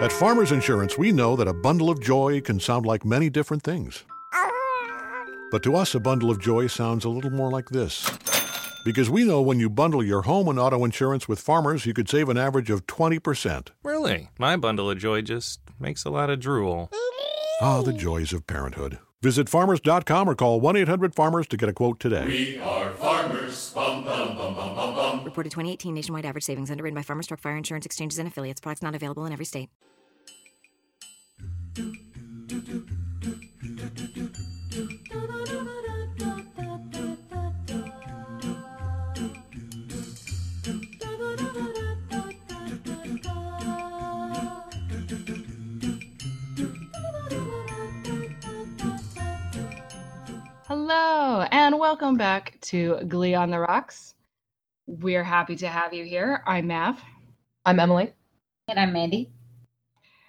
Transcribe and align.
At 0.00 0.12
Farmers 0.12 0.52
Insurance, 0.52 0.96
we 0.96 1.10
know 1.10 1.34
that 1.34 1.48
a 1.48 1.52
bundle 1.52 1.90
of 1.90 2.00
joy 2.00 2.40
can 2.40 2.60
sound 2.60 2.86
like 2.86 3.04
many 3.04 3.28
different 3.28 3.64
things. 3.64 4.04
But 5.50 5.64
to 5.64 5.74
us, 5.74 5.92
a 5.92 5.98
bundle 5.98 6.30
of 6.30 6.38
joy 6.40 6.68
sounds 6.68 7.04
a 7.04 7.08
little 7.08 7.32
more 7.32 7.50
like 7.50 7.70
this. 7.70 8.08
Because 8.84 9.10
we 9.10 9.24
know 9.24 9.42
when 9.42 9.58
you 9.58 9.68
bundle 9.68 10.04
your 10.04 10.22
home 10.22 10.46
and 10.46 10.56
auto 10.56 10.84
insurance 10.84 11.26
with 11.26 11.40
Farmers, 11.40 11.84
you 11.84 11.94
could 11.94 12.08
save 12.08 12.28
an 12.28 12.38
average 12.38 12.70
of 12.70 12.86
20%. 12.86 13.70
Really? 13.82 14.30
My 14.38 14.56
bundle 14.56 14.88
of 14.88 14.98
joy 14.98 15.22
just 15.22 15.58
makes 15.80 16.04
a 16.04 16.10
lot 16.10 16.30
of 16.30 16.38
drool. 16.38 16.90
Ah, 17.60 17.82
the 17.82 17.92
joys 17.92 18.32
of 18.32 18.46
parenthood. 18.46 19.00
Visit 19.20 19.48
farmers.com 19.48 20.28
or 20.30 20.36
call 20.36 20.60
1 20.60 20.76
800 20.76 21.12
Farmers 21.12 21.48
to 21.48 21.56
get 21.56 21.68
a 21.68 21.72
quote 21.72 21.98
today. 21.98 22.24
We 22.24 22.58
are 22.60 22.90
farmers. 22.90 23.72
Bum, 23.74 24.04
bum, 24.04 24.36
bum, 24.36 24.54
bum, 24.54 25.24
Reported 25.38 25.50
2018 25.52 25.94
nationwide 25.94 26.24
average 26.24 26.42
savings 26.42 26.68
underwritten 26.68 26.96
by 26.96 27.02
Farmers 27.02 27.28
Truck 27.28 27.38
Fire 27.38 27.56
Insurance 27.56 27.86
Exchanges 27.86 28.18
and 28.18 28.26
Affiliates. 28.26 28.60
Products 28.60 28.82
not 28.82 28.96
available 28.96 29.24
in 29.24 29.32
every 29.32 29.44
state. 29.44 29.70
Hello, 50.66 51.46
and 51.52 51.78
welcome 51.78 52.16
back 52.16 52.58
to 52.62 52.96
Glee 53.06 53.34
on 53.34 53.50
the 53.50 53.60
Rocks. 53.60 54.16
We're 54.88 55.22
happy 55.24 55.54
to 55.56 55.68
have 55.68 55.92
you 55.92 56.04
here. 56.04 56.42
I'm 56.46 56.66
Mav, 56.66 56.98
I'm 57.66 57.78
Emily. 57.78 58.14
And 58.68 58.80
I'm 58.80 58.90
Mandy. 58.92 59.30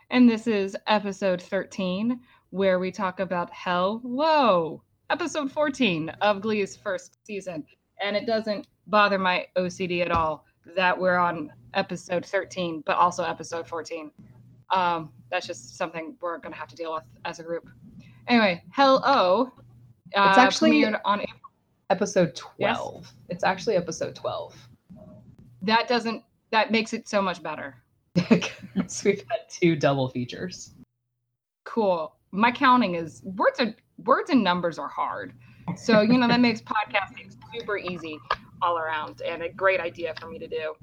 and 0.09 0.29
this 0.29 0.47
is 0.47 0.75
episode 0.87 1.41
13, 1.41 2.19
where 2.49 2.77
we 2.79 2.91
talk 2.91 3.21
about 3.21 3.49
Hello, 3.53 4.83
episode 5.09 5.49
14 5.49 6.09
of 6.21 6.41
Glee's 6.41 6.75
first 6.75 7.19
season. 7.25 7.63
And 8.03 8.17
it 8.17 8.25
doesn't 8.25 8.67
bother 8.87 9.17
my 9.17 9.45
OCD 9.57 10.01
at 10.01 10.11
all 10.11 10.45
that 10.75 10.97
we're 10.99 11.17
on 11.17 11.51
episode 11.73 12.25
13, 12.25 12.83
but 12.85 12.97
also 12.97 13.23
episode 13.23 13.65
14. 13.65 14.11
Um, 14.73 15.11
that's 15.31 15.47
just 15.47 15.77
something 15.77 16.15
we're 16.21 16.37
going 16.37 16.51
to 16.53 16.59
have 16.59 16.67
to 16.69 16.75
deal 16.75 16.93
with 16.93 17.03
as 17.23 17.39
a 17.39 17.43
group. 17.43 17.69
Anyway, 18.27 18.61
Hello. 18.73 19.51
Uh, 20.15 20.27
It's 20.29 20.37
actually- 20.37 20.71
premiered 20.81 20.99
on 21.05 21.21
Episode 21.89 22.39
Yes. 22.57 22.77
12. 22.77 23.13
It's 23.29 23.43
actually 23.43 23.75
episode 23.75 24.15
12. 24.15 24.55
that 25.63 25.87
doesn't 25.87 26.23
that 26.51 26.71
makes 26.71 26.93
it 26.93 27.07
so 27.07 27.21
much 27.21 27.43
better 27.43 27.75
Because 28.13 29.03
we've 29.03 29.23
had 29.29 29.41
two 29.49 29.75
double 29.75 30.07
features. 30.09 30.73
cool 31.65 32.15
my 32.31 32.51
counting 32.51 32.95
is 32.95 33.21
words 33.23 33.59
are 33.59 33.73
words 34.05 34.29
and 34.29 34.43
numbers 34.43 34.77
are 34.79 34.87
hard 34.87 35.33
so 35.75 36.01
you 36.01 36.17
know 36.17 36.27
that 36.27 36.39
makes 36.39 36.61
podcasting 36.61 37.35
super 37.53 37.77
easy 37.77 38.17
all 38.61 38.77
around 38.77 39.21
and 39.21 39.41
a 39.43 39.49
great 39.49 39.79
idea 39.79 40.13
for 40.19 40.27
me 40.29 40.39
to 40.39 40.47
do 40.47 40.73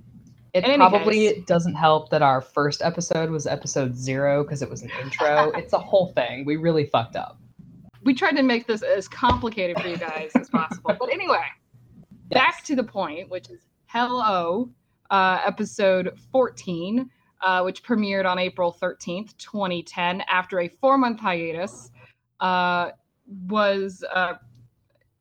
It 0.55 0.65
probably 0.77 1.29
case- 1.35 1.45
doesn't 1.47 1.75
help 1.75 2.11
that 2.11 2.23
our 2.23 2.41
first 2.41 2.83
episode 2.83 3.31
was 3.31 3.47
episode 3.47 3.97
zero 3.97 4.43
because 4.43 4.61
it 4.63 4.69
was 4.71 4.83
an 4.83 4.91
intro. 5.03 5.51
it's 5.55 5.73
a 5.75 5.79
whole 5.79 6.13
thing. 6.15 6.45
We 6.47 6.57
really 6.57 6.87
fucked 6.87 7.17
up. 7.17 7.39
We 8.07 8.15
tried 8.15 8.37
to 8.37 8.43
make 8.43 8.67
this 8.67 8.83
as 8.83 9.09
complicated 9.09 9.79
for 9.81 9.89
you 9.89 9.99
guys 9.99 10.31
as 10.37 10.49
possible. 10.49 10.97
But 10.99 11.13
anyway 11.13 11.45
back 12.31 12.65
to 12.65 12.75
the 12.75 12.83
point 12.83 13.29
which 13.31 13.51
is 13.51 13.61
hello 13.87 14.69
uh, 15.11 15.41
episode 15.47 16.19
14 16.33 17.09
uh, 17.43 17.63
which 17.63 17.85
premiered 17.85 18.27
on 18.27 18.39
april 18.39 18.77
13th 18.83 19.37
2010 19.37 20.23
after 20.23 20.61
a 20.61 20.69
four 20.69 20.99
month 20.99 21.21
hiatus 21.21 21.91
uh, 22.41 22.91
was 23.49 24.05
uh, 24.13 24.35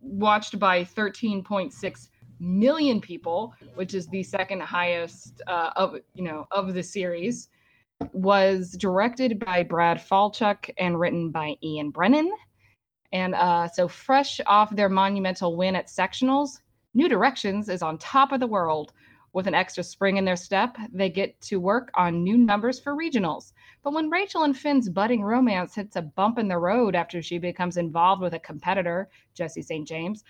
watched 0.01 0.57
by 0.57 0.83
13.6 0.83 2.09
million 2.39 2.99
people 2.99 3.53
which 3.75 3.93
is 3.93 4.07
the 4.07 4.23
second 4.23 4.61
highest 4.61 5.43
uh, 5.47 5.69
of 5.75 5.95
you 6.15 6.23
know 6.23 6.47
of 6.51 6.73
the 6.73 6.81
series 6.81 7.49
was 8.13 8.71
directed 8.71 9.39
by 9.39 9.61
brad 9.61 9.99
falchuk 9.99 10.71
and 10.79 10.99
written 10.99 11.29
by 11.29 11.55
ian 11.63 11.91
brennan 11.91 12.31
and 13.11 13.35
uh, 13.35 13.67
so, 13.67 13.87
fresh 13.87 14.41
off 14.45 14.75
their 14.75 14.89
monumental 14.89 15.55
win 15.55 15.75
at 15.75 15.87
sectionals, 15.87 16.59
New 16.93 17.09
Directions 17.09 17.69
is 17.69 17.81
on 17.81 17.97
top 17.97 18.31
of 18.31 18.39
the 18.39 18.47
world. 18.47 18.93
With 19.33 19.47
an 19.47 19.53
extra 19.53 19.83
spring 19.83 20.15
in 20.15 20.23
their 20.23 20.37
step, 20.37 20.77
they 20.93 21.09
get 21.09 21.39
to 21.41 21.59
work 21.59 21.91
on 21.95 22.23
new 22.23 22.37
numbers 22.37 22.79
for 22.79 22.95
regionals. 22.95 23.51
But 23.83 23.93
when 23.93 24.09
Rachel 24.09 24.43
and 24.43 24.57
Finn's 24.57 24.89
budding 24.89 25.21
romance 25.21 25.75
hits 25.75 25.97
a 25.97 26.01
bump 26.01 26.39
in 26.39 26.47
the 26.47 26.57
road 26.57 26.95
after 26.95 27.21
she 27.21 27.37
becomes 27.37 27.75
involved 27.75 28.21
with 28.21 28.33
a 28.33 28.39
competitor, 28.39 29.09
Jesse 29.33 29.61
St. 29.61 29.85
James, 29.85 30.23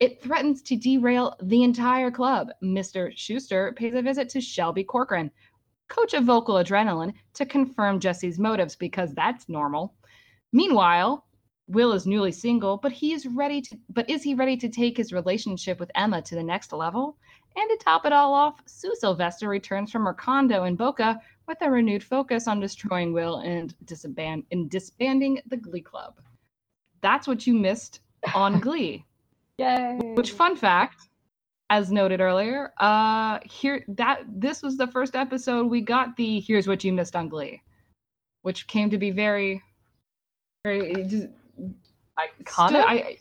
it 0.00 0.20
threatens 0.20 0.62
to 0.62 0.76
derail 0.76 1.36
the 1.42 1.62
entire 1.62 2.10
club. 2.10 2.48
Mr. 2.60 3.12
Schuester 3.16 3.74
pays 3.76 3.94
a 3.94 4.02
visit 4.02 4.28
to 4.30 4.40
Shelby 4.40 4.82
Corcoran, 4.82 5.30
coach 5.86 6.12
of 6.12 6.24
vocal 6.24 6.56
adrenaline, 6.56 7.14
to 7.34 7.46
confirm 7.46 8.00
Jesse's 8.00 8.38
motives 8.38 8.74
because 8.74 9.14
that's 9.14 9.48
normal. 9.48 9.94
Meanwhile, 10.52 11.24
Will 11.68 11.92
is 11.92 12.06
newly 12.06 12.32
single, 12.32 12.78
but 12.78 12.92
he 12.92 13.12
is 13.12 13.26
ready 13.26 13.60
to 13.60 13.78
but 13.90 14.08
is 14.08 14.22
he 14.22 14.34
ready 14.34 14.56
to 14.56 14.68
take 14.68 14.96
his 14.96 15.12
relationship 15.12 15.78
with 15.78 15.90
Emma 15.94 16.22
to 16.22 16.34
the 16.34 16.42
next 16.42 16.72
level? 16.72 17.16
And 17.56 17.68
to 17.70 17.76
top 17.76 18.06
it 18.06 18.12
all 18.12 18.32
off, 18.32 18.62
Sue 18.66 18.94
Sylvester 18.98 19.48
returns 19.48 19.92
from 19.92 20.04
her 20.04 20.14
condo 20.14 20.64
in 20.64 20.76
Boca 20.76 21.20
with 21.46 21.58
a 21.60 21.70
renewed 21.70 22.02
focus 22.02 22.48
on 22.48 22.60
destroying 22.60 23.12
Will 23.12 23.38
and 23.38 23.74
disband 23.84 24.44
and 24.50 24.70
disbanding 24.70 25.40
the 25.46 25.56
Glee 25.56 25.82
Club. 25.82 26.14
That's 27.02 27.28
what 27.28 27.46
you 27.46 27.54
missed 27.54 28.00
on 28.34 28.60
Glee. 28.60 29.04
Yay. 29.58 29.98
Which 30.14 30.32
fun 30.32 30.56
fact, 30.56 31.08
as 31.68 31.92
noted 31.92 32.22
earlier, 32.22 32.72
uh 32.78 33.40
here 33.44 33.84
that 33.88 34.22
this 34.26 34.62
was 34.62 34.78
the 34.78 34.86
first 34.86 35.14
episode 35.14 35.66
we 35.66 35.82
got 35.82 36.16
the 36.16 36.40
here's 36.40 36.66
what 36.66 36.82
you 36.82 36.94
missed 36.94 37.14
on 37.14 37.28
Glee, 37.28 37.60
which 38.40 38.66
came 38.68 38.88
to 38.88 38.96
be 38.96 39.10
very 39.10 39.62
very 40.64 41.04
just 41.04 41.28
iconic? 42.18 42.68
Still, 42.68 42.84
I, 42.84 43.18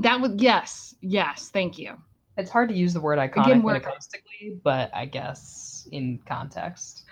that 0.00 0.20
was 0.20 0.32
yes, 0.36 0.94
yes. 1.00 1.50
Thank 1.52 1.78
you. 1.78 1.96
it's 2.36 2.50
hard 2.50 2.68
to 2.68 2.74
use 2.74 2.94
the 2.94 3.00
word 3.00 3.18
iconic 3.18 3.44
Again, 3.46 3.62
when 3.62 3.74
we're- 3.74 3.76
it 3.78 3.82
comes 3.82 4.06
to 4.08 4.18
Glee, 4.40 4.60
but 4.62 4.90
I 4.94 5.06
guess 5.06 5.88
in 5.92 6.18
context. 6.26 7.04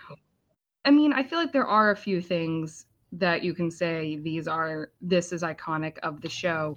I 0.84 0.90
mean, 0.90 1.12
I 1.12 1.22
feel 1.24 1.38
like 1.38 1.52
there 1.52 1.66
are 1.66 1.90
a 1.90 1.96
few 1.96 2.20
things 2.20 2.86
that 3.12 3.42
you 3.42 3.54
can 3.54 3.70
say 3.70 4.16
these 4.18 4.46
are 4.46 4.90
this 5.00 5.32
is 5.32 5.42
iconic 5.42 5.98
of 5.98 6.20
the 6.20 6.28
show. 6.28 6.76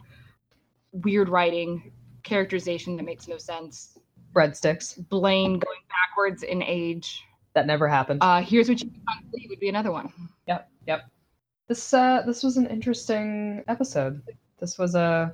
Weird 0.91 1.29
writing, 1.29 1.91
characterization 2.23 2.95
that 2.97 3.03
makes 3.03 3.27
no 3.27 3.37
sense. 3.37 3.99
Breadsticks. 4.33 5.07
Blaine 5.09 5.59
going 5.59 5.81
backwards 5.89 6.41
in 6.43 6.63
age. 6.63 7.23
That 7.53 7.67
never 7.67 7.87
happened. 7.87 8.19
Uh, 8.23 8.41
here's 8.41 8.67
what 8.69 8.81
you 8.81 8.89
would 9.49 9.59
be 9.59 9.69
another 9.69 9.91
one. 9.91 10.11
Yep, 10.47 10.69
yep. 10.87 11.01
This 11.67 11.93
uh 11.93 12.23
this 12.25 12.41
was 12.41 12.57
an 12.57 12.65
interesting 12.67 13.63
episode. 13.67 14.21
This 14.59 14.77
was 14.77 14.95
a 14.95 15.33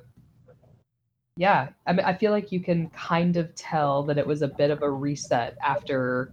yeah, 1.36 1.68
I 1.86 1.92
mean 1.92 2.04
I 2.06 2.14
feel 2.14 2.32
like 2.32 2.50
you 2.52 2.60
can 2.60 2.88
kind 2.90 3.36
of 3.36 3.54
tell 3.54 4.02
that 4.04 4.18
it 4.18 4.26
was 4.26 4.42
a 4.42 4.48
bit 4.48 4.70
of 4.70 4.82
a 4.82 4.90
reset 4.90 5.56
after 5.62 6.32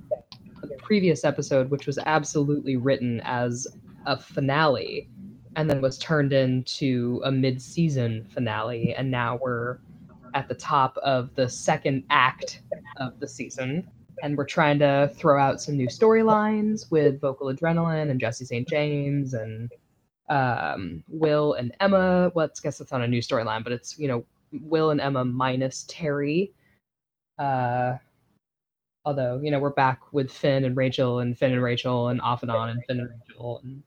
the 0.62 0.76
previous 0.78 1.26
episode 1.26 1.70
which 1.70 1.88
was 1.88 1.98
absolutely 2.06 2.78
written 2.78 3.20
as 3.26 3.68
a 4.06 4.18
finale 4.18 5.10
and 5.56 5.70
then 5.70 5.82
was 5.82 5.98
turned 5.98 6.34
into 6.34 7.22
a 7.26 7.32
mid-season 7.32 8.26
finale. 8.34 8.94
And 8.96 9.10
now 9.10 9.40
we're 9.42 9.80
at 10.34 10.48
the 10.48 10.56
top 10.56 10.98
of 10.98 11.34
the 11.36 11.48
second 11.48 12.04
act 12.10 12.62
of 12.98 13.20
the 13.20 13.28
season. 13.28 13.88
And 14.22 14.38
we're 14.38 14.46
trying 14.46 14.80
to 14.80 15.12
throw 15.16 15.40
out 15.40 15.62
some 15.62 15.76
new 15.76 15.88
storylines 15.88 16.90
with 16.92 17.20
vocal 17.20 17.54
adrenaline 17.54 18.10
and 18.10 18.20
jesse 18.20 18.46
st 18.46 18.68
james 18.68 19.34
and 19.34 19.72
um, 20.30 21.04
will 21.08 21.54
and 21.54 21.76
emma. 21.80 22.32
Well 22.34 22.46
let's 22.46 22.60
guess 22.60 22.82
it's 22.82 22.92
not 22.92 23.02
a 23.02 23.08
new 23.08 23.22
storyline 23.22 23.64
but 23.64 23.74
it's 23.74 23.98
you 23.98 24.08
know 24.08 24.26
will 24.52 24.92
and 24.92 25.02
emma 25.02 25.26
minus 25.26 25.86
terry. 25.88 26.54
Uh, 27.38 27.98
although 29.06 29.40
you 29.44 29.52
know 29.52 29.60
we're 29.60 29.72
back 29.72 30.00
with 30.14 30.32
finn 30.32 30.64
and 30.64 30.78
rachel 30.78 31.20
and 31.20 31.38
finn 31.38 31.52
and 31.52 31.64
rachel 31.64 32.10
and 32.10 32.22
off 32.22 32.42
and 32.42 32.52
on 32.52 32.70
and 32.70 32.84
finn 32.86 33.00
and 33.00 33.10
rachel 33.10 33.60
and 33.64 33.84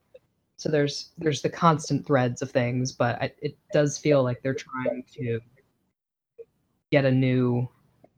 so 0.57 0.69
there's 0.69 1.11
there's 1.17 1.41
the 1.41 1.49
constant 1.49 2.05
threads 2.05 2.41
of 2.41 2.51
things 2.51 2.91
but 2.91 3.19
I, 3.21 3.31
it 3.41 3.57
does 3.73 3.97
feel 3.97 4.21
like 4.21 4.43
they're 4.43 4.53
trying 4.53 5.03
to 5.13 5.39
get 6.91 7.05
a 7.05 7.11
new 7.11 7.67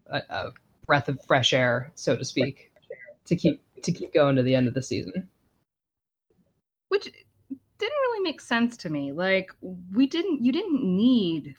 a, 0.08 0.22
a 0.30 0.52
breath 0.88 1.08
of 1.08 1.20
fresh 1.26 1.54
air 1.54 1.92
so 1.96 2.18
to 2.18 2.26
speak 2.26 2.70
to 3.30 3.36
keep 3.36 3.62
to 3.84 3.92
keep 3.92 4.14
going 4.14 4.36
to 4.36 4.44
the 4.44 4.56
end 4.56 4.68
of 4.68 4.74
the 4.74 4.82
season. 4.82 5.30
Which 6.90 7.10
didn't 7.80 7.98
really 8.02 8.24
make 8.24 8.42
sense 8.42 8.78
to 8.78 8.90
me. 8.90 9.12
Like 9.12 9.52
we 9.94 10.06
didn't 10.06 10.44
you 10.44 10.52
didn't 10.52 10.84
need 10.84 11.56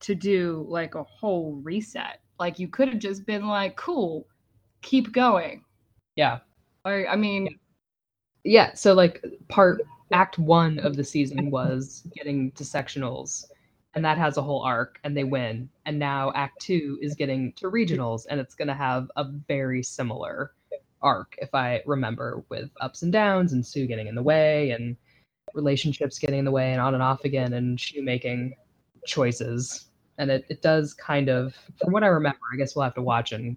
to 0.00 0.14
do 0.14 0.64
like 0.68 0.94
a 0.94 1.02
whole 1.02 1.60
reset. 1.62 2.20
Like 2.38 2.58
you 2.58 2.68
could 2.68 2.88
have 2.88 2.98
just 2.98 3.26
been 3.26 3.46
like, 3.46 3.76
cool, 3.76 4.26
keep 4.82 5.12
going. 5.12 5.64
yeah 6.16 6.38
Or 6.84 7.06
I 7.08 7.16
mean, 7.16 7.58
yeah, 8.44 8.72
so 8.74 8.94
like 8.94 9.24
part 9.48 9.82
act 10.12 10.38
one 10.38 10.78
of 10.80 10.96
the 10.96 11.04
season 11.04 11.50
was 11.50 12.02
getting 12.16 12.50
to 12.52 12.64
sectionals, 12.64 13.44
and 13.94 14.04
that 14.04 14.18
has 14.18 14.36
a 14.36 14.42
whole 14.42 14.62
arc, 14.62 14.98
and 15.04 15.16
they 15.16 15.24
win. 15.24 15.68
And 15.84 15.98
now 15.98 16.32
act 16.34 16.60
two 16.60 16.98
is 17.02 17.14
getting 17.14 17.52
to 17.54 17.70
regionals, 17.70 18.26
and 18.30 18.40
it's 18.40 18.54
gonna 18.54 18.74
have 18.74 19.10
a 19.16 19.24
very 19.24 19.82
similar 19.82 20.52
arc, 21.02 21.34
if 21.38 21.54
I 21.54 21.82
remember, 21.86 22.44
with 22.48 22.70
ups 22.80 23.02
and 23.02 23.12
downs, 23.12 23.52
and 23.52 23.66
Sue 23.66 23.86
getting 23.86 24.06
in 24.06 24.14
the 24.14 24.22
way, 24.22 24.70
and 24.70 24.96
relationships 25.54 26.18
getting 26.18 26.40
in 26.40 26.44
the 26.44 26.50
way, 26.50 26.72
and 26.72 26.80
on 26.80 26.94
and 26.94 27.02
off 27.02 27.24
again, 27.24 27.52
and 27.54 27.78
Schue 27.78 28.02
making 28.02 28.54
choices. 29.06 29.86
And 30.18 30.30
it, 30.30 30.44
it 30.48 30.60
does 30.60 30.92
kind 30.92 31.28
of, 31.28 31.54
from 31.80 31.92
what 31.92 32.04
I 32.04 32.08
remember, 32.08 32.38
I 32.52 32.56
guess 32.56 32.76
we'll 32.76 32.84
have 32.84 32.94
to 32.94 33.02
watch 33.02 33.32
and 33.32 33.56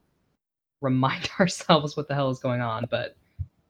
remind 0.81 1.29
ourselves 1.39 1.97
what 1.97 2.07
the 2.07 2.13
hell 2.13 2.29
is 2.29 2.39
going 2.39 2.61
on, 2.61 2.87
but 2.91 3.15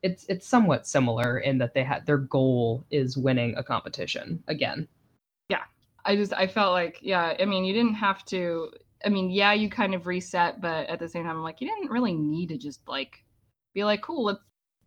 it's 0.01 0.25
it's 0.27 0.45
somewhat 0.45 0.85
similar 0.85 1.39
in 1.39 1.57
that 1.57 1.73
they 1.73 1.83
had 1.83 2.05
their 2.05 2.17
goal 2.17 2.85
is 2.91 3.17
winning 3.17 3.55
a 3.55 3.63
competition 3.63 4.43
again. 4.47 4.87
Yeah. 5.47 5.63
I 6.03 6.17
just 6.17 6.33
I 6.33 6.45
felt 6.45 6.73
like 6.73 6.99
yeah, 7.01 7.35
I 7.39 7.45
mean 7.45 7.63
you 7.63 7.73
didn't 7.73 7.95
have 7.95 8.25
to 8.25 8.69
I 9.05 9.09
mean, 9.09 9.29
yeah, 9.31 9.53
you 9.53 9.69
kind 9.69 9.93
of 9.93 10.07
reset, 10.07 10.61
but 10.61 10.87
at 10.89 10.99
the 10.99 11.09
same 11.09 11.23
time 11.23 11.37
I'm 11.37 11.43
like 11.43 11.61
you 11.61 11.67
didn't 11.67 11.89
really 11.89 12.13
need 12.13 12.49
to 12.49 12.57
just 12.57 12.81
like 12.87 13.23
be 13.73 13.85
like, 13.85 14.01
cool, 14.01 14.25
let's 14.25 14.41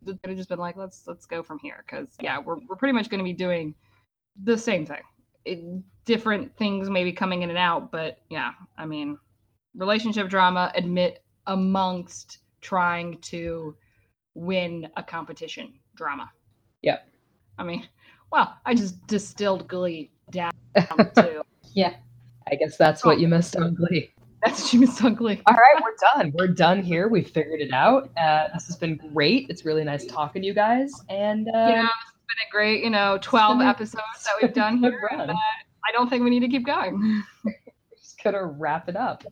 could 0.07 0.29
have 0.29 0.37
just 0.37 0.49
been 0.49 0.59
like, 0.59 0.77
let's 0.77 1.07
let's 1.07 1.25
go 1.25 1.43
from 1.43 1.59
here. 1.59 1.83
Cause 1.87 2.07
yeah, 2.19 2.39
we're 2.39 2.57
we're 2.67 2.75
pretty 2.75 2.93
much 2.93 3.09
gonna 3.09 3.23
be 3.23 3.33
doing 3.33 3.75
the 4.43 4.57
same 4.57 4.85
thing. 4.85 5.01
It, 5.45 5.59
different 6.05 6.55
things 6.57 6.89
maybe 6.89 7.11
coming 7.11 7.43
in 7.43 7.49
and 7.49 7.57
out, 7.57 7.91
but 7.91 8.19
yeah, 8.29 8.51
I 8.77 8.85
mean 8.85 9.17
relationship 9.75 10.29
drama 10.29 10.71
admit 10.75 11.23
amongst 11.45 12.39
trying 12.61 13.17
to 13.19 13.75
win 14.33 14.89
a 14.97 15.03
competition 15.03 15.73
drama. 15.95 16.29
Yeah. 16.81 16.99
I 17.57 17.63
mean, 17.63 17.87
well, 18.31 18.57
I 18.65 18.75
just 18.75 19.05
distilled 19.07 19.67
Glee 19.67 20.11
down 20.31 20.51
to 20.75 21.43
Yeah. 21.73 21.95
I 22.49 22.55
guess 22.55 22.77
that's 22.77 23.03
what 23.03 23.19
you 23.19 23.27
missed 23.27 23.55
on 23.55 23.75
Glee. 23.75 24.13
That's 24.43 24.61
what 24.61 24.73
you 24.73 24.79
missed 24.81 25.03
on 25.03 25.15
Glee. 25.15 25.41
All 25.45 25.53
right, 25.53 25.81
we're 25.83 25.95
done. 26.13 26.31
We're 26.35 26.47
done 26.47 26.83
here. 26.83 27.07
We 27.07 27.23
figured 27.23 27.61
it 27.61 27.73
out. 27.73 28.09
Uh, 28.17 28.47
this 28.53 28.67
has 28.67 28.75
been 28.75 28.97
great. 29.13 29.47
It's 29.49 29.65
really 29.65 29.83
nice 29.83 30.05
talking 30.05 30.41
to 30.41 30.47
you 30.47 30.53
guys. 30.53 30.91
And 31.09 31.47
uh, 31.47 31.51
yeah, 31.53 31.83
it's 31.83 32.25
been 32.27 32.47
a 32.47 32.51
great, 32.51 32.83
you 32.83 32.89
know, 32.89 33.17
12 33.21 33.61
episodes 33.61 34.03
that 34.23 34.33
we've 34.41 34.53
done 34.53 34.77
here. 34.77 35.09
run. 35.11 35.21
and, 35.21 35.31
uh, 35.31 35.35
I 35.87 35.91
don't 35.91 36.09
think 36.09 36.23
we 36.23 36.29
need 36.29 36.41
to 36.41 36.49
keep 36.49 36.65
going. 36.65 37.23
just 37.97 38.21
gonna 38.23 38.45
wrap 38.45 38.89
it 38.89 38.95
up. 38.95 39.23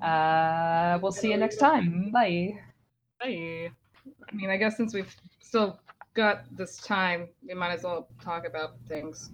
Uh, 0.00 0.98
we'll 1.02 1.12
see 1.12 1.30
you 1.30 1.36
next 1.36 1.56
time. 1.56 2.10
Bye. 2.10 2.58
Bye. 3.20 3.70
I 4.28 4.34
mean, 4.34 4.50
I 4.50 4.56
guess 4.56 4.76
since 4.76 4.94
we've 4.94 5.14
still 5.40 5.78
got 6.14 6.44
this 6.56 6.78
time, 6.78 7.28
we 7.46 7.54
might 7.54 7.72
as 7.72 7.82
well 7.84 8.08
talk 8.22 8.46
about 8.46 8.74
things. 8.88 9.30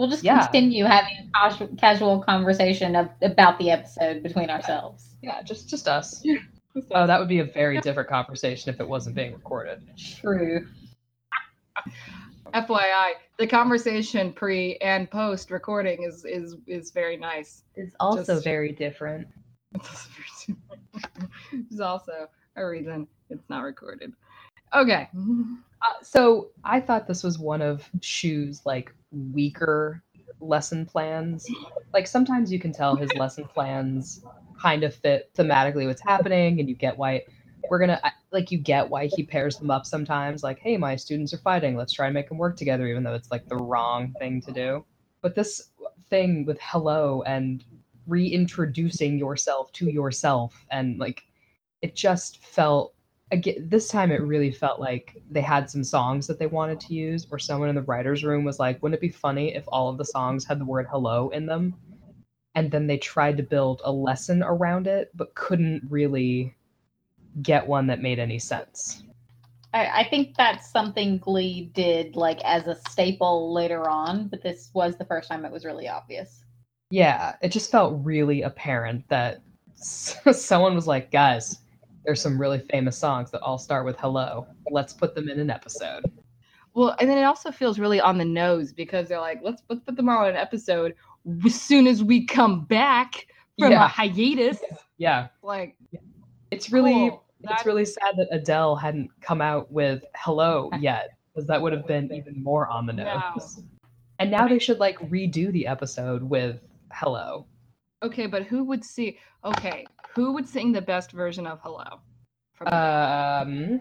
We'll 0.00 0.08
just 0.08 0.24
Yeah. 0.24 0.46
continue 0.46 0.86
having 0.86 1.12
a 1.18 1.30
casual, 1.38 1.68
casual 1.76 2.22
conversation 2.22 2.96
of, 2.96 3.10
about 3.20 3.58
the 3.58 3.70
episode 3.70 4.22
between 4.22 4.48
ourselves. 4.48 5.14
Yeah, 5.20 5.42
just 5.42 5.68
just 5.68 5.86
us. 5.88 6.24
Oh, 6.92 7.06
that 7.06 7.20
would 7.20 7.28
be 7.28 7.40
a 7.40 7.44
very 7.44 7.78
different 7.82 8.08
conversation 8.08 8.72
if 8.72 8.80
it 8.80 8.88
wasn't 8.88 9.14
being 9.14 9.34
recorded. 9.34 9.82
True. 9.98 10.66
FYI, 12.54 13.10
the 13.38 13.46
conversation 13.46 14.32
pre 14.32 14.76
and 14.78 15.10
post 15.10 15.50
recording 15.50 16.04
is 16.04 16.24
is 16.24 16.56
is 16.66 16.92
very 16.92 17.18
nice. 17.18 17.64
It's 17.74 17.94
also 18.00 18.24
Just- 18.36 18.44
very 18.44 18.72
different. 18.72 19.28
It's 21.52 21.80
also 21.80 22.26
a 22.56 22.66
reason 22.66 23.06
it's 23.28 23.48
not 23.50 23.64
recorded. 23.64 24.14
Okay. 24.74 25.10
Uh, 25.82 26.02
so 26.02 26.50
I 26.64 26.80
thought 26.80 27.06
this 27.06 27.22
was 27.22 27.38
one 27.38 27.62
of 27.62 27.88
Schue's 28.00 28.62
like 28.66 28.92
weaker 29.10 30.02
lesson 30.40 30.86
plans. 30.86 31.46
Like 31.92 32.06
sometimes 32.06 32.52
you 32.52 32.58
can 32.58 32.72
tell 32.72 32.96
his 32.96 33.12
lesson 33.14 33.44
plans 33.44 34.22
kind 34.60 34.84
of 34.84 34.94
fit 34.94 35.30
thematically 35.34 35.86
what's 35.86 36.02
happening, 36.02 36.60
and 36.60 36.68
you 36.68 36.74
get 36.74 36.96
why 36.98 37.22
we're 37.68 37.78
gonna 37.78 38.00
like 38.32 38.50
you 38.50 38.58
get 38.58 38.88
why 38.90 39.06
he 39.06 39.22
pairs 39.22 39.58
them 39.58 39.70
up 39.70 39.86
sometimes. 39.86 40.42
Like, 40.42 40.58
hey, 40.58 40.76
my 40.76 40.96
students 40.96 41.32
are 41.32 41.38
fighting. 41.38 41.76
Let's 41.76 41.92
try 41.92 42.06
and 42.06 42.14
make 42.14 42.28
them 42.28 42.38
work 42.38 42.56
together, 42.56 42.86
even 42.86 43.02
though 43.02 43.14
it's 43.14 43.30
like 43.30 43.48
the 43.48 43.56
wrong 43.56 44.14
thing 44.18 44.40
to 44.42 44.52
do. 44.52 44.84
But 45.22 45.34
this 45.34 45.70
thing 46.10 46.44
with 46.44 46.58
hello 46.60 47.22
and 47.22 47.64
reintroducing 48.06 49.18
yourself 49.18 49.70
to 49.72 49.86
yourself 49.90 50.66
and 50.70 50.98
like 50.98 51.22
it 51.82 51.94
just 51.94 52.44
felt 52.44 52.94
again 53.30 53.68
this 53.68 53.88
time 53.88 54.10
it 54.10 54.22
really 54.22 54.50
felt 54.50 54.80
like 54.80 55.22
they 55.30 55.40
had 55.40 55.70
some 55.70 55.84
songs 55.84 56.26
that 56.26 56.38
they 56.38 56.46
wanted 56.46 56.80
to 56.80 56.94
use 56.94 57.26
or 57.30 57.38
someone 57.38 57.68
in 57.68 57.74
the 57.74 57.82
writers 57.82 58.24
room 58.24 58.44
was 58.44 58.58
like 58.58 58.82
wouldn't 58.82 58.96
it 58.96 59.00
be 59.00 59.08
funny 59.08 59.54
if 59.54 59.64
all 59.68 59.88
of 59.88 59.98
the 59.98 60.04
songs 60.04 60.44
had 60.44 60.60
the 60.60 60.64
word 60.64 60.86
hello 60.90 61.28
in 61.30 61.46
them 61.46 61.74
and 62.54 62.70
then 62.70 62.86
they 62.86 62.98
tried 62.98 63.36
to 63.36 63.42
build 63.42 63.80
a 63.84 63.92
lesson 63.92 64.42
around 64.42 64.86
it 64.86 65.10
but 65.14 65.34
couldn't 65.34 65.82
really 65.88 66.54
get 67.42 67.66
one 67.66 67.86
that 67.86 68.02
made 68.02 68.18
any 68.18 68.38
sense 68.38 69.04
I, 69.72 70.00
I 70.00 70.08
think 70.08 70.36
that's 70.36 70.68
something 70.68 71.18
Glee 71.18 71.70
did 71.74 72.16
like 72.16 72.40
as 72.44 72.66
a 72.66 72.74
staple 72.88 73.54
later 73.54 73.88
on, 73.88 74.26
but 74.26 74.42
this 74.42 74.70
was 74.74 74.96
the 74.96 75.04
first 75.04 75.28
time 75.28 75.44
it 75.44 75.52
was 75.52 75.64
really 75.64 75.88
obvious. 75.88 76.42
yeah 76.90 77.36
it 77.40 77.50
just 77.50 77.70
felt 77.70 78.04
really 78.04 78.42
apparent 78.42 79.08
that 79.08 79.42
someone 79.76 80.74
was 80.74 80.88
like 80.88 81.12
guys 81.12 81.58
there's 82.04 82.20
some 82.20 82.40
really 82.40 82.58
famous 82.70 82.96
songs 82.96 83.30
that 83.30 83.40
all 83.42 83.58
start 83.58 83.84
with 83.84 83.96
hello 83.98 84.46
let's 84.70 84.92
put 84.92 85.14
them 85.14 85.28
in 85.28 85.38
an 85.40 85.50
episode 85.50 86.04
Well, 86.74 86.94
and 87.00 87.10
then 87.10 87.18
it 87.18 87.24
also 87.24 87.50
feels 87.50 87.78
really 87.80 88.00
on 88.00 88.16
the 88.16 88.24
nose 88.24 88.72
because 88.72 89.08
they're 89.08 89.20
like, 89.20 89.40
let's 89.42 89.62
let's 89.68 89.82
put 89.82 89.96
them 89.96 90.08
all 90.08 90.24
in 90.24 90.30
an 90.30 90.36
episode 90.36 90.94
as 91.44 91.60
soon 91.60 91.86
as 91.88 92.04
we 92.04 92.24
come 92.26 92.64
back 92.66 93.26
from 93.58 93.72
Yeah. 93.72 93.84
a 93.84 93.88
hiatus. 93.88 94.60
yeah 94.96 95.28
Like, 95.42 95.76
it's 96.52 96.70
really 96.70 97.10
cool. 97.10 97.24
it's 97.42 97.66
really 97.66 97.84
sad 97.84 98.14
that 98.18 98.28
Adele 98.30 98.76
hadn't 98.76 99.10
come 99.20 99.40
out 99.40 99.70
with 99.72 100.04
"Hello" 100.14 100.70
yet, 100.80 101.10
because 101.34 101.46
that 101.48 101.60
would 101.60 101.72
have 101.72 101.86
been 101.88 102.12
even 102.12 102.40
more 102.42 102.68
on 102.68 102.86
the 102.86 102.92
Wow. 102.92 103.32
nose. 103.34 103.64
And 104.20 104.30
now 104.30 104.46
they 104.46 104.58
should 104.60 104.78
like 104.78 104.98
redo 105.10 105.50
the 105.52 105.66
episode 105.66 106.22
with 106.22 106.60
"Hello." 106.92 107.46
okay, 108.02 108.26
but 108.26 108.44
who 108.44 108.62
would 108.64 108.84
see? 108.84 109.18
Okay, 109.44 109.84
who 110.14 110.32
would 110.32 110.48
sing 110.48 110.72
the 110.72 110.80
best 110.82 111.12
version 111.12 111.46
of 111.46 111.60
Hello? 111.62 112.00
Um, 112.66 113.80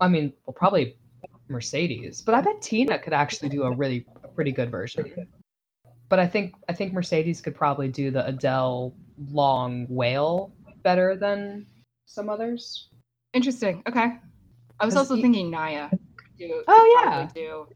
I 0.00 0.08
mean, 0.08 0.32
well, 0.46 0.54
probably 0.54 0.96
Mercedes, 1.48 2.22
but 2.22 2.34
I 2.34 2.40
bet 2.40 2.62
Tina 2.62 2.98
could 2.98 3.12
actually 3.12 3.48
do 3.48 3.64
a 3.64 3.74
really 3.74 4.06
a 4.22 4.28
pretty 4.28 4.52
good 4.52 4.70
version. 4.70 5.28
But 6.08 6.18
I 6.18 6.26
think 6.26 6.54
I 6.68 6.72
think 6.72 6.92
Mercedes 6.92 7.40
could 7.40 7.54
probably 7.54 7.88
do 7.88 8.10
the 8.10 8.26
Adele 8.26 8.94
long 9.30 9.86
wail 9.88 10.52
better 10.82 11.16
than 11.16 11.66
some 12.06 12.28
others. 12.28 12.88
Interesting. 13.32 13.82
Okay. 13.88 14.12
I 14.78 14.84
was 14.86 14.96
also 14.96 15.14
he- 15.16 15.22
thinking 15.22 15.50
Naya. 15.50 15.88
could 15.90 16.00
Do, 16.38 16.64
Oh, 16.68 17.00
yeah. 17.04 17.28
Do. 17.34 17.66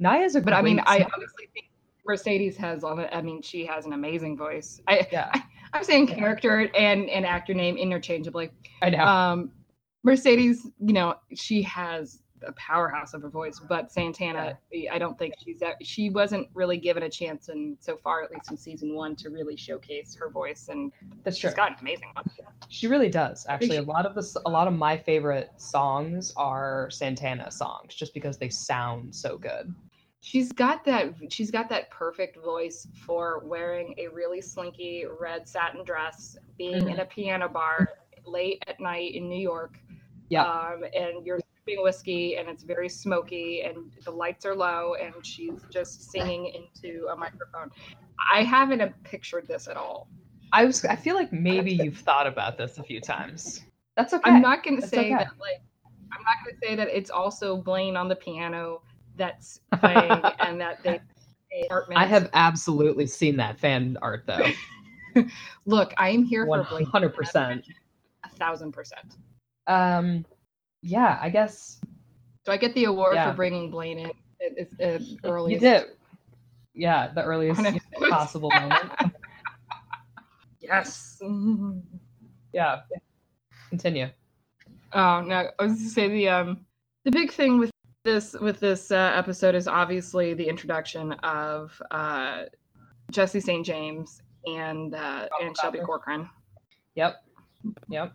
Naya's 0.00 0.34
a 0.34 0.40
But 0.40 0.52
I 0.52 0.62
mean, 0.62 0.80
I 0.86 1.06
honestly 1.14 1.48
think 1.54 1.66
Mercedes 2.04 2.56
has 2.56 2.82
on. 2.82 3.06
I 3.12 3.22
mean, 3.22 3.42
she 3.42 3.64
has 3.66 3.86
an 3.86 3.92
amazing 3.92 4.36
voice. 4.36 4.80
I, 4.88 5.06
yeah, 5.12 5.32
I'm 5.72 5.84
saying 5.84 6.08
character 6.08 6.70
and 6.74 7.08
and 7.08 7.26
actor 7.26 7.54
name 7.54 7.76
interchangeably. 7.76 8.50
I 8.82 8.90
know. 8.90 9.04
Um, 9.04 9.52
Mercedes, 10.04 10.66
you 10.80 10.92
know, 10.92 11.16
she 11.34 11.62
has 11.62 12.20
a 12.46 12.52
powerhouse 12.52 13.14
of 13.14 13.24
a 13.24 13.28
voice, 13.28 13.60
but 13.68 13.90
Santana, 13.90 14.56
I 14.92 14.98
don't 14.98 15.18
think 15.18 15.34
she's 15.44 15.58
that. 15.60 15.74
She 15.84 16.10
wasn't 16.10 16.48
really 16.54 16.76
given 16.76 17.02
a 17.02 17.10
chance, 17.10 17.48
and 17.48 17.76
so 17.80 17.96
far, 17.96 18.22
at 18.22 18.30
least 18.30 18.50
in 18.50 18.56
season 18.56 18.94
one, 18.94 19.16
to 19.16 19.30
really 19.30 19.56
showcase 19.56 20.16
her 20.18 20.30
voice, 20.30 20.68
and 20.68 20.92
That's 21.24 21.38
true. 21.38 21.50
she's 21.50 21.56
got 21.56 21.72
an 21.72 21.76
amazing 21.80 22.08
one. 22.14 22.24
She 22.68 22.86
really 22.86 23.08
does. 23.08 23.44
Actually, 23.48 23.78
a 23.78 23.82
lot 23.82 24.06
of 24.06 24.14
the 24.14 24.40
a 24.46 24.50
lot 24.50 24.68
of 24.68 24.74
my 24.74 24.96
favorite 24.96 25.50
songs 25.56 26.32
are 26.36 26.88
Santana 26.90 27.50
songs, 27.50 27.94
just 27.94 28.14
because 28.14 28.38
they 28.38 28.48
sound 28.48 29.14
so 29.14 29.36
good. 29.36 29.74
She's 30.28 30.52
got 30.52 30.84
that. 30.84 31.14
She's 31.30 31.50
got 31.50 31.70
that 31.70 31.90
perfect 31.90 32.36
voice 32.44 32.86
for 33.06 33.40
wearing 33.46 33.94
a 33.96 34.08
really 34.08 34.42
slinky 34.42 35.06
red 35.18 35.48
satin 35.48 35.82
dress, 35.84 36.36
being 36.58 36.90
in 36.90 37.00
a 37.00 37.06
piano 37.06 37.48
bar 37.48 37.88
late 38.26 38.62
at 38.66 38.78
night 38.78 39.14
in 39.14 39.26
New 39.26 39.40
York. 39.40 39.78
Yeah. 40.28 40.42
Um, 40.42 40.82
and 40.94 41.24
you're 41.24 41.40
sipping 41.56 41.82
whiskey, 41.82 42.36
and 42.36 42.46
it's 42.46 42.62
very 42.62 42.90
smoky, 42.90 43.62
and 43.62 43.90
the 44.04 44.10
lights 44.10 44.44
are 44.44 44.54
low, 44.54 44.96
and 45.02 45.14
she's 45.24 45.62
just 45.70 46.10
singing 46.10 46.52
into 46.52 47.06
a 47.06 47.16
microphone. 47.16 47.70
I 48.30 48.42
haven't 48.42 48.82
pictured 49.04 49.48
this 49.48 49.66
at 49.66 49.78
all. 49.78 50.10
I 50.52 50.66
was. 50.66 50.84
I 50.84 50.96
feel 50.96 51.14
like 51.14 51.32
maybe 51.32 51.72
you've 51.82 52.00
thought 52.00 52.26
about 52.26 52.58
this 52.58 52.76
a 52.76 52.82
few 52.82 53.00
times. 53.00 53.62
That's 53.96 54.12
okay. 54.12 54.30
I'm 54.30 54.42
not 54.42 54.62
going 54.62 54.76
to 54.76 54.82
That's 54.82 54.90
say 54.90 55.06
okay. 55.06 55.24
that. 55.24 55.40
Like, 55.40 55.62
I'm 56.12 56.22
not 56.22 56.44
going 56.44 56.54
to 56.54 56.66
say 56.66 56.76
that 56.76 56.88
it's 56.88 57.08
also 57.08 57.56
Blaine 57.56 57.96
on 57.96 58.10
the 58.10 58.16
piano 58.16 58.82
that's 59.18 59.60
playing, 59.80 60.22
and 60.40 60.60
that 60.60 60.82
they. 60.82 61.00
I 61.94 62.06
have 62.06 62.30
absolutely 62.34 63.06
seen 63.06 63.36
that 63.38 63.58
fan 63.58 63.98
art 64.00 64.24
though. 64.26 64.46
Look, 65.66 65.92
I 65.96 66.10
am 66.10 66.22
here 66.24 66.46
One 66.46 66.64
for 66.64 66.82
hundred 66.84 67.14
percent. 67.14 67.66
A 68.24 68.28
thousand 68.28 68.72
percent. 68.72 69.16
Um, 69.66 70.24
yeah. 70.82 71.18
I 71.20 71.28
guess 71.30 71.80
Do 72.44 72.52
I 72.52 72.56
get 72.56 72.74
the 72.74 72.84
award 72.84 73.14
Yeah. 73.14 73.30
for 73.30 73.36
bringing 73.36 73.70
Blaine 73.70 73.98
in. 73.98 74.10
It, 74.40 74.70
it's 74.80 75.14
uh, 75.24 75.28
early. 75.28 75.54
You 75.54 75.58
did. 75.60 75.84
Yeah, 76.74 77.10
the 77.12 77.24
earliest 77.24 77.60
possible 78.08 78.50
moment. 78.50 78.92
Yes. 80.60 81.20
Yeah. 82.52 82.80
Continue. 83.68 84.08
Oh 84.94 85.20
no! 85.20 85.50
I 85.58 85.62
was 85.62 85.74
going 85.74 85.76
to 85.76 85.90
say 85.90 86.08
the 86.08 86.28
um 86.30 86.64
the 87.04 87.10
big 87.10 87.30
thing 87.30 87.58
with 87.58 87.70
this 88.04 88.34
with 88.40 88.60
this 88.60 88.90
uh, 88.90 89.12
episode 89.14 89.54
is 89.54 89.68
obviously 89.68 90.34
the 90.34 90.46
introduction 90.48 91.12
of 91.24 91.80
uh, 91.90 92.44
Jesse 93.10 93.40
St. 93.40 93.64
James 93.64 94.22
and 94.46 94.94
uh, 94.94 95.28
and 95.42 95.56
Shelby 95.56 95.80
Corcoran. 95.80 96.28
Yep. 96.94 97.22
Yep. 97.88 98.12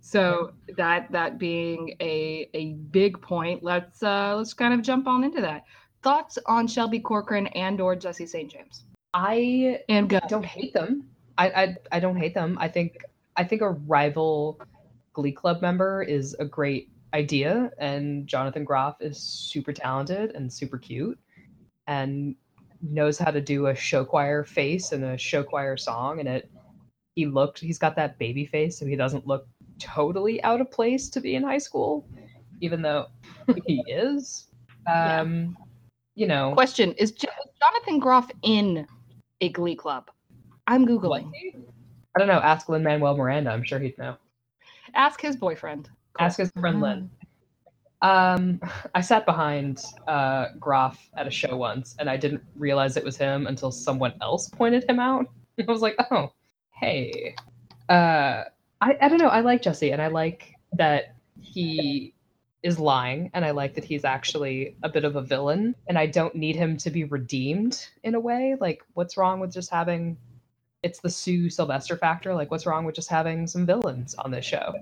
So 0.00 0.52
that 0.76 1.10
that 1.12 1.38
being 1.38 1.96
a 2.00 2.48
a 2.54 2.72
big 2.74 3.20
point, 3.20 3.62
let's 3.62 4.02
uh 4.02 4.34
let's 4.36 4.54
kind 4.54 4.72
of 4.72 4.82
jump 4.82 5.06
on 5.06 5.24
into 5.24 5.40
that. 5.40 5.64
Thoughts 6.02 6.38
on 6.46 6.66
Shelby 6.66 7.00
Corcoran 7.00 7.48
and 7.48 7.80
or 7.80 7.94
Jesse 7.94 8.26
St. 8.26 8.50
James? 8.50 8.84
I 9.12 9.80
And 9.88 10.08
go. 10.08 10.20
don't 10.28 10.44
hate 10.44 10.72
them. 10.72 11.08
I, 11.36 11.48
I 11.50 11.76
I 11.92 12.00
don't 12.00 12.16
hate 12.16 12.32
them. 12.34 12.56
I 12.60 12.68
think 12.68 12.98
I 13.36 13.44
think 13.44 13.60
a 13.62 13.70
rival 13.70 14.60
Glee 15.12 15.32
Club 15.32 15.60
member 15.60 16.02
is 16.02 16.34
a 16.38 16.44
great 16.44 16.89
idea, 17.14 17.70
and 17.78 18.26
Jonathan 18.26 18.64
Groff 18.64 18.96
is 19.00 19.18
super 19.18 19.72
talented 19.72 20.32
and 20.34 20.52
super 20.52 20.78
cute, 20.78 21.18
and 21.86 22.34
knows 22.82 23.18
how 23.18 23.30
to 23.30 23.40
do 23.40 23.66
a 23.66 23.74
show 23.74 24.04
choir 24.04 24.44
face 24.44 24.92
and 24.92 25.04
a 25.04 25.18
show 25.18 25.42
choir 25.42 25.76
song, 25.76 26.20
and 26.20 26.28
it. 26.28 26.50
He 27.16 27.26
looked. 27.26 27.58
He's 27.58 27.78
got 27.78 27.96
that 27.96 28.18
baby 28.18 28.46
face, 28.46 28.78
so 28.78 28.86
he 28.86 28.94
doesn't 28.94 29.26
look 29.26 29.46
totally 29.80 30.42
out 30.44 30.60
of 30.60 30.70
place 30.70 31.08
to 31.10 31.20
be 31.20 31.34
in 31.34 31.42
high 31.42 31.58
school, 31.58 32.06
even 32.60 32.82
though 32.82 33.06
he 33.66 33.82
is. 33.88 34.46
Yeah. 34.86 35.20
Um, 35.20 35.56
you 36.14 36.26
know, 36.26 36.52
Question: 36.54 36.92
Is 36.92 37.12
Jonathan 37.12 37.98
Groff 37.98 38.30
in 38.42 38.86
a 39.40 39.48
Glee 39.48 39.74
Club? 39.74 40.10
I'm 40.66 40.86
googling. 40.86 41.32
I 42.14 42.18
don't 42.18 42.28
know. 42.28 42.40
Ask 42.40 42.68
Lin 42.68 42.82
Manuel 42.82 43.16
Miranda. 43.16 43.50
I'm 43.50 43.64
sure 43.64 43.78
he'd 43.78 43.98
know. 43.98 44.16
Ask 44.94 45.20
his 45.20 45.36
boyfriend. 45.36 45.88
Ask 46.18 46.38
his 46.38 46.50
friend 46.58 46.80
Lin. 46.80 47.10
Um, 48.02 48.60
I 48.94 49.00
sat 49.02 49.26
behind 49.26 49.82
uh, 50.08 50.46
Groff 50.58 51.10
at 51.16 51.26
a 51.26 51.30
show 51.30 51.56
once, 51.56 51.96
and 51.98 52.08
I 52.08 52.16
didn't 52.16 52.42
realize 52.56 52.96
it 52.96 53.04
was 53.04 53.16
him 53.16 53.46
until 53.46 53.70
someone 53.70 54.14
else 54.22 54.48
pointed 54.48 54.88
him 54.88 54.98
out. 54.98 55.26
I 55.68 55.70
was 55.70 55.82
like, 55.82 55.96
"Oh, 56.10 56.32
hey." 56.70 57.34
Uh, 57.88 58.44
I 58.80 58.96
I 59.00 59.08
don't 59.08 59.18
know. 59.18 59.28
I 59.28 59.40
like 59.40 59.62
Jesse, 59.62 59.92
and 59.92 60.00
I 60.00 60.08
like 60.08 60.54
that 60.72 61.14
he 61.38 62.14
is 62.62 62.78
lying, 62.78 63.30
and 63.34 63.44
I 63.44 63.50
like 63.50 63.74
that 63.74 63.84
he's 63.84 64.04
actually 64.04 64.76
a 64.82 64.88
bit 64.88 65.04
of 65.04 65.16
a 65.16 65.22
villain, 65.22 65.74
and 65.88 65.98
I 65.98 66.06
don't 66.06 66.34
need 66.34 66.56
him 66.56 66.76
to 66.78 66.90
be 66.90 67.04
redeemed 67.04 67.86
in 68.02 68.14
a 68.14 68.20
way. 68.20 68.56
Like, 68.58 68.82
what's 68.94 69.16
wrong 69.16 69.40
with 69.40 69.52
just 69.52 69.70
having? 69.70 70.16
It's 70.82 71.00
the 71.00 71.10
Sue 71.10 71.50
Sylvester 71.50 71.96
factor. 71.98 72.34
Like, 72.34 72.50
what's 72.50 72.64
wrong 72.64 72.86
with 72.86 72.94
just 72.94 73.10
having 73.10 73.46
some 73.46 73.66
villains 73.66 74.14
on 74.14 74.30
this 74.30 74.46
show? 74.46 74.72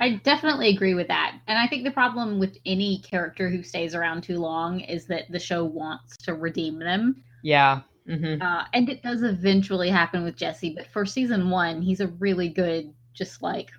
I 0.00 0.16
definitely 0.24 0.68
agree 0.68 0.94
with 0.94 1.08
that. 1.08 1.38
And 1.46 1.58
I 1.58 1.66
think 1.66 1.84
the 1.84 1.90
problem 1.90 2.38
with 2.38 2.56
any 2.66 2.98
character 2.98 3.48
who 3.48 3.62
stays 3.62 3.94
around 3.94 4.22
too 4.22 4.38
long 4.38 4.80
is 4.80 5.06
that 5.06 5.30
the 5.30 5.38
show 5.38 5.64
wants 5.64 6.16
to 6.18 6.34
redeem 6.34 6.78
them. 6.78 7.22
Yeah. 7.42 7.82
hmm 8.06 8.40
Uh, 8.40 8.64
and 8.72 8.88
it 8.88 9.02
does 9.02 9.22
eventually 9.22 9.88
happen 9.90 10.24
with 10.24 10.36
Jesse, 10.36 10.74
but 10.74 10.86
for 10.88 11.06
season 11.06 11.50
one, 11.50 11.80
he's 11.82 12.00
a 12.00 12.08
really 12.08 12.48
good, 12.48 12.92
just 13.14 13.42
like 13.42 13.70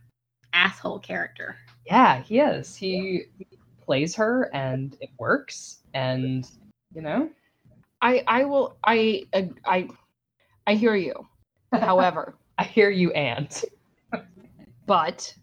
asshole 0.54 1.00
character. 1.00 1.58
Yeah, 1.86 2.22
he 2.22 2.40
is. 2.40 2.76
He 2.76 3.26
plays 3.82 4.16
her 4.16 4.50
and 4.54 4.98
it 5.02 5.10
works. 5.20 5.80
And, 5.94 6.50
you 6.94 7.02
know? 7.02 7.30
I 8.02 8.24
I 8.28 8.44
will 8.46 8.78
I 8.84 9.24
uh, 9.34 9.44
I 9.66 9.88
I 10.68 10.76
hear 10.76 10.96
you. 10.96 11.14
However, 11.74 12.36
I 12.58 12.64
hear 12.64 12.90
you, 12.90 13.12
Ant. 13.12 13.64
but 14.86 15.34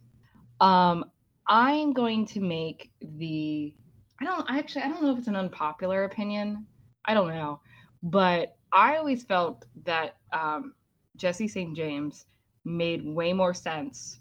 um 0.62 1.06
I'm 1.48 1.92
going 1.94 2.26
to 2.28 2.40
make 2.40 2.92
the 3.02 3.74
I 4.20 4.26
don't 4.26 4.50
I 4.50 4.58
actually 4.58 4.82
I 4.84 4.88
don't 4.88 5.02
know 5.02 5.12
if 5.12 5.18
it's 5.18 5.28
an 5.28 5.36
unpopular 5.36 6.04
opinion. 6.04 6.66
I 7.06 7.14
don't 7.14 7.30
know. 7.30 7.60
But 8.02 8.56
I 8.72 8.96
always 8.98 9.24
felt 9.24 9.66
that 9.84 10.16
um 10.32 10.74
Jesse 11.16 11.48
St. 11.48 11.76
James 11.76 12.26
made 12.64 13.06
way 13.06 13.34
more 13.34 13.54
sense 13.54 14.20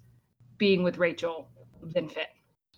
being 0.60 0.83
with 0.83 1.00
Rachel 1.00 1.50
than 1.93 2.10
Finn. 2.10 2.25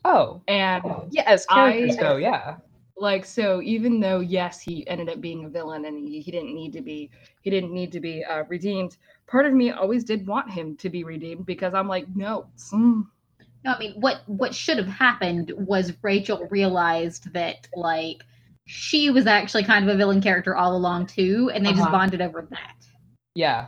Oh, 0.06 0.44
And 0.48 0.84
yeah, 1.12 1.24
as 1.28 1.46
characters 1.48 1.98
I- 1.98 1.98
go, 1.98 2.18
yeah. 2.18 2.58
like 2.98 3.26
so 3.26 3.62
even 3.62 4.00
though 4.00 4.20
yes 4.22 4.62
he 4.62 4.88
ended 4.88 5.10
up 5.10 5.22
being 5.22 5.46
a 5.46 5.50
villain 5.50 5.86
and 5.86 5.98
he, 5.98 6.22
he 6.22 6.32
didn't 6.32 6.54
need 6.56 6.74
to 6.74 6.82
be 6.82 7.10
he 7.42 7.50
didn't 7.52 7.74
need 7.74 7.92
to 7.92 8.00
be 8.02 8.24
uh, 8.24 8.44
redeemed 8.50 8.98
part 9.28 9.46
of 9.46 9.54
me 9.54 9.72
always 9.72 10.04
did 10.04 10.28
want 10.28 10.52
him 10.52 10.76
to 10.78 10.90
be 10.90 11.04
redeemed 11.04 11.46
because 11.46 11.74
i'm 11.74 11.88
like 11.88 12.08
no 12.16 12.48
mm, 12.74 13.04
No, 13.66 13.72
I 13.74 13.80
mean, 13.80 13.94
what 14.00 14.22
what 14.28 14.54
should 14.54 14.78
have 14.78 14.88
happened 14.88 15.52
was 15.58 15.94
Rachel 16.02 16.48
realized 16.52 17.32
that 17.34 17.68
like 17.76 18.24
she 18.66 19.10
was 19.10 19.26
actually 19.28 19.64
kind 19.64 19.88
of 19.88 19.94
a 19.94 19.98
villain 19.98 20.22
character 20.22 20.56
all 20.56 20.76
along 20.76 21.08
too, 21.08 21.52
and 21.54 21.66
they 21.66 21.72
just 21.72 21.82
Uh-huh. 21.84 21.92
bonded 21.92 22.22
over 22.22 22.48
that. 22.50 22.76
Yeah. 23.36 23.68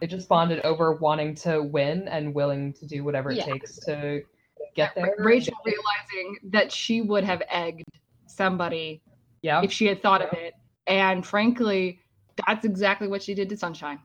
They 0.00 0.06
just 0.06 0.28
bonded 0.28 0.60
over 0.64 0.92
wanting 0.94 1.34
to 1.36 1.62
win 1.62 2.08
and 2.08 2.34
willing 2.34 2.72
to 2.74 2.86
do 2.86 3.04
whatever 3.04 3.30
it 3.30 3.36
Yeah. 3.38 3.44
takes 3.46 3.76
to 3.86 4.22
get 4.74 4.94
there. 4.94 5.14
rachel 5.18 5.54
realizing 5.64 6.36
that 6.50 6.70
she 6.72 7.00
would 7.02 7.24
have 7.24 7.42
egged 7.48 7.84
somebody 8.26 9.00
Yeah. 9.42 9.62
if 9.62 9.72
she 9.72 9.86
had 9.86 10.02
thought 10.02 10.20
of 10.22 10.30
it 10.34 10.52
and 10.86 11.24
frankly 11.24 12.00
that's 12.46 12.64
exactly 12.66 13.08
what 13.08 13.22
she 13.22 13.32
did 13.34 13.48
to 13.48 13.56
sunshine 13.56 13.98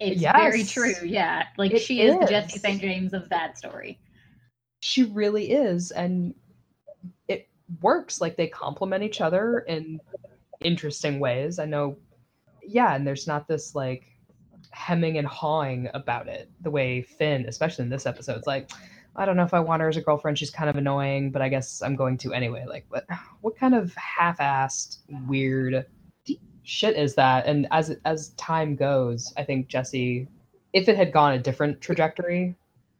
It's 0.00 0.20
very 0.22 0.64
true. 0.64 0.92
Yeah, 1.04 1.44
like 1.58 1.72
It 1.72 1.80
she 1.80 2.00
is, 2.02 2.18
the 2.18 2.26
Jesse. 2.26 2.58
St. 2.58 2.80
James 2.80 3.12
of 3.14 3.28
that 3.28 3.56
story. 3.56 4.00
She 4.84 5.04
really 5.04 5.50
is 5.50 5.92
and 5.92 6.34
it 7.26 7.48
works. 7.80 8.20
Like 8.20 8.36
they 8.36 8.48
complement 8.48 9.02
each 9.02 9.22
other 9.22 9.60
in 9.60 9.98
interesting 10.60 11.18
ways. 11.18 11.58
I 11.58 11.64
know 11.64 11.96
yeah 12.62 12.94
and 12.94 13.06
there's 13.06 13.26
not 13.26 13.48
this 13.48 13.74
like 13.74 14.04
hemming 14.72 15.16
and 15.16 15.26
hawing 15.26 15.88
about 15.94 16.28
it 16.28 16.50
the 16.60 16.70
way 16.70 17.00
finn 17.00 17.46
especially 17.48 17.84
in 17.84 17.88
this 17.88 18.04
episode. 18.04 18.36
Is 18.36 18.46
like 18.46 18.72
i 19.16 19.24
don't 19.24 19.36
know 19.36 19.42
if 19.44 19.54
i 19.54 19.60
want 19.60 19.80
her 19.80 19.88
as 19.88 19.96
a 19.96 20.02
girlfriend. 20.02 20.38
She's 20.38 20.50
kind 20.50 20.68
of 20.68 20.76
annoying 20.76 21.30
but 21.30 21.40
i 21.40 21.48
guess 21.48 21.80
i'm 21.80 21.96
going 21.96 22.18
to 22.18 22.34
anyway. 22.34 22.66
Like 22.68 22.84
what 22.90 23.06
what 23.40 23.56
kind 23.56 23.74
of 23.74 23.94
half-assed 23.94 24.98
weird 25.26 25.86
shit 26.62 26.94
is 26.94 27.14
that? 27.14 27.46
And 27.46 27.66
as 27.70 27.96
as 28.04 28.34
time 28.34 28.76
goes 28.76 29.32
i 29.38 29.44
think 29.44 29.68
jesse 29.68 30.28
if 30.74 30.90
it 30.90 30.96
had 30.98 31.10
gone 31.10 31.32
a 31.32 31.38
different 31.38 31.80
trajectory 31.80 32.54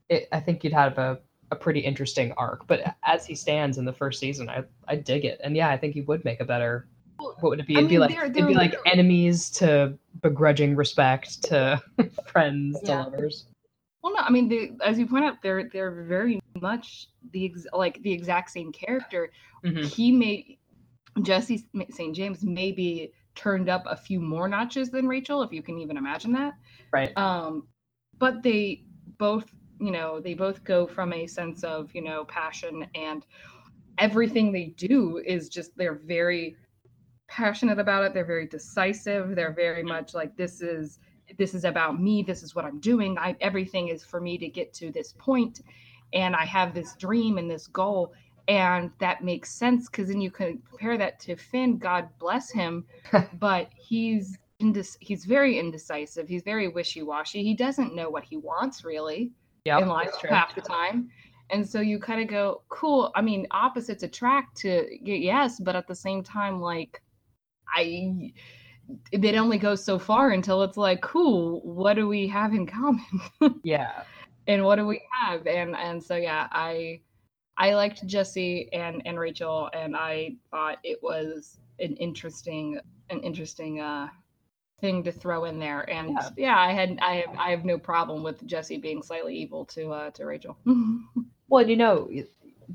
it, 0.09 0.29
i 0.33 0.41
think 0.41 0.65
you'd 0.65 0.73
have 0.73 0.97
a 0.97 1.21
a 1.51 1.57
pretty 1.57 1.81
interesting 1.81 2.33
arc. 2.37 2.67
But 2.67 2.95
as 3.05 3.27
he 3.27 3.35
stands 3.35 3.79
in 3.79 3.85
the 3.85 3.93
first 3.93 4.21
season, 4.21 4.49
I 4.49 4.65
I 4.89 4.97
dig 4.97 5.25
it, 5.25 5.41
and 5.45 5.57
yeah, 5.57 5.69
I 5.71 5.77
think 5.77 5.95
he 5.95 6.01
would 6.03 6.25
make 6.25 6.41
a 6.41 6.45
better. 6.45 6.89
What 7.19 7.41
would 7.43 7.61
it 7.61 7.67
be? 7.67 7.77
I 7.77 7.79
It'd 7.79 7.89
be 7.89 7.95
mean, 7.95 8.01
like 8.01 8.15
they're- 8.17 8.25
it'd 8.25 8.49
be 8.49 8.55
like 8.55 8.75
enemies 8.87 9.49
to 9.53 9.97
begrudging 10.21 10.75
respect 10.75 11.43
to 11.45 11.81
friends 12.27 12.81
to 12.83 12.91
lovers. 12.93 13.47
Well, 14.03 14.13
no, 14.15 14.21
I 14.21 14.31
mean, 14.31 14.49
they, 14.49 14.73
as 14.85 14.99
you 14.99 15.07
point 15.07 15.25
out, 15.25 15.41
they're 15.43 15.69
they're 15.73 16.03
very 16.05 16.41
much 16.61 17.09
the 17.33 17.47
ex- 17.47 17.67
like 17.73 18.03
the 18.03 18.13
exact 18.13 18.51
same 18.51 18.73
character. 18.73 19.31
Mhm. 19.65 19.85
He 19.85 20.11
may 20.13 20.59
Jesse 21.23 21.65
St. 21.91 22.15
James 22.15 22.45
maybe 22.45 23.13
turned 23.37 23.69
up 23.69 23.85
a 23.87 23.97
few 23.97 24.21
more 24.21 24.49
notches 24.49 24.91
than 24.91 25.07
Rachel, 25.07 25.43
if 25.43 25.53
you 25.53 25.63
can 25.63 25.79
even 25.79 25.97
imagine 25.97 26.33
that. 26.33 26.55
Right. 26.93 27.17
Um, 27.17 27.67
but 28.19 28.43
they 28.43 28.83
both, 29.19 29.45
you 29.81 29.91
know, 29.91 30.21
they 30.21 30.35
both 30.35 30.65
go 30.65 30.87
from 30.87 31.13
a 31.13 31.27
sense 31.27 31.65
of 31.65 31.95
you 31.95 32.03
know 32.03 32.25
passion 32.25 32.87
and 32.95 33.27
everything 33.99 34.53
they 34.53 34.67
do 34.77 35.19
is 35.25 35.49
just 35.49 35.77
they're 35.77 36.01
very 36.05 36.57
passionate 37.29 37.79
about 37.79 38.05
it. 38.05 38.15
They're 38.15 38.25
very 38.25 38.47
decisive. 38.47 39.35
They're 39.35 39.53
very 39.53 39.81
mm-hmm. 39.81 39.89
much 39.89 40.15
like 40.15 40.37
this 40.37 40.61
is 40.61 40.99
this 41.39 41.55
is 41.55 41.65
about 41.65 42.01
me. 42.01 42.23
This 42.23 42.43
is 42.43 42.55
what 42.55 42.65
i'm 42.65 42.81
doing. 42.81 43.19
I 43.19 43.37
everything 43.41 43.89
is 43.89 44.05
for 44.05 44.21
me 44.21 44.39
to 44.39 44.49
get 44.49 44.73
to 44.75 44.93
this 44.93 45.15
point 45.19 45.63
and 46.13 46.37
i 46.37 46.45
have 46.45 46.75
this 46.75 46.95
dream 46.97 47.39
and 47.39 47.51
this 47.51 47.67
goal. 47.67 48.13
And 48.47 48.91
that 48.99 49.25
makes 49.25 49.51
sense 49.51 49.89
because 49.89 50.09
then 50.09 50.21
you 50.21 50.31
can 50.31 50.61
compare 50.69 50.99
that 50.99 51.19
to 51.21 51.35
finn. 51.35 51.79
God 51.79 52.09
bless 52.19 52.51
him 52.51 52.85
but 53.39 53.71
he's 53.75 54.37
indec- 54.61 54.99
he's 55.01 55.25
very 55.25 55.59
indecisive. 55.59 56.29
He's 56.29 56.43
very 56.43 56.69
wishy-washy. 56.69 57.43
He 57.43 57.55
doesn't 57.55 57.95
know 57.95 58.11
what 58.11 58.25
he 58.25 58.37
wants 58.37 58.85
really 58.85 59.33
Yeah, 59.65 59.79
in 59.79 59.89
life 59.89 60.11
half 60.29 60.55
the 60.55 60.61
time. 60.61 61.09
And 61.51 61.67
so 61.69 61.81
you 61.81 61.99
kind 61.99 62.23
of 62.23 62.29
go 62.29 62.63
cool 62.69 63.13
i 63.15 63.21
mean 63.21 63.47
opposites 63.51 64.03
attract 64.03 64.57
to 64.59 64.89
yes 65.03 65.61
but 65.61 65.77
at 65.77 65.87
the 65.87 65.95
same 65.95 66.23
time 66.23 66.61
like 66.61 67.03
i 67.69 68.33
it 69.13 69.35
only 69.35 69.59
goes 69.59 69.85
so 69.85 69.99
far 69.99 70.31
until 70.31 70.63
it's 70.63 70.77
like 70.77 71.01
cool 71.03 71.61
what 71.61 71.95
do 71.95 72.09
we 72.09 72.27
have 72.29 72.53
in 72.53 72.67
common? 72.67 73.05
Yeah, 73.63 74.03
and 74.47 74.65
what 74.65 74.77
do 74.77 74.87
we 74.87 75.01
have? 75.23 75.47
And 75.47 75.77
and 75.77 76.03
so 76.03 76.17
yeah 76.17 76.49
i 76.53 77.01
I 77.57 77.75
liked 77.75 78.07
Jesse 78.07 78.69
and 78.73 79.01
and 79.07 79.19
Rachel, 79.19 79.71
and 79.73 79.95
I 79.97 80.37
thought 80.51 80.79
it 80.83 80.99
was 81.03 81.61
an 81.79 81.95
interesting 81.97 82.79
an 83.11 83.21
interesting 83.21 83.81
uh 83.81 84.09
thing 84.81 85.03
to 85.05 85.13
throw 85.13 85.45
in 85.45 85.59
there. 85.59 85.89
And 85.91 86.11
yeah, 86.11 86.31
Yeah. 86.37 86.59
I 86.59 86.73
had 86.73 86.99
I 87.01 87.17
have 87.17 87.37
I 87.39 87.51
have 87.51 87.65
no 87.65 87.79
problem 87.79 88.23
with 88.23 88.45
Jesse 88.47 88.79
being 88.79 89.03
slightly 89.03 89.35
evil 89.37 89.65
to 89.67 89.91
uh 89.93 90.11
to 90.11 90.25
Rachel. 90.27 90.57
Well, 91.49 91.69
you 91.69 91.77
know, 91.77 92.11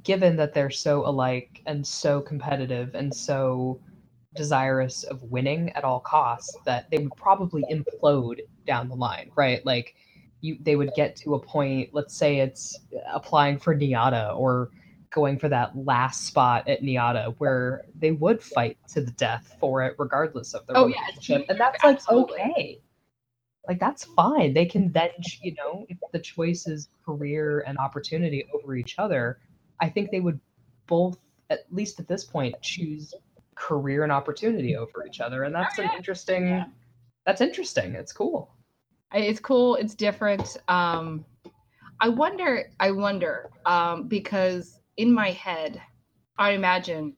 given 0.03 0.35
that 0.37 0.53
they're 0.53 0.69
so 0.69 1.05
alike 1.05 1.61
and 1.65 1.85
so 1.85 2.21
competitive 2.21 2.93
and 2.93 3.13
so 3.13 3.81
desirous 4.35 5.03
of 5.03 5.23
winning 5.23 5.71
at 5.71 5.83
all 5.83 5.99
costs, 5.99 6.55
that 6.65 6.89
they 6.91 6.99
would 6.99 7.15
probably 7.15 7.63
implode 7.71 8.41
down 8.67 8.87
the 8.87 8.95
line, 8.95 9.31
right? 9.35 9.65
Like 9.65 9.95
you 10.41 10.57
they 10.61 10.75
would 10.75 10.93
get 10.95 11.15
to 11.17 11.33
a 11.33 11.39
point, 11.39 11.89
let's 11.93 12.15
say 12.15 12.37
it's 12.39 12.77
applying 13.11 13.57
for 13.57 13.75
NYADA 13.75 14.37
or 14.37 14.69
going 15.11 15.39
for 15.39 15.49
that 15.49 15.75
last 15.75 16.25
spot 16.27 16.67
at 16.67 16.81
NYADA 16.81 17.35
where 17.39 17.85
they 17.99 18.11
would 18.11 18.41
fight 18.41 18.77
to 18.89 19.01
the 19.01 19.11
death 19.11 19.55
for 19.59 19.81
it 19.83 19.95
regardless 19.97 20.53
of 20.53 20.65
their 20.67 20.77
Oh, 20.77 20.87
yeah, 20.87 20.99
relationship. 21.01 21.45
and 21.49 21.59
that's 21.59 21.83
like 21.83 21.95
absolutely. 21.95 22.39
okay. 22.41 22.81
Like 23.67 23.79
that's 23.79 24.05
fine. 24.05 24.53
They 24.53 24.65
can 24.65 24.91
then, 24.91 25.09
you 25.41 25.53
know, 25.55 25.85
if 25.89 25.97
the 26.11 26.19
choice 26.19 26.67
is 26.67 26.89
career 27.05 27.61
and 27.67 27.77
opportunity 27.77 28.47
over 28.53 28.75
each 28.75 28.97
other, 28.99 29.39
I 29.79 29.89
think 29.89 30.11
they 30.11 30.19
would 30.21 30.39
both, 30.87 31.17
at 31.49 31.65
least 31.71 31.99
at 31.99 32.07
this 32.07 32.23
point, 32.23 32.55
choose 32.61 33.13
career 33.55 34.03
and 34.03 34.11
opportunity 34.11 34.75
over 34.75 35.05
each 35.05 35.19
other. 35.21 35.43
And 35.43 35.53
that's 35.53 35.77
Oh, 35.79 35.83
an 35.83 35.89
yeah. 35.91 35.97
interesting. 35.97 36.47
Yeah. 36.47 36.65
That's 37.25 37.41
interesting. 37.41 37.93
It's 37.95 38.13
cool. 38.13 38.55
It's 39.13 39.39
cool 39.39 39.73
it's 39.75 39.95
different 39.95 40.57
um 40.67 41.25
i 41.99 42.07
wonder 42.07 42.69
i 42.79 42.91
wonder 42.91 43.49
um 43.65 44.07
because 44.07 44.78
in 44.99 45.11
my 45.11 45.31
head 45.31 45.81
i 46.37 46.51
imagine 46.51 47.15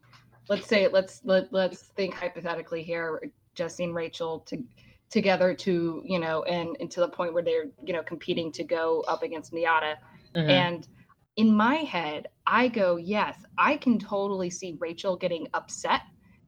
let's 0.49 0.67
say 0.67 0.87
let's 0.87 1.21
let, 1.23 1.51
let's 1.51 1.81
think 1.97 2.13
hypothetically 2.13 2.83
here 2.83 3.31
jesse 3.55 3.83
and 3.83 3.95
rachel 3.95 4.39
to 4.39 4.63
together 5.11 5.53
to 5.53 6.01
you 6.05 6.17
know 6.17 6.41
and, 6.43 6.77
and 6.79 6.89
to 6.89 7.01
the 7.01 7.07
point 7.07 7.33
where 7.33 7.43
they're 7.43 7.65
you 7.83 7.93
know 7.93 8.01
competing 8.01 8.51
to 8.51 8.63
go 8.63 9.01
up 9.07 9.23
against 9.23 9.51
NYADA. 9.51 9.95
Mm-hmm. 10.35 10.49
And 10.49 10.87
in 11.35 11.53
my 11.53 11.75
head 11.75 12.27
i 12.47 12.67
go 12.67 12.97
yes 12.97 13.43
i 13.57 13.77
can 13.77 13.99
totally 13.99 14.49
see 14.49 14.77
rachel 14.79 15.15
getting 15.15 15.47
upset 15.53 16.01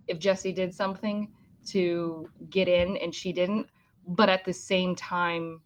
if 0.08 0.20
jesse 0.20 0.52
did 0.52 0.74
something 0.74 1.32
to 1.66 2.30
get 2.50 2.68
in 2.68 2.98
and 2.98 3.14
she 3.14 3.32
didn't. 3.32 3.68
But 4.06 4.30
at 4.30 4.44
the 4.46 4.54
same 4.54 4.96
time 4.96 5.62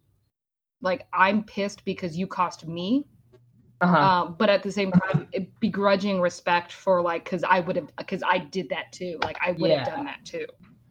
like 0.81 1.07
i'm 1.13 1.43
pissed 1.43 1.85
because 1.85 2.17
you 2.17 2.25
cost 2.27 2.67
me 2.67 3.05
uh-huh. 3.81 3.97
um, 3.97 4.35
but 4.37 4.49
at 4.49 4.63
the 4.63 4.71
same 4.71 4.91
time 4.91 5.27
it- 5.31 5.59
begrudging 5.59 6.19
respect 6.19 6.71
for 6.71 7.01
like 7.01 7.23
because 7.23 7.43
i 7.43 7.59
would 7.59 7.75
have 7.75 7.89
because 7.97 8.23
i 8.27 8.37
did 8.37 8.67
that 8.69 8.91
too 8.91 9.17
like 9.23 9.37
i 9.45 9.51
would 9.51 9.69
have 9.71 9.87
Yeah. 9.87 9.95
done 9.95 10.05
that 10.05 10.25
too 10.25 10.45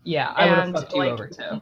yeah, 0.06 0.32
I 0.36 0.48
would 0.48 0.58
have 0.58 0.72
fucked 0.72 0.92
you 0.92 0.98
like, 1.00 1.12
over 1.12 1.26
too. 1.26 1.60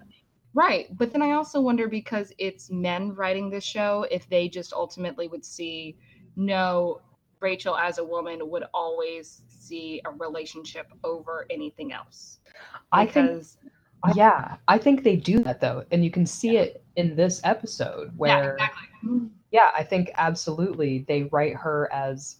Right. 0.52 0.86
But 0.98 1.12
then 1.12 1.22
I 1.22 1.30
also 1.32 1.60
wonder 1.60 1.88
because 1.88 2.30
it's 2.38 2.70
men 2.70 3.14
writing 3.14 3.48
this 3.48 3.64
show, 3.64 4.06
if 4.10 4.28
they 4.28 4.48
just 4.48 4.72
ultimately 4.74 5.28
would 5.28 5.44
see, 5.44 5.96
no, 6.36 7.00
Rachel 7.40 7.74
as 7.76 7.98
a 7.98 8.04
woman 8.04 8.38
would 8.50 8.64
always 8.74 9.42
see 9.48 10.00
a 10.04 10.10
relationship 10.10 10.92
over 11.04 11.46
anything 11.50 11.92
else. 11.92 12.40
I 12.92 13.06
think 13.06 13.28
Because- 13.30 13.56
Yeah, 14.14 14.56
I 14.68 14.78
think 14.78 15.02
they 15.02 15.16
do 15.16 15.38
that 15.40 15.60
though, 15.60 15.84
and 15.90 16.04
you 16.04 16.10
can 16.10 16.26
see 16.26 16.56
it 16.58 16.84
in 16.96 17.16
this 17.16 17.40
episode 17.44 18.08
yeah, 18.08 18.12
where 18.16 18.52
exactly. 18.54 19.20
yeah, 19.50 19.70
I 19.74 19.82
think 19.82 20.10
absolutely 20.16 21.04
they 21.08 21.24
write 21.24 21.56
her 21.56 21.90
as 21.92 22.36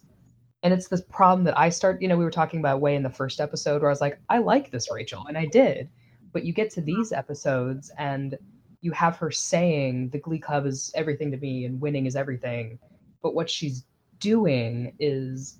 and 0.65 0.73
it's 0.73 0.87
this 0.87 1.01
problem 1.01 1.43
that 1.43 1.57
I 1.59 1.69
start, 1.69 2.01
you 2.01 2.07
know, 2.07 2.17
we 2.17 2.23
were 2.23 2.31
talking 2.31 2.59
about 2.59 2.81
way 2.81 2.95
in 2.95 3.03
the 3.03 3.09
first 3.09 3.39
episode 3.39 3.83
where 3.83 3.91
I 3.91 3.93
was 3.93 4.01
like, 4.01 4.19
I 4.29 4.39
like 4.39 4.71
this 4.71 4.89
Rachel, 4.91 5.27
and 5.27 5.37
I 5.37 5.45
did. 5.45 5.89
But 6.33 6.43
you 6.43 6.53
get 6.53 6.71
to 6.71 6.81
these 6.81 7.11
episodes 7.11 7.91
and 7.99 8.35
you 8.81 8.91
have 8.91 9.15
her 9.17 9.29
saying 9.29 10.09
the 10.09 10.17
Glee 10.17 10.39
Club 10.39 10.65
is 10.65 10.91
everything 10.95 11.29
to 11.29 11.37
me 11.37 11.65
and 11.65 11.79
winning 11.79 12.07
is 12.07 12.15
everything. 12.15 12.79
But 13.21 13.35
what 13.35 13.47
she's 13.47 13.85
doing 14.19 14.95
is 14.99 15.59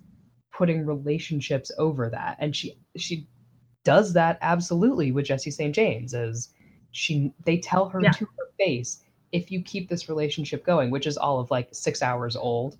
putting 0.52 0.84
relationships 0.84 1.70
over 1.78 2.10
that. 2.10 2.36
And 2.40 2.54
she 2.54 2.76
she 2.96 3.28
does 3.86 4.12
that 4.14 4.36
absolutely 4.42 5.12
with 5.12 5.26
Jesse 5.26 5.50
St. 5.52 5.72
James 5.72 6.12
as 6.12 6.48
she 6.90 7.32
they 7.44 7.56
tell 7.58 7.88
her 7.88 8.00
Yeah. 8.02 8.10
to 8.10 8.24
her 8.24 8.48
face 8.58 9.02
if 9.30 9.50
you 9.52 9.62
keep 9.62 9.88
this 9.88 10.08
relationship 10.08 10.64
going, 10.66 10.90
which 10.90 11.06
is 11.06 11.16
all 11.16 11.38
of 11.38 11.50
like 11.52 11.68
six 11.72 12.02
hours 12.02 12.34
old, 12.36 12.76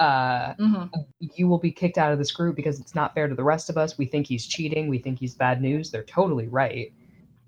uh, 0.00 0.54
Mhm. 0.54 0.90
you 1.20 1.46
will 1.48 1.58
be 1.58 1.70
kicked 1.70 1.96
out 1.98 2.12
of 2.12 2.18
this 2.18 2.32
group 2.32 2.56
because 2.56 2.80
it's 2.80 2.94
not 2.94 3.14
fair 3.14 3.28
to 3.28 3.34
the 3.36 3.44
rest 3.44 3.70
of 3.70 3.76
us. 3.78 3.96
We 3.98 4.06
think 4.06 4.26
he's 4.26 4.46
cheating. 4.46 4.88
We 4.88 4.98
think 4.98 5.18
he's 5.20 5.34
bad 5.34 5.60
news. 5.62 5.90
They're 5.92 6.02
totally 6.04 6.48
right. 6.48 6.92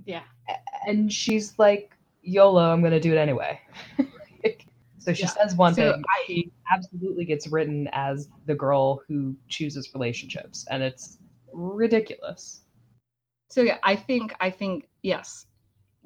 Yeah. 0.05 0.23
And 0.87 1.13
she's 1.13 1.59
like, 1.59 1.97
YOLO, 2.23 2.73
I'm 2.73 2.81
going 2.81 2.93
to 2.93 3.01
do 3.01 3.13
it 3.13 3.19
anyway. 3.19 3.61
so 4.99 5.13
she 5.13 5.23
Yeah. 5.23 5.29
says 5.29 5.55
one 5.57 5.75
So 5.75 5.93
thing. 5.93 6.05
she 6.27 6.53
absolutely 6.73 7.25
gets 7.25 7.47
written 7.49 7.89
as 7.93 8.29
the 8.47 8.55
girl 8.55 9.03
who 9.09 9.35
chooses 9.49 9.93
relationships. 9.95 10.67
And 10.71 10.83
it's 10.83 11.19
ridiculous. 11.53 12.63
So 13.51 13.63
yeah, 13.63 13.79
I 13.83 13.97
think 13.97 14.35
I 14.41 14.51
think 14.51 14.89
yes, 15.03 15.47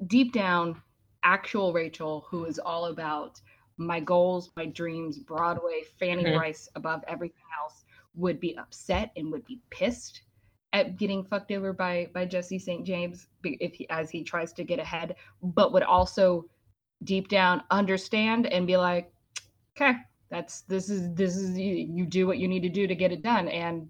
deep 0.07 0.33
down, 0.33 0.81
actual 1.23 1.73
Rachel, 1.73 2.25
who 2.29 2.45
is 2.45 2.59
all 2.59 2.85
about 2.85 3.39
my 3.77 3.99
goals, 3.99 4.51
my 4.57 4.65
dreams, 4.65 5.19
Broadway, 5.19 5.83
Fanny 5.99 6.23
Mhm. 6.23 6.33
Brice 6.33 6.69
above 6.75 7.03
everything 7.07 7.45
else, 7.61 7.85
would 8.15 8.39
be 8.39 8.57
upset 8.57 9.11
and 9.15 9.31
would 9.31 9.45
be 9.45 9.61
pissed 9.69 10.23
at 10.73 10.97
getting 10.97 11.23
fucked 11.23 11.51
over 11.51 11.73
by 11.73 12.09
by 12.13 12.25
Jesse 12.25 12.59
St. 12.59 12.85
James 12.85 13.27
if 13.43 13.75
he, 13.75 13.89
as 13.89 14.09
he 14.09 14.23
tries 14.23 14.53
to 14.53 14.63
get 14.63 14.79
ahead, 14.79 15.15
but 15.41 15.71
would 15.73 15.83
also 15.83 16.45
deep 17.03 17.27
down 17.29 17.63
understand 17.71 18.47
and 18.47 18.65
be 18.67 18.77
like, 18.77 19.11
okay, 19.77 19.97
that's 20.29 20.61
this 20.63 20.89
is 20.89 21.13
this 21.13 21.35
is 21.35 21.57
you, 21.59 21.75
you 21.75 22.05
do 22.05 22.27
what 22.27 22.39
you 22.39 22.47
need 22.47 22.63
to 22.63 22.69
do 22.69 22.87
to 22.87 22.95
get 22.95 23.11
it 23.11 23.21
done 23.21 23.47
and 23.49 23.87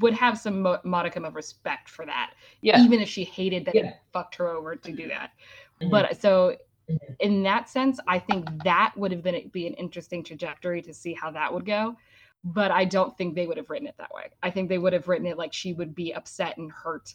would 0.00 0.14
have 0.14 0.38
some 0.38 0.62
mo- 0.62 0.80
modicum 0.84 1.24
of 1.24 1.34
respect 1.34 1.88
for 1.88 2.04
that 2.06 2.32
Yeah. 2.62 2.82
even 2.82 3.00
if 3.00 3.08
she 3.08 3.24
hated 3.24 3.64
that 3.66 3.74
Yeah. 3.74 3.88
it 3.88 3.96
fucked 4.12 4.34
her 4.36 4.48
over 4.48 4.74
to 4.76 4.92
do 4.92 5.08
that. 5.08 5.32
Mhm. 5.80 5.90
But 5.90 6.20
so 6.20 6.56
Mhm. 6.88 7.16
in 7.20 7.42
that 7.44 7.68
sense, 7.68 8.00
I 8.06 8.18
think 8.18 8.48
that 8.64 8.94
would 8.96 9.12
have 9.12 9.22
been 9.22 9.48
be 9.48 9.66
an 9.66 9.74
interesting 9.74 10.24
trajectory 10.24 10.82
to 10.82 10.94
see 10.94 11.12
how 11.14 11.30
that 11.32 11.52
would 11.52 11.64
go. 11.66 11.96
But 12.44 12.70
I 12.70 12.84
don't 12.84 13.16
think 13.16 13.34
they 13.34 13.46
would 13.46 13.56
have 13.56 13.68
written 13.70 13.88
it 13.88 13.96
that 13.98 14.12
way. 14.14 14.30
I 14.42 14.50
think 14.50 14.68
they 14.68 14.78
would 14.78 14.92
have 14.92 15.08
written 15.08 15.26
it 15.26 15.36
like 15.36 15.52
she 15.52 15.72
would 15.74 15.94
be 15.94 16.14
upset 16.14 16.56
and 16.56 16.70
hurt, 16.72 17.14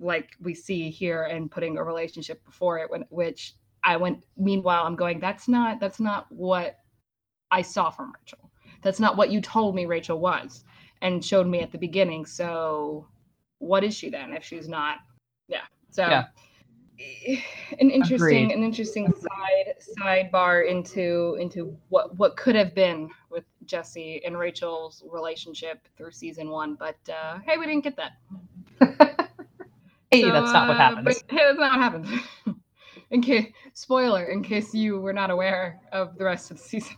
like 0.00 0.36
we 0.40 0.54
see 0.54 0.90
here, 0.90 1.24
and 1.24 1.50
putting 1.50 1.78
a 1.78 1.84
relationship 1.84 2.44
before 2.44 2.78
it. 2.78 2.90
When 2.90 3.02
which 3.10 3.54
I 3.82 3.96
went. 3.96 4.24
Meanwhile, 4.36 4.84
I'm 4.84 4.96
going. 4.96 5.20
That's 5.20 5.48
not. 5.48 5.78
That's 5.80 6.00
not 6.00 6.30
what 6.30 6.80
I 7.50 7.62
saw 7.62 7.90
from 7.90 8.12
Rachel. 8.18 8.50
That's 8.82 9.00
not 9.00 9.16
what 9.16 9.30
you 9.30 9.40
told 9.40 9.74
me 9.74 9.86
Rachel 9.86 10.18
was 10.18 10.64
and 11.04 11.24
showed 11.24 11.46
me 11.46 11.60
at 11.60 11.70
the 11.70 11.78
beginning. 11.78 12.26
So 12.26 13.06
what 13.58 13.84
is 13.84 13.94
she 13.94 14.10
then 14.10 14.32
if 14.32 14.42
she's 14.44 14.68
not? 14.68 14.96
Yeah. 15.46 15.60
So 15.90 16.02
Yeah. 16.08 16.24
an 17.80 17.90
interesting 17.90 18.44
Agreed. 18.46 18.56
an 18.56 18.62
interesting 18.64 19.12
side 19.12 19.74
sidebar 19.98 20.68
into 20.68 21.36
into 21.40 21.76
what 21.90 22.16
what 22.18 22.36
could 22.36 22.54
have 22.56 22.74
been 22.74 23.10
with 23.30 23.44
Jesse 23.66 24.24
and 24.24 24.38
Rachel's 24.38 25.02
relationship 25.10 25.86
through 25.96 26.12
season 26.12 26.48
one. 26.50 26.74
But 26.74 26.96
uh 27.08 27.38
hey, 27.46 27.58
we 27.58 27.66
didn't 27.66 27.84
get 27.84 27.96
that. 27.96 28.12
hey, 30.10 30.22
So, 30.22 30.32
that's 30.32 30.52
not 30.52 30.68
what 30.68 30.76
uh, 30.76 30.80
happens. 30.80 31.04
but- 31.04 31.30
hey, 31.30 31.44
that's 31.44 31.58
not 31.58 31.70
what 31.72 31.80
happens. 31.80 32.08
in 33.10 33.20
case 33.20 33.52
spoiler, 33.74 34.24
in 34.24 34.42
case 34.42 34.72
you 34.72 35.00
were 35.00 35.12
not 35.12 35.30
aware 35.30 35.80
of 35.92 36.16
the 36.16 36.24
rest 36.24 36.50
of 36.50 36.56
the 36.58 36.62
season. 36.62 36.96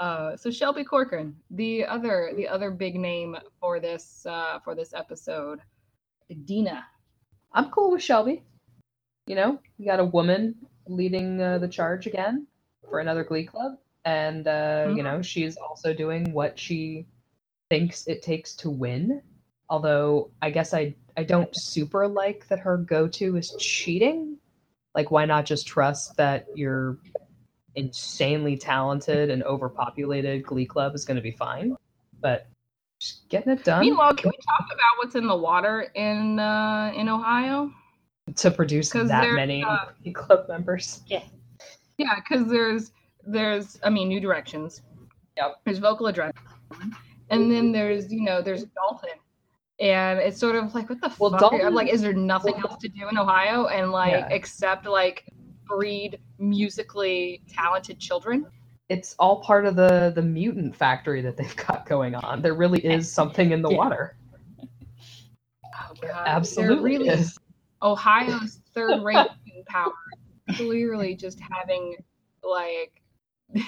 Uh, 0.00 0.36
so 0.36 0.50
Shelby 0.50 0.84
Corcoran, 0.84 1.36
the 1.50 1.84
other 1.84 2.32
the 2.36 2.48
other 2.48 2.70
big 2.70 2.96
name 2.96 3.36
for 3.60 3.78
this 3.78 4.26
uh, 4.26 4.58
for 4.60 4.74
this 4.74 4.92
episode, 4.94 5.60
Dina. 6.44 6.84
I'm 7.52 7.70
cool 7.70 7.92
with 7.92 8.02
Shelby. 8.02 8.42
You 9.26 9.36
know, 9.36 9.58
you 9.78 9.86
got 9.86 10.00
a 10.00 10.04
woman 10.04 10.56
leading 10.88 11.40
uh, 11.40 11.58
the 11.58 11.68
charge 11.68 12.06
again 12.06 12.46
for 12.88 12.98
another 12.98 13.22
Glee 13.22 13.44
Club, 13.44 13.78
and 14.04 14.48
uh, 14.48 14.86
you 14.88 15.02
Mhm. 15.02 15.04
know 15.04 15.22
she's 15.22 15.56
also 15.56 15.94
doing 15.94 16.32
what 16.32 16.58
she 16.58 17.06
thinks 17.70 18.06
it 18.08 18.22
takes 18.22 18.54
to 18.56 18.70
win. 18.70 19.22
Although 19.68 20.30
I 20.42 20.50
guess 20.50 20.74
I 20.74 20.94
I 21.16 21.22
don't 21.22 21.54
super 21.54 22.08
like 22.08 22.48
that 22.48 22.58
her 22.58 22.76
go-to 22.78 23.36
is 23.36 23.54
cheating. 23.58 24.38
Like, 24.94 25.10
why 25.10 25.24
not 25.26 25.46
just 25.46 25.66
trust 25.66 26.16
that 26.16 26.46
your 26.54 26.98
insanely 27.74 28.56
talented 28.56 29.30
and 29.30 29.42
overpopulated 29.44 30.44
Glee 30.44 30.66
Club 30.66 30.94
is 30.94 31.04
going 31.04 31.16
to 31.16 31.22
be 31.22 31.30
fine? 31.30 31.76
But 32.20 32.46
just 33.00 33.28
getting 33.28 33.52
it 33.52 33.64
done 33.64 33.80
Meanwhile, 33.80 34.14
can 34.14 34.30
we 34.30 34.36
talk 34.36 34.66
about 34.66 34.98
what's 34.98 35.14
in 35.16 35.26
the 35.26 35.36
water 35.36 35.90
in 35.94 36.38
uh, 36.38 36.92
in 36.94 37.08
Ohio? 37.08 37.70
to 38.36 38.50
produce 38.52 38.90
that 38.90 39.32
many 39.34 39.64
uh, 39.64 39.78
Glee 40.02 40.12
Club 40.12 40.46
members. 40.48 41.02
Yeah, 41.08 41.22
yeah, 41.98 42.14
because 42.16 42.48
there's 42.48 42.92
there's 43.26 43.78
I 43.82 43.90
mean 43.90 44.08
New 44.08 44.20
Directions. 44.20 44.82
Yep. 45.36 45.56
There's 45.64 45.78
vocal 45.78 46.06
adrenaline, 46.06 46.32
and 47.30 47.50
then 47.50 47.72
there's 47.72 48.12
you 48.12 48.20
know 48.22 48.40
there's 48.40 48.64
Dalton, 48.64 49.08
and 49.80 50.20
it's 50.20 50.38
sort 50.38 50.54
of 50.54 50.72
like 50.74 50.88
what 50.88 51.00
the 51.00 51.12
Well, 51.18 51.30
fuck? 51.32 51.40
Dalton- 51.40 51.66
I'm 51.66 51.74
like, 51.74 51.92
is 51.92 52.00
there 52.00 52.12
nothing 52.12 52.54
else 52.54 52.76
to 52.82 52.88
do 52.88 53.08
in 53.08 53.18
Ohio 53.18 53.66
and 53.66 53.90
like 53.90 54.12
Yeah. 54.12 54.28
except 54.30 54.86
like 54.86 55.24
breed 55.76 56.18
musically 56.38 57.42
talented 57.48 57.98
children? 57.98 58.46
It's 58.88 59.14
all 59.18 59.40
part 59.42 59.64
of 59.64 59.74
the 59.74 60.12
the 60.14 60.22
mutant 60.22 60.76
factory 60.76 61.22
that 61.22 61.36
they've 61.36 61.56
got 61.56 61.86
going 61.86 62.14
on. 62.14 62.42
There 62.42 62.54
really 62.54 62.84
is 62.84 63.10
something 63.10 63.52
in 63.52 63.62
the 63.62 63.70
Yeah. 63.70 63.76
water. 63.78 64.16
Oh, 64.60 65.94
God. 66.00 66.24
Absolutely 66.26 66.98
really 66.98 67.08
is. 67.08 67.38
Ohio's 67.82 68.60
third 68.74 69.02
rate 69.04 69.28
power. 69.66 69.92
Clearly 70.56 71.14
just 71.14 71.40
having 71.40 71.96
like 72.44 73.00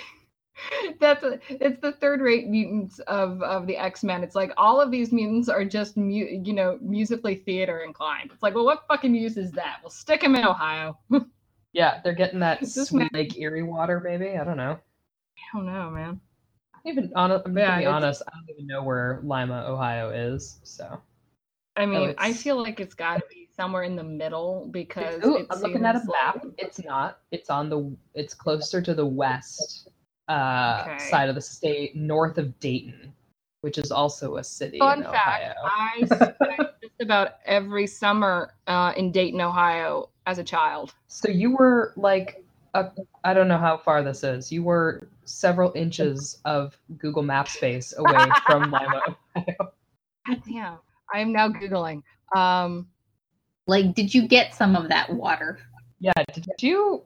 that's 1.01 1.23
a, 1.23 1.39
it's 1.49 1.81
the 1.81 1.93
third 1.93 2.21
rate 2.21 2.49
mutants 2.49 2.99
of 3.01 3.41
of 3.43 3.67
the 3.67 3.77
X-Men. 3.79 4.23
It's 4.23 4.35
like 4.35 4.53
all 4.59 4.79
of 4.81 4.91
these 4.91 5.11
mutants 5.11 5.49
are 5.49 5.65
just 5.65 5.97
mu- 5.97 6.39
you 6.45 6.53
know 6.53 6.79
musically 6.83 7.37
theater 7.37 7.79
inclined. 7.81 8.31
It's 8.33 8.43
like, 8.43 8.55
well 8.55 8.67
what 8.67 8.85
fucking 8.89 9.15
use 9.15 9.39
is 9.39 9.53
that? 9.53 9.79
We'll 9.83 9.91
stick 9.91 10.21
them 10.21 10.37
in 10.37 10.45
Ohio. 10.45 10.99
Yeah, 11.75 12.01
they're 12.03 12.15
getting 12.15 12.39
that 12.39 12.65
sweet 12.67 13.13
Lake 13.13 13.37
Erie 13.39 13.65
water, 13.65 14.01
maybe. 14.01 14.39
I 14.39 14.45
don't 14.45 14.57
know. 14.57 14.79
I 15.37 15.57
don't 15.57 15.67
know, 15.67 15.91
man. 15.91 16.21
Even 16.87 17.13
on, 17.17 17.33
I'm 17.33 17.57
Yeah, 17.57 17.67
gonna 17.67 17.81
be 17.81 17.87
honest, 17.87 18.23
I 18.27 18.31
don't 18.37 18.51
even 18.51 18.67
know 18.67 18.83
where 18.83 19.21
Lima, 19.25 19.65
Ohio 19.67 20.11
is. 20.11 20.61
So 20.63 21.01
I 21.77 21.87
mean, 21.87 22.15
I 22.19 22.33
feel 22.33 22.63
like 22.63 22.79
it's 22.79 22.95
got 22.95 23.17
to 23.17 23.25
be 23.29 23.49
somewhere 23.57 23.83
in 23.83 23.97
the 23.97 24.05
middle 24.05 24.69
because 24.71 25.25
Ooh, 25.25 25.47
I'm 25.51 25.61
looking 25.61 25.85
at 25.85 25.97
a 25.97 26.05
map. 26.07 26.45
like- 26.45 26.55
It's 26.59 26.85
not. 26.85 27.19
It's 27.33 27.51
on 27.51 27.69
the. 27.69 27.95
It's 28.15 28.35
closer 28.35 28.81
to 28.81 28.95
the 28.95 29.07
west 29.07 29.89
uh, 30.29 30.85
Okay. 30.87 30.99
side 31.11 31.29
of 31.29 31.35
the 31.35 31.41
state, 31.41 31.97
north 31.97 32.39
of 32.39 32.59
Dayton, 32.61 33.13
which 33.63 33.79
is 33.79 33.91
also 33.91 34.37
a 34.37 34.45
city 34.45 34.79
Fun 34.79 34.99
in 34.99 35.05
fact: 35.05 35.17
Ohio. 35.17 35.55
I 35.65 36.05
spent 36.07 36.69
just 36.83 37.01
about 37.01 37.33
every 37.47 37.87
summer 37.89 38.55
uh, 38.69 38.93
in 38.97 39.11
Dayton, 39.11 39.41
Ohio, 39.41 40.11
as 40.27 40.39
a 40.39 40.45
child. 40.45 40.95
So 41.09 41.29
you 41.31 41.57
were 41.57 41.93
like, 41.97 42.45
a, 42.75 42.91
I 43.23 43.35
don't 43.35 43.49
know 43.49 43.59
how 43.59 43.77
far 43.77 44.03
this 44.03 44.25
is. 44.25 44.51
You 44.51 44.63
were 44.63 45.09
several 45.25 45.73
inches 45.75 46.41
of 46.45 46.77
Google 46.99 47.23
Map 47.23 47.49
space 47.49 47.95
away 47.97 48.27
from 48.47 48.63
Lima. 48.71 49.01
Ohio. 49.37 49.73
God 50.27 50.43
damn, 50.51 50.79
I 51.13 51.21
am 51.21 51.33
now 51.33 51.49
googling. 51.49 52.03
Um, 52.35 52.89
Like, 53.67 53.95
did 53.95 54.13
you 54.13 54.27
get 54.27 54.55
some 54.55 54.77
of 54.77 54.89
that 54.89 55.13
water? 55.13 55.59
Yeah. 56.01 56.13
Did 56.35 56.47
you 56.61 57.03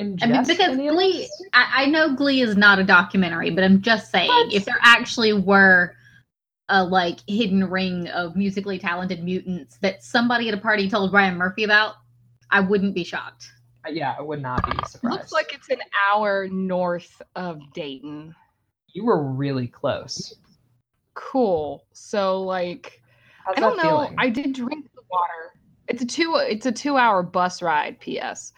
ingest 0.00 0.22
I 0.22 0.26
mean, 0.26 0.44
because 0.46 0.76
Glee. 0.76 1.28
I, 1.52 1.82
I 1.82 1.86
know 1.86 2.14
Glee 2.14 2.40
is 2.40 2.56
not 2.56 2.78
a 2.78 2.84
documentary, 2.84 3.50
but 3.50 3.64
I'm 3.64 3.82
just 3.82 4.10
saying, 4.10 4.28
What? 4.28 4.52
if 4.52 4.64
there 4.64 4.78
actually 4.82 5.32
were 5.32 5.94
a 6.68 6.82
like 6.84 7.18
hidden 7.28 7.68
ring 7.70 8.08
of 8.08 8.34
musically 8.34 8.78
talented 8.78 9.22
mutants 9.22 9.78
that 9.82 10.02
somebody 10.02 10.48
at 10.48 10.54
a 10.54 10.58
party 10.58 10.88
told 10.90 11.12
Ryan 11.12 11.36
Murphy 11.36 11.64
about, 11.64 11.94
I 12.50 12.60
wouldn't 12.60 12.94
be 12.94 13.04
shocked. 13.04 13.50
Yeah, 13.88 14.14
I 14.18 14.22
would 14.22 14.42
not 14.42 14.64
be 14.68 14.76
surprised. 14.88 15.16
looks 15.18 15.32
like 15.32 15.54
it's 15.54 15.68
an 15.70 15.78
hour 16.12 16.48
north 16.48 17.22
of 17.36 17.60
Dayton. 17.72 18.34
you 18.92 19.04
were 19.04 19.22
really 19.22 19.68
close. 19.68 20.34
Cool. 21.14 21.86
So 21.92 22.42
like, 22.42 23.00
How's 23.44 23.56
I 23.56 23.60
don't 23.60 23.76
know. 23.76 23.82
feeling? 23.82 24.14
I 24.18 24.28
did 24.28 24.52
drink 24.54 24.86
the 24.94 25.02
water. 25.10 25.52
It's 25.88 26.02
a 26.02 26.06
two. 26.06 26.34
It's 26.36 26.66
a 26.66 26.72
two-hour 26.72 27.22
bus 27.22 27.62
ride. 27.62 28.00
P.S. 28.00 28.52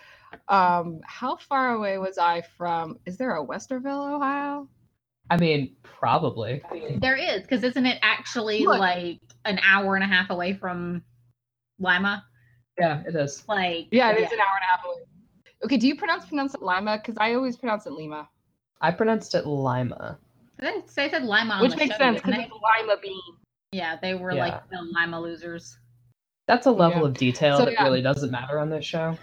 Um, 0.48 1.00
how 1.04 1.36
far 1.36 1.74
away 1.74 1.98
was 1.98 2.16
I 2.16 2.42
from? 2.56 2.98
Is 3.04 3.18
there 3.18 3.36
a 3.36 3.44
Westerville, 3.46 4.14
Ohio? 4.14 4.66
I 5.30 5.36
mean, 5.36 5.76
probably. 5.82 6.62
There 7.02 7.16
is, 7.16 7.42
because 7.42 7.62
isn't 7.64 7.84
it 7.84 7.98
actually 8.00 8.64
Look. 8.64 8.78
like 8.78 9.20
an 9.44 9.60
hour 9.62 9.94
and 9.94 10.02
a 10.02 10.06
half 10.06 10.30
away 10.30 10.54
from 10.54 11.02
Lima? 11.78 12.24
Yeah, 12.78 13.02
it 13.06 13.14
is. 13.14 13.44
Like, 13.48 13.88
Yeah, 13.90 14.10
it 14.12 14.18
is 14.18 14.32
an 14.32 14.38
hour 14.40 14.54
and 14.54 14.62
a 14.62 14.76
half 14.76 14.84
away. 14.84 15.02
Okay, 15.64 15.76
do 15.76 15.88
you 15.88 15.96
pronounce 15.96 16.26
pronounce 16.26 16.54
it 16.54 16.62
Lima? 16.62 16.98
Because 16.98 17.16
I 17.18 17.34
always 17.34 17.56
pronounce 17.56 17.86
it 17.86 17.92
Lima, 17.92 18.28
I 18.80 18.92
pronounced 18.92 19.34
it 19.34 19.46
Lima. 19.46 20.18
They 20.58 20.82
they 20.94 21.10
said 21.10 21.24
Lima, 21.24 21.54
on 21.54 21.62
which 21.62 21.72
the 21.72 21.76
makes 21.78 21.94
show, 21.94 21.98
sense 21.98 22.20
because 22.22 22.38
it's 22.38 22.52
lima 22.52 22.96
bean. 23.02 23.20
Yeah, 23.72 23.96
they 24.00 24.14
were 24.14 24.32
Yeah. 24.32 24.46
like 24.46 24.68
the 24.70 24.80
Lima 24.94 25.20
losers. 25.20 25.78
That's 26.46 26.66
a 26.66 26.70
level 26.70 27.02
Yeah. 27.02 27.08
of 27.08 27.14
detail 27.14 27.58
So, 27.58 27.64
that 27.64 27.72
yeah. 27.74 27.82
really 27.82 28.02
doesn't 28.02 28.30
matter 28.30 28.58
on 28.58 28.70
this 28.70 28.84
show. 28.84 29.16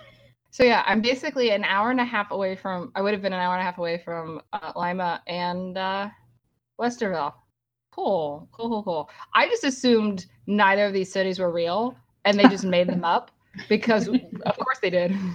So 0.51 0.63
yeah, 0.63 0.83
I'm 0.85 1.01
basically 1.01 1.51
an 1.51 1.63
hour 1.63 1.91
and 1.91 1.99
a 1.99 2.05
half 2.05 2.31
away 2.31 2.55
from. 2.55 2.91
I 2.95 3.01
would 3.01 3.13
have 3.13 3.21
been 3.21 3.33
an 3.33 3.39
hour 3.39 3.53
and 3.53 3.61
a 3.61 3.65
half 3.65 3.77
away 3.77 3.97
from 3.97 4.41
uh, 4.53 4.71
Lima 4.75 5.21
and 5.27 5.77
uh, 5.77 6.09
Westerville. 6.79 7.33
Cool, 7.91 8.47
cool, 8.51 8.69
cool, 8.69 8.83
cool. 8.83 9.09
I 9.33 9.47
just 9.47 9.63
assumed 9.63 10.25
neither 10.47 10.85
of 10.85 10.93
these 10.93 11.11
cities 11.11 11.39
were 11.39 11.51
real, 11.51 11.95
and 12.25 12.37
they 12.37 12.47
just 12.49 12.65
made 12.65 12.87
them 12.87 13.03
up 13.15 13.31
because, 13.69 14.07
of 14.07 14.57
course, 14.57 14.79
they 14.81 14.89
did. 14.89 15.15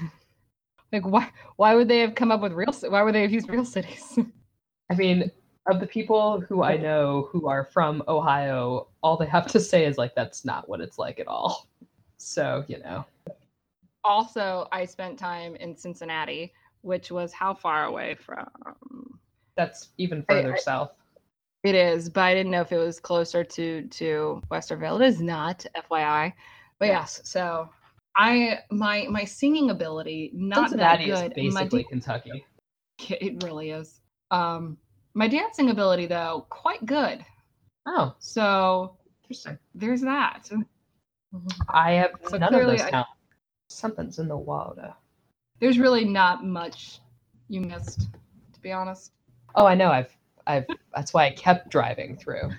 Like, 0.92 1.06
why? 1.06 1.30
Why 1.54 1.76
would 1.76 1.86
they 1.86 2.00
have 2.00 2.16
come 2.16 2.32
up 2.32 2.40
with 2.40 2.50
real? 2.52 2.72
Why 2.88 3.02
would 3.04 3.14
they 3.14 3.22
have 3.22 3.30
used 3.30 3.48
real 3.48 3.64
cities? 3.64 4.18
I 4.90 4.94
mean, 4.96 5.30
of 5.68 5.78
the 5.78 5.86
people 5.86 6.40
who 6.40 6.64
I 6.64 6.76
know 6.78 7.28
who 7.30 7.46
are 7.46 7.64
from 7.64 8.02
Ohio, 8.08 8.88
all 9.00 9.16
they 9.16 9.26
have 9.26 9.46
to 9.52 9.60
say 9.60 9.84
is 9.86 9.98
like 9.98 10.16
that's 10.16 10.44
not 10.44 10.68
what 10.68 10.80
it's 10.80 10.98
like 10.98 11.20
at 11.20 11.28
all. 11.28 11.68
So, 12.16 12.64
you 12.66 12.80
know. 12.80 13.04
also, 14.02 14.66
I 14.72 14.84
spent 14.84 15.16
time 15.16 15.54
in 15.54 15.76
Cincinnati, 15.76 16.52
which 16.82 17.12
was 17.12 17.32
how 17.32 17.54
far 17.54 17.84
away 17.84 18.16
from? 18.16 18.48
That's 19.56 19.90
even 19.96 20.24
I- 20.28 20.32
further 20.34 20.54
I- 20.54 20.58
south. 20.58 20.90
It 21.62 21.76
is, 21.76 22.08
but 22.08 22.22
I 22.22 22.34
didn't 22.34 22.50
know 22.50 22.62
if 22.62 22.72
it 22.72 22.78
was 22.78 22.98
closer 22.98 23.44
to 23.44 23.82
to 23.86 24.42
Westerville. 24.50 25.00
It 25.00 25.06
is 25.06 25.20
not, 25.22 25.64
FYI. 25.76 26.32
But 26.80 26.86
Yeah. 26.88 27.00
yes, 27.00 27.20
so 27.22 27.68
I 28.16 28.58
my 28.70 29.06
my 29.08 29.24
singing 29.24 29.70
ability 29.70 30.30
not 30.34 30.70
Cincinnati 30.70 31.10
that 31.10 31.12
is 31.14 31.20
good. 31.22 31.34
Basically 31.34 31.82
dan- 31.82 31.88
Kentucky. 31.90 32.44
it 33.08 33.42
really 33.42 33.70
is. 33.70 34.00
Um, 34.30 34.76
my 35.14 35.28
dancing 35.28 35.70
ability 35.70 36.06
though 36.06 36.46
quite 36.50 36.84
good. 36.86 37.24
Oh, 37.86 38.14
So 38.18 38.96
interesting. 39.22 39.58
there's 39.74 40.02
that. 40.02 40.48
I 41.68 41.92
have 41.92 42.10
So 42.28 42.36
none 42.36 42.54
of 42.54 42.66
those 42.66 42.80
talents. 42.80 43.10
Something's 43.68 44.18
in 44.18 44.28
the 44.28 44.36
water. 44.36 44.92
There's 45.60 45.78
really 45.78 46.04
not 46.04 46.44
much 46.44 46.98
you 47.48 47.60
missed, 47.60 48.08
to 48.52 48.60
be 48.60 48.72
honest. 48.72 49.12
Oh, 49.54 49.66
I 49.66 49.74
know. 49.74 49.90
I've, 49.90 50.16
I've. 50.46 50.66
That's 50.94 51.12
why 51.14 51.26
I 51.26 51.30
kept 51.30 51.68
driving 51.70 52.16
through. 52.16 52.50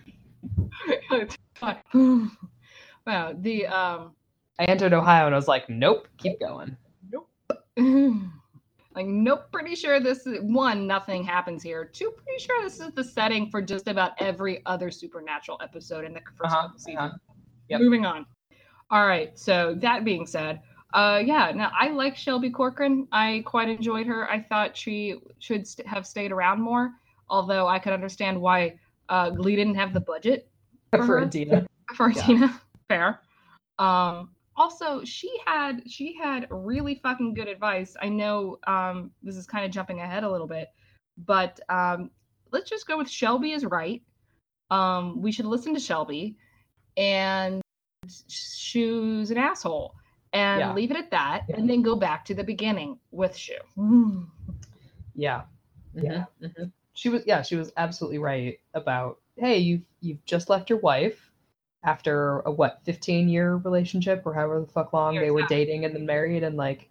wow, 1.93 3.33
the 3.39 3.67
um 3.67 4.13
I 4.59 4.65
entered 4.65 4.93
Ohio 4.93 5.25
and 5.25 5.35
I 5.35 5.37
was 5.37 5.47
like, 5.47 5.69
nope, 5.69 6.07
keep 6.17 6.39
going. 6.39 6.75
Nope. 7.11 7.29
like 8.95 9.05
nope 9.05 9.43
pretty 9.53 9.73
sure 9.73 10.01
this 10.01 10.27
is 10.27 10.39
one 10.41 10.85
nothing 10.85 11.23
happens 11.23 11.63
here 11.63 11.85
two 11.85 12.11
pretty 12.11 12.43
sure 12.43 12.61
this 12.61 12.81
is 12.81 12.91
the 12.91 13.03
setting 13.03 13.49
for 13.49 13.61
just 13.61 13.87
about 13.87 14.11
every 14.19 14.61
other 14.65 14.91
supernatural 14.91 15.57
episode 15.63 16.03
in 16.03 16.13
the 16.13 16.19
first 16.35 16.51
Uh-huh, 16.53 16.63
couple 16.63 16.77
seasons 16.79 16.97
uh-huh. 17.13 17.33
Yep. 17.69 17.79
moving 17.79 18.05
on 18.05 18.25
all 18.89 19.07
right 19.07 19.39
so 19.39 19.73
that 19.79 20.03
being 20.03 20.25
said 20.27 20.59
uh 20.93 21.21
yeah 21.25 21.53
now 21.55 21.71
i 21.79 21.87
like 21.89 22.17
shelby 22.17 22.49
corcoran 22.49 23.07
i 23.13 23.41
quite 23.45 23.69
enjoyed 23.69 24.05
her 24.07 24.29
i 24.29 24.41
thought 24.41 24.75
she 24.75 25.15
should 25.39 25.65
st- 25.65 25.87
have 25.87 26.05
stayed 26.05 26.33
around 26.33 26.59
more 26.61 26.91
although 27.29 27.67
i 27.67 27.79
could 27.79 27.93
understand 27.93 28.39
why 28.39 28.77
uh 29.07 29.29
glee 29.29 29.55
didn't 29.55 29.75
have 29.75 29.93
the 29.93 30.01
budget 30.01 30.49
For 30.91 31.05
For? 31.05 31.21
Idina. 31.23 31.65
for 31.95 32.09
Yeah. 32.11 32.21
Tina. 32.23 32.61
Fair. 32.89 33.21
Um, 33.79 34.31
also, 34.61 35.03
she 35.03 35.31
had 35.47 35.81
she 35.87 36.15
had 36.15 36.47
really 36.51 36.95
fucking 36.95 37.33
good 37.33 37.47
advice. 37.47 37.95
I 37.99 38.09
know 38.09 38.59
um, 38.67 39.09
this 39.23 39.35
is 39.35 39.47
kind 39.47 39.65
of 39.65 39.71
jumping 39.71 40.01
ahead 40.01 40.23
a 40.23 40.31
little 40.31 40.45
bit, 40.45 40.69
but 41.17 41.59
um, 41.67 42.11
let's 42.51 42.69
just 42.69 42.87
go 42.87 42.97
with 42.97 43.09
Shelby 43.09 43.53
is 43.53 43.65
right. 43.65 44.03
Um, 44.69 45.19
we 45.21 45.31
should 45.31 45.45
listen 45.47 45.73
to 45.73 45.79
Shelby, 45.79 46.37
and 46.95 47.61
Schue's 48.29 49.31
an 49.31 49.39
asshole, 49.39 49.95
and 50.31 50.59
Yeah. 50.59 50.73
leave 50.73 50.91
it 50.91 50.97
at 50.97 51.09
that, 51.09 51.45
Yeah. 51.49 51.55
and 51.57 51.67
then 51.67 51.81
go 51.81 51.95
back 51.95 52.23
to 52.25 52.35
the 52.35 52.43
beginning 52.43 52.99
with 53.09 53.35
Schue. 53.35 54.27
Yeah. 55.15 55.41
Yeah. 55.95 56.25
Mhm, 56.39 56.55
mhm. 56.55 56.71
She 56.93 57.09
was 57.09 57.25
yeah, 57.25 57.41
she 57.41 57.55
was 57.55 57.71
absolutely 57.77 58.19
right 58.19 58.59
about 58.75 59.19
hey, 59.37 59.57
you've 59.57 59.81
you've 60.01 60.23
just 60.25 60.49
left 60.49 60.69
your 60.69 60.79
wife 60.79 61.30
after 61.83 62.39
a 62.41 62.51
what, 62.51 62.79
15 62.83 63.29
year 63.29 63.55
relationship 63.57 64.21
or 64.25 64.33
however 64.33 64.61
the 64.61 64.71
fuck 64.71 64.93
long 64.93 65.15
they 65.15 65.31
were 65.31 65.41
yeah. 65.41 65.47
dating 65.49 65.85
and 65.85 65.95
then 65.95 66.05
married 66.05 66.43
and 66.43 66.55
like 66.55 66.89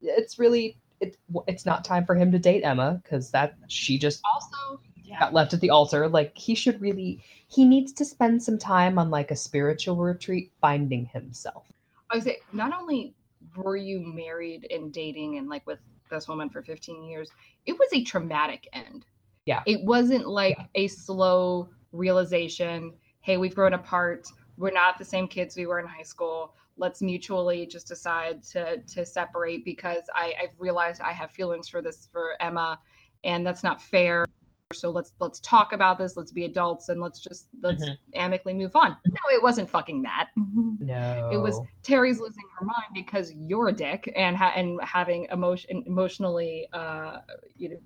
it's 0.00 0.38
really 0.38 0.78
it, 1.00 1.16
it's 1.46 1.64
not 1.64 1.84
time 1.84 2.04
for 2.04 2.14
him 2.14 2.32
to 2.32 2.38
date 2.38 2.62
Emma 2.62 3.00
because 3.02 3.30
that 3.30 3.54
she 3.68 3.98
just 3.98 4.20
Also, 4.34 4.80
yeah. 5.04 5.20
got 5.20 5.32
left 5.32 5.54
at 5.54 5.60
the 5.60 5.70
altar. 5.70 6.08
Like 6.08 6.36
he 6.36 6.54
should 6.54 6.80
really 6.80 7.22
he 7.46 7.64
needs 7.64 7.92
to 7.94 8.04
spend 8.04 8.42
some 8.42 8.58
time 8.58 8.98
on 8.98 9.10
like 9.10 9.30
a 9.30 9.36
spiritual 9.36 9.96
retreat 9.96 10.52
finding 10.60 11.06
himself. 11.06 11.66
I 12.10 12.16
would 12.16 12.24
say 12.24 12.38
not 12.52 12.78
only 12.78 13.14
were 13.56 13.76
you 13.76 14.00
married 14.00 14.66
and 14.70 14.92
dating 14.92 15.38
and 15.38 15.48
like 15.48 15.66
with 15.66 15.78
this 16.10 16.28
woman 16.28 16.48
for 16.48 16.62
15 16.62 17.04
years, 17.04 17.30
it 17.66 17.72
was 17.72 17.88
a 17.92 18.02
traumatic 18.02 18.68
end. 18.72 19.04
Yeah. 19.46 19.62
It 19.66 19.82
wasn't 19.84 20.28
like 20.28 20.58
a 20.74 20.88
slow 20.88 21.68
realization 21.92 22.92
hey, 23.20 23.36
we've 23.36 23.54
grown 23.54 23.74
apart. 23.74 24.26
We're 24.56 24.70
not 24.72 24.98
the 24.98 25.04
same 25.04 25.28
kids 25.28 25.56
we 25.56 25.66
were 25.66 25.78
in 25.78 25.86
high 25.86 26.02
school. 26.02 26.54
Let's 26.76 27.02
mutually 27.02 27.66
just 27.66 27.88
decide 27.88 28.42
to 28.44 28.78
to 28.78 29.04
separate 29.04 29.64
because 29.64 30.02
I, 30.14 30.34
I've 30.42 30.54
realized 30.58 31.00
I 31.00 31.12
have 31.12 31.30
feelings 31.30 31.68
for 31.68 31.82
this 31.82 32.08
for 32.12 32.34
Emma, 32.40 32.78
and 33.24 33.46
that's 33.46 33.62
not 33.62 33.82
fair. 33.82 34.24
So 34.72 34.90
let's 34.90 35.12
let's 35.18 35.40
talk 35.40 35.72
about 35.72 35.98
this. 35.98 36.16
Let's 36.16 36.30
be 36.32 36.44
adults 36.44 36.88
and 36.88 37.00
let's 37.00 37.20
just 37.20 37.48
let's 37.62 37.84
Mhm. 37.84 37.98
amicably 38.14 38.54
move 38.54 38.76
on. 38.76 38.96
No, 39.06 39.20
it 39.32 39.42
wasn't 39.42 39.68
fucking 39.70 40.02
that. 40.02 40.30
No. 40.80 41.28
It 41.32 41.38
was 41.38 41.60
Terry's 41.82 42.20
losing 42.20 42.44
her 42.58 42.64
mind 42.64 42.94
because 42.94 43.32
you're 43.34 43.68
a 43.68 43.72
dick 43.72 44.12
and 44.14 44.36
ha- 44.36 44.52
and 44.54 44.80
having 44.82 45.26
emotion 45.32 45.82
emotionally 45.86 46.68
uh 46.72 47.18
you 47.56 47.70
know 47.70 47.80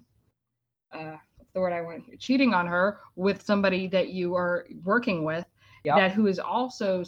uh 0.93 1.17
the 1.55 1.61
word 1.61 1.73
I 1.73 1.81
want 1.83 2.05
here 2.05 2.17
cheating 2.19 2.55
on 2.55 2.67
her 2.67 2.99
with 3.17 3.43
somebody 3.43 3.87
that 3.89 4.09
you 4.09 4.35
are 4.35 4.67
working 4.85 5.25
with 5.25 5.45
Yep. 5.85 5.97
that 5.97 6.13
who 6.13 6.29
is 6.29 6.39
also 6.39 7.03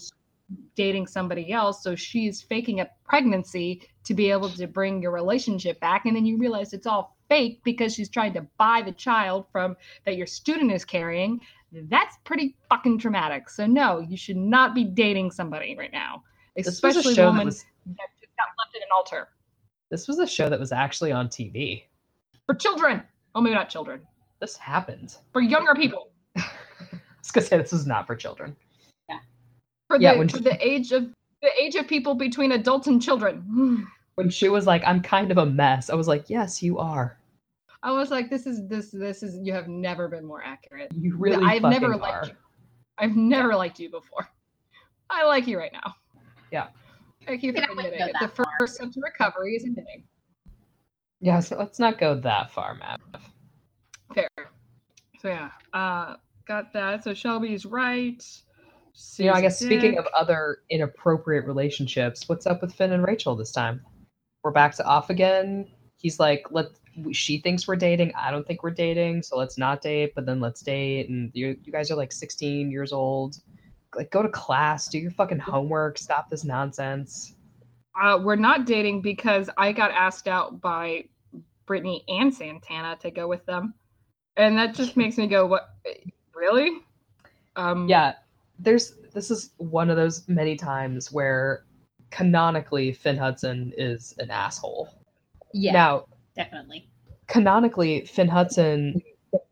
dating 0.75 1.07
somebody 1.07 1.53
else. 1.53 1.83
So 1.83 1.95
she's 1.95 2.43
faking 2.43 2.81
a 2.81 2.91
pregnancy 3.05 3.89
to 4.03 4.15
be 4.15 4.31
able 4.33 4.49
to 4.51 4.67
bring 4.67 5.01
your 5.01 5.13
relationship 5.13 5.79
back. 5.81 6.07
And 6.07 6.17
then 6.17 6.27
you 6.27 6.37
realize 6.39 6.73
it's 6.73 6.87
all 6.87 7.17
fake 7.29 7.61
because 7.65 7.95
she's 7.95 8.09
trying 8.11 8.33
to 8.35 8.45
buy 8.59 8.83
the 8.83 8.91
child 8.93 9.47
from 9.53 9.77
that 10.05 10.17
your 10.17 10.27
student 10.27 10.73
is 10.73 10.85
carrying. 10.85 11.41
That's 11.73 12.17
pretty 12.25 12.57
fucking 12.69 12.99
traumatic. 12.99 13.49
So 13.49 13.65
no 13.65 14.01
you 14.01 14.17
should 14.17 14.37
not 14.37 14.75
be 14.75 14.83
dating 14.85 15.31
somebody 15.31 15.77
right 15.77 15.93
now 15.93 16.25
was 16.57 16.67
a 16.67 16.71
especially 16.71 17.15
show 17.15 17.33
that 17.33 17.45
was- 17.45 17.65
that 17.87 18.09
just 18.21 18.37
got 18.37 18.49
left 18.59 18.75
in 18.77 18.83
an 18.83 18.89
altar. 18.95 19.29
This 19.91 20.09
was 20.09 20.19
a 20.19 20.27
show 20.27 20.49
that 20.49 20.59
was 20.59 20.73
actually 20.73 21.13
on 21.13 21.29
TV. 21.29 21.85
for 22.47 22.55
children. 22.55 23.03
Oh 23.37 23.41
maybe 23.41 23.55
not 23.55 23.71
children 23.71 24.07
This 24.41 24.57
happened. 24.57 25.17
for 25.33 25.41
younger 25.41 25.75
people 25.75 26.11
I 26.37 26.43
was 27.21 27.31
gonna 27.33 27.47
say 27.47 27.59
this 27.59 27.73
is 27.73 27.87
not 27.87 28.07
for 28.07 28.15
children. 28.17 28.55
Yeah, 29.09 29.19
for 29.89 29.99
Yeah, 29.99 30.13
the 30.15 30.19
when 30.19 30.29
for 30.29 30.39
she- 30.39 30.43
the 30.45 30.67
age 30.67 30.93
of 30.93 31.11
the 31.43 31.51
age 31.63 31.75
of 31.77 31.87
people 31.87 32.15
between 32.15 32.53
adults 32.53 32.87
and 32.87 33.01
children 33.03 33.87
When 34.17 34.31
she 34.31 34.49
was 34.49 34.65
like, 34.65 34.83
"I'm 34.87 35.03
kind 35.03 35.33
of 35.33 35.39
a 35.39 35.47
mess," 35.47 35.91
I 35.91 35.95
was 35.97 36.07
like, 36.07 36.31
"Yes, 36.31 36.63
you 36.63 36.79
are. 36.79 37.19
I 37.83 37.91
was 37.91 38.13
like, 38.13 38.31
this 38.31 38.47
is 38.47 38.69
this 38.69 38.91
this 38.93 39.23
is 39.25 39.37
you 39.43 39.53
have 39.53 39.67
never 39.67 40.07
been 40.07 40.25
more 40.25 40.41
accurate. 40.45 40.93
You 40.95 41.17
really 41.17 41.45
I've 41.45 41.63
never 41.63 41.95
are." 41.95 41.97
liked 41.99 42.29
you. 42.29 42.35
I've 42.99 43.17
never 43.17 43.57
liked 43.57 43.81
you 43.81 43.91
before. 43.91 44.29
I 45.11 45.25
like 45.25 45.49
you 45.49 45.59
right 45.59 45.73
now. 45.73 45.95
Yeah. 46.53 46.69
Thank 47.27 47.43
you 47.43 47.53
for 47.53 47.59
Yeah, 47.59 47.67
I 47.67 47.75
wouldn't 47.75 47.95
admitting 47.95 48.15
it. 48.15 48.21
The 48.21 48.29
far. 48.29 48.47
first 48.61 48.77
step 48.77 48.93
to 48.93 49.01
recovery 49.01 49.57
is 49.57 49.65
admitting. 49.65 50.05
Yeah, 51.21 51.41
so 51.41 51.57
let's 51.59 51.81
not 51.81 51.99
go 51.99 52.15
that 52.21 52.53
far, 52.53 52.75
Matt. 52.77 53.01
Fair. 54.13 54.29
So 55.21 55.29
yeah, 55.29 55.51
uh, 55.73 56.17
got 56.47 56.73
that. 56.73 57.05
So 57.05 57.15
Shelby's 57.15 57.65
right. 57.65 58.23
You 59.17 59.27
know, 59.27 59.33
I 59.33 59.41
guess 59.41 59.59
speaking 59.59 59.99
of 59.99 60.07
other 60.17 60.59
inappropriate 60.71 61.47
relationships, 61.47 62.29
what's 62.29 62.47
up 62.47 62.61
with 62.61 62.73
Finn 62.75 62.93
and 62.93 63.05
Rachel 63.05 63.35
this 63.35 63.51
time? 63.51 63.81
We're 64.43 64.53
back 64.53 64.75
to 64.77 64.85
off 64.85 65.11
again. 65.11 65.67
He's 65.97 66.21
like, 66.21 66.47
let 66.51 66.67
she 67.13 67.39
thinks 67.39 67.67
we're 67.67 67.77
dating. 67.77 68.13
I 68.15 68.31
don't 68.31 68.47
think 68.47 68.63
we're 68.63 68.71
dating, 68.71 69.23
so 69.23 69.37
let's 69.37 69.59
not 69.59 69.81
date. 69.81 70.13
But 70.15 70.27
then 70.27 70.41
let's 70.41 70.61
date. 70.61 71.09
And 71.09 71.31
you, 71.35 71.57
you 71.65 71.73
guys 71.73 71.91
are 71.91 71.97
like 71.97 72.13
16 72.13 72.71
years 72.71 72.93
old. 72.93 73.37
Like, 73.97 74.11
go 74.11 74.23
to 74.23 74.29
class, 74.29 74.89
do 74.89 74.99
your 74.99 75.11
fucking 75.13 75.39
homework, 75.39 75.99
stop 75.99 76.29
this 76.31 76.45
nonsense. 76.45 77.35
uh, 78.01 78.19
we're 78.23 78.37
not 78.37 78.67
dating 78.67 79.01
because 79.03 79.49
I 79.57 79.73
got 79.73 79.91
asked 79.93 80.29
out 80.29 80.61
by 80.61 81.05
Brittany 81.67 82.05
and 82.09 82.33
Santana 82.33 82.97
to 83.01 83.11
go 83.11 83.29
with 83.29 83.45
them, 83.47 83.75
and 84.37 84.57
that 84.59 84.75
just 84.75 84.97
makes 84.97 85.17
me 85.17 85.27
go, 85.27 85.47
"What? 85.47 85.75
Really?" 86.35 86.83
Um, 87.57 87.89
Yeah, 87.89 88.15
there's 88.59 88.95
this 89.13 89.31
is 89.31 89.51
one 89.59 89.91
of 89.91 89.97
those 89.97 90.27
many 90.29 90.57
times 90.57 91.13
where 91.13 91.65
canonically 92.11 92.93
Finn 92.93 93.17
Hudson 93.17 93.73
is 93.77 94.15
an 94.19 94.31
asshole. 94.31 94.89
Yeah, 95.53 95.73
Now, 95.73 96.05
definitely. 96.35 96.89
canonically, 97.29 98.05
Finn 98.07 98.29
Hudson 98.29 99.01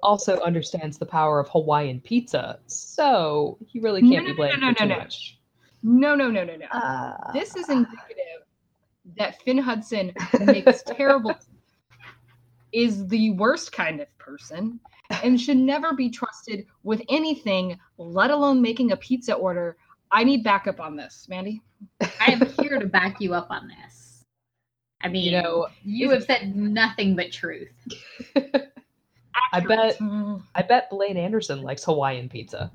also 0.02 0.38
understands 0.40 0.98
the 0.98 1.06
power 1.06 1.38
of 1.40 1.48
Hawaiian 1.48 2.00
pizza, 2.00 2.58
so 2.66 3.58
he 3.66 3.80
really 3.80 4.00
can't 4.00 4.12
no, 4.12 4.20
be 4.24 4.28
no, 4.30 4.34
blamed 4.36 4.60
no, 4.60 4.66
for 4.68 4.72
no, 4.72 4.74
too 4.74 4.86
no. 4.86 4.98
much. 4.98 5.38
No, 5.84 6.14
no, 6.14 6.30
no, 6.30 6.44
no, 6.44 6.56
no. 6.56 6.66
Uh, 6.66 7.32
this 7.32 7.56
is 7.56 7.68
indicative 7.68 8.42
that 9.16 9.42
Finn 9.42 9.58
Hudson 9.58 10.12
makes 10.40 10.82
terrible 10.86 11.34
is 12.72 13.06
the 13.08 13.30
worst 13.30 13.72
kind 13.72 14.00
of 14.00 14.18
person 14.18 14.80
and 15.22 15.40
should 15.40 15.56
never 15.72 15.92
be 15.94 16.10
trusted 16.10 16.66
with 16.82 17.02
anything, 17.08 17.78
let 17.98 18.30
alone 18.30 18.62
making 18.62 18.92
a 18.92 18.96
pizza 18.96 19.34
order. 19.34 19.76
I 20.10 20.24
need 20.24 20.44
backup 20.44 20.80
on 20.80 20.96
this, 20.96 21.26
Mandy. 21.28 21.62
I 22.00 22.32
am 22.32 22.46
here 22.60 22.78
to 22.78 22.86
back 22.86 23.20
you 23.20 23.34
up 23.34 23.50
on 23.50 23.68
this. 23.68 24.24
I 25.02 25.08
mean, 25.08 25.24
you 25.24 25.42
know, 25.42 25.66
you 25.82 26.10
have 26.10 26.24
said 26.24 26.54
nothing 26.54 27.16
but 27.16 27.32
truth. 27.32 27.72
I 29.52 29.60
bet. 29.60 29.98
I 30.54 30.62
bet 30.62 30.90
Blaine 30.90 31.16
Anderson 31.16 31.62
likes 31.62 31.84
Hawaiian 31.84 32.28
pizza. 32.28 32.70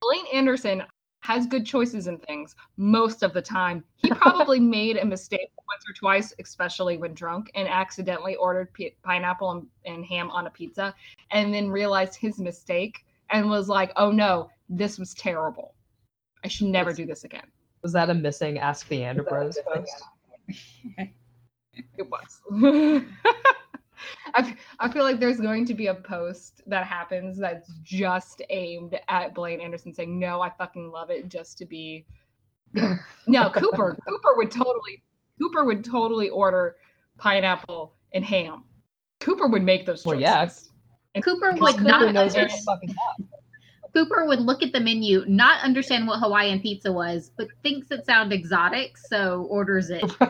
Blaine 0.00 0.26
Anderson 0.32 0.82
has 1.28 1.46
good 1.46 1.66
choices 1.66 2.06
in 2.06 2.16
things 2.20 2.56
most 2.78 3.22
of 3.22 3.34
the 3.34 3.42
time. 3.42 3.84
He 3.96 4.08
probably 4.08 4.58
made 4.78 4.96
a 4.96 5.04
mistake 5.04 5.50
once 5.68 5.84
or 5.86 5.92
twice, 5.92 6.32
especially 6.40 6.96
when 6.96 7.12
drunk, 7.12 7.50
and 7.54 7.68
accidentally 7.68 8.34
ordered 8.36 8.72
pi- 8.72 8.94
pineapple 9.02 9.50
and, 9.50 9.66
and 9.84 10.06
ham 10.06 10.30
on 10.30 10.46
a 10.46 10.50
pizza, 10.50 10.94
and 11.30 11.52
then 11.52 11.68
realized 11.68 12.16
his 12.16 12.38
mistake 12.38 13.04
and 13.28 13.50
was 13.50 13.68
like, 13.68 13.92
"Oh 13.96 14.10
no, 14.10 14.48
this 14.70 14.98
was 14.98 15.12
terrible. 15.12 15.74
I 16.44 16.48
should 16.48 16.68
never 16.68 16.94
do 16.94 17.04
this 17.04 17.24
again." 17.24 17.46
Was 17.82 17.92
that 17.92 18.08
a 18.08 18.14
missing 18.14 18.58
Ask 18.58 18.88
the 18.88 19.04
Ander 19.04 19.22
Bros 19.22 19.58
post? 19.70 20.02
It 21.96 22.08
was. 22.10 22.40
I, 24.38 24.40
f- 24.40 24.56
I 24.78 24.88
feel 24.88 25.02
like 25.02 25.18
there's 25.18 25.40
going 25.40 25.66
to 25.66 25.74
be 25.74 25.88
a 25.88 25.94
post 25.94 26.62
that 26.68 26.86
happens 26.86 27.38
that's 27.38 27.72
just 27.82 28.40
aimed 28.50 28.96
at 29.08 29.34
Blaine 29.34 29.60
Anderson 29.60 29.92
saying, 29.92 30.16
No, 30.16 30.40
I 30.40 30.50
fucking 30.50 30.92
love 30.92 31.10
it 31.10 31.28
just 31.28 31.58
to 31.58 31.66
be. 31.66 32.06
No, 33.26 33.50
Cooper. 33.50 33.96
Cooper 34.08 34.36
would 34.36 34.50
totally. 34.50 35.02
Cooper 35.40 35.64
would 35.64 35.84
totally 35.84 36.28
order 36.30 36.76
pineapple 37.18 37.94
and 38.14 38.24
ham. 38.24 38.64
Cooper 39.20 39.48
would 39.48 39.62
make 39.64 39.84
those 39.84 40.02
choices. 40.02 40.06
Well, 40.06 40.20
yes. 40.20 40.70
And 41.14 41.22
Cooper 41.24 41.52
would 41.52 41.60
Cooper 41.74 41.82
not 41.82 42.14
knows 42.14 42.34
what 42.34 42.50
fucking 42.64 42.90
up. 42.90 43.26
Cooper 43.94 44.26
would 44.26 44.40
look 44.40 44.62
at 44.62 44.72
the 44.72 44.80
menu, 44.80 45.24
not 45.26 45.62
understand 45.64 46.06
what 46.06 46.20
Hawaiian 46.20 46.60
pizza 46.60 46.92
was, 46.92 47.32
but 47.36 47.48
thinks 47.62 47.90
it 47.90 48.06
sounds 48.06 48.32
exotic, 48.32 48.96
so 48.96 49.46
orders 49.50 49.90
it 49.90 50.00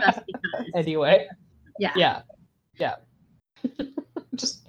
just 0.00 0.20
because. 0.26 0.64
Anyway, 0.74 1.28
Yeah. 1.78 1.92
yeah, 1.96 2.22
yeah. 2.78 2.94
just, 4.34 4.68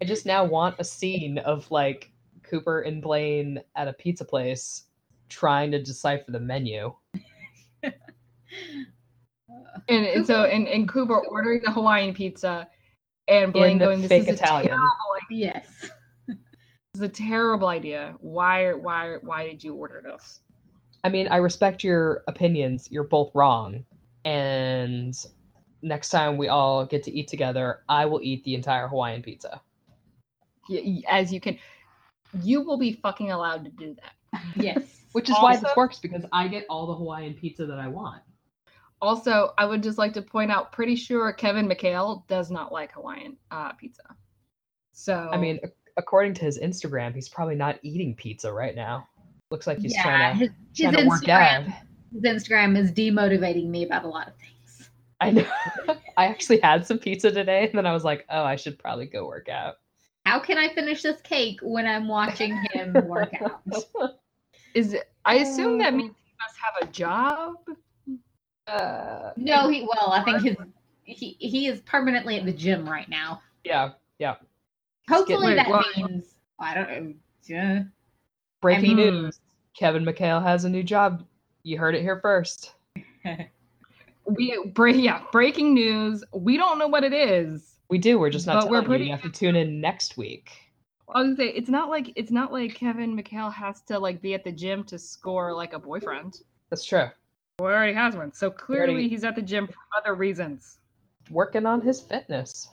I 0.00 0.04
just 0.04 0.26
now 0.26 0.44
want 0.44 0.76
a 0.78 0.84
scene 0.84 1.38
of 1.38 1.70
like 1.70 2.10
Cooper 2.42 2.82
and 2.82 3.02
Blaine 3.02 3.60
at 3.74 3.88
a 3.88 3.92
pizza 3.92 4.24
place 4.24 4.84
trying 5.28 5.70
to 5.72 5.82
decipher 5.82 6.30
the 6.30 6.40
menu. 6.40 6.94
and, 7.82 7.94
and 9.88 10.26
so 10.26 10.44
and, 10.44 10.66
and 10.68 10.88
Cooper 10.88 11.18
ordering 11.18 11.60
the 11.64 11.72
Hawaiian 11.72 12.14
pizza 12.14 12.68
and 13.28 13.52
Blaine 13.52 13.78
going, 13.78 14.00
This 14.00 14.08
fake 14.08 14.22
is 14.22 14.28
a 14.28 14.32
Italian. 14.32 14.68
terrible 14.68 14.86
Yes. 15.30 15.66
This 16.94 17.02
is 17.02 17.10
a 17.10 17.12
terrible 17.12 17.68
idea. 17.68 18.14
Why 18.20 18.72
why 18.72 19.16
why 19.20 19.46
did 19.46 19.62
you 19.62 19.74
order 19.74 20.02
this? 20.02 20.40
I 21.04 21.10
mean, 21.10 21.28
I 21.28 21.36
respect 21.36 21.84
your 21.84 22.24
opinions. 22.26 22.88
You're 22.90 23.04
both 23.04 23.30
wrong. 23.34 23.84
And 24.24 25.14
next 25.82 26.10
time 26.10 26.36
we 26.36 26.48
all 26.48 26.84
get 26.86 27.02
to 27.04 27.10
eat 27.12 27.28
together, 27.28 27.80
I 27.88 28.06
will 28.06 28.20
eat 28.22 28.44
the 28.44 28.54
entire 28.54 28.88
Hawaiian 28.88 29.22
pizza. 29.22 29.60
Y- 30.68 30.82
y- 30.84 31.02
As 31.08 31.32
you 31.32 31.40
can 31.40 31.58
you 32.42 32.60
will 32.62 32.76
be 32.78 32.92
fucking 32.92 33.30
allowed 33.30 33.64
to 33.64 33.70
do 33.70 33.94
that. 34.02 34.40
Yes. 34.56 35.02
Which 35.12 35.30
is 35.30 35.36
why 35.40 35.54
this 35.54 35.64
Also- 35.64 35.74
works 35.76 35.98
because 35.98 36.24
I 36.32 36.48
get 36.48 36.66
all 36.68 36.86
the 36.86 36.94
Hawaiian 36.94 37.34
pizza 37.34 37.64
that 37.66 37.78
I 37.78 37.88
want. 37.88 38.22
Also, 39.00 39.52
I 39.58 39.64
would 39.66 39.82
just 39.82 39.98
like 39.98 40.12
to 40.14 40.22
point 40.22 40.50
out 40.50 40.72
pretty 40.72 40.96
sure 40.96 41.30
Kevin 41.32 41.68
McHale 41.68 42.26
does 42.28 42.50
not 42.50 42.72
like 42.72 42.92
Hawaiian 42.92 43.36
uh, 43.50 43.72
pizza. 43.72 44.02
So 44.92 45.28
I 45.32 45.36
mean, 45.36 45.60
according 45.96 46.34
to 46.34 46.44
his 46.44 46.58
Instagram, 46.58 47.14
he's 47.14 47.28
probably 47.28 47.54
not 47.54 47.78
eating 47.82 48.14
pizza 48.14 48.52
right 48.52 48.74
now. 48.74 49.06
Looks 49.50 49.66
like 49.66 49.78
he's 49.78 49.94
yeah, 49.94 50.02
trying 50.02 50.38
to 50.38 50.44
his, 50.46 50.50
his 50.74 50.96
to 50.96 51.06
work 51.06 51.28
out. 51.28 51.62
Instagram, 51.64 51.74
his 52.12 52.22
Instagram 52.22 52.76
is 52.78 52.92
demotivating 52.92 53.68
me 53.68 53.84
about 53.84 54.04
a 54.04 54.08
lot 54.08 54.28
of 54.28 54.34
things. 54.36 54.55
I 55.20 55.30
know. 55.30 55.46
I 56.16 56.26
actually 56.26 56.60
had 56.60 56.86
some 56.86 56.98
pizza 56.98 57.30
today, 57.30 57.66
and 57.68 57.74
then 57.78 57.86
I 57.86 57.92
was 57.92 58.04
like, 58.04 58.24
oh, 58.30 58.42
I 58.44 58.56
should 58.56 58.78
probably 58.78 59.06
go 59.06 59.26
work 59.26 59.48
out. 59.48 59.74
How 60.24 60.38
can 60.40 60.58
I 60.58 60.68
finish 60.74 61.02
this 61.02 61.20
cake 61.22 61.60
when 61.62 61.86
I'm 61.86 62.08
watching 62.08 62.54
him 62.72 62.92
work 63.06 63.32
out? 63.40 64.18
is 64.74 64.92
it, 64.94 65.10
I 65.24 65.36
assume 65.36 65.78
that 65.78 65.94
means 65.94 66.14
he 66.24 66.32
must 66.40 66.56
have 66.58 66.88
a 66.88 66.92
job. 66.92 67.54
Uh, 68.66 69.30
No, 69.36 69.68
he 69.68 69.82
well, 69.82 70.10
I 70.12 70.24
think 70.24 70.42
his 70.42 70.56
he 71.04 71.36
he 71.38 71.68
is 71.68 71.80
permanently 71.82 72.36
at 72.38 72.44
the 72.44 72.52
gym 72.52 72.88
right 72.88 73.08
now. 73.08 73.40
yeah, 73.64 73.90
yeah. 74.18 74.34
Hopefully 75.08 75.54
that 75.54 75.68
what? 75.68 75.86
means 75.96 76.34
I 76.58 76.74
don't 76.74 76.88
know 76.90 77.14
Yeah. 77.44 77.82
Breaking 78.60 78.96
mean- 78.96 79.22
news: 79.22 79.38
Kevin 79.78 80.04
McHale 80.04 80.42
has 80.42 80.64
a 80.64 80.68
new 80.68 80.82
job. 80.82 81.24
You 81.62 81.78
heard 81.78 81.94
it 81.94 82.02
here 82.02 82.18
first. 82.20 82.74
We 84.26 84.70
break 84.74 84.96
yeah, 84.96 85.22
breaking 85.32 85.74
news. 85.74 86.24
We 86.34 86.56
don't 86.56 86.78
know 86.78 86.88
what 86.88 87.04
it 87.04 87.12
is. 87.12 87.76
We 87.88 87.98
do. 87.98 88.18
We're 88.18 88.30
just 88.30 88.46
not 88.46 88.62
But 88.62 88.70
we're 88.70 88.82
telling 88.82 89.00
you. 89.00 89.06
You 89.06 89.12
have 89.12 89.22
to 89.22 89.30
tune 89.30 89.56
in 89.56 89.80
next 89.80 90.16
week. 90.16 90.50
I 91.14 91.20
was 91.20 91.26
gonna 91.28 91.36
say 91.36 91.48
it's 91.54 91.68
not 91.68 91.88
like 91.88 92.12
it's 92.16 92.32
not 92.32 92.52
like 92.52 92.74
Kevin 92.74 93.16
McHale 93.16 93.52
has 93.52 93.82
to 93.82 93.98
like 93.98 94.20
be 94.20 94.34
at 94.34 94.42
the 94.42 94.50
gym 94.50 94.82
to 94.84 94.98
score 94.98 95.54
like 95.54 95.72
a 95.72 95.78
boyfriend. 95.78 96.40
That's 96.70 96.84
true. 96.84 97.08
He 97.58 97.64
already 97.64 97.92
has 97.92 98.16
one. 98.16 98.32
So 98.32 98.50
clearly 98.50 98.92
already- 98.92 99.08
he's 99.08 99.22
at 99.24 99.36
the 99.36 99.42
gym 99.42 99.68
for 99.68 99.74
other 99.96 100.14
reasons. 100.14 100.78
Working 101.30 101.66
on 101.66 101.80
his 101.80 102.00
fitness. 102.00 102.68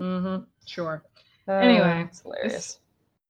Mm-hmm. 0.00 0.44
Sure. 0.66 1.02
Uh, 1.48 1.52
Anyway, 1.52 2.06
it's 2.08 2.20
hilarious. 2.22 2.78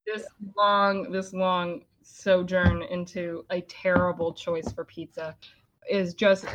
This 0.06 0.26
long, 0.56 1.10
this 1.12 1.32
long 1.32 1.84
sojourn 2.02 2.82
into 2.82 3.44
a 3.50 3.60
terrible 3.62 4.32
choice 4.32 4.72
for 4.72 4.84
pizza 4.84 5.36
is 5.88 6.14
just 6.14 6.46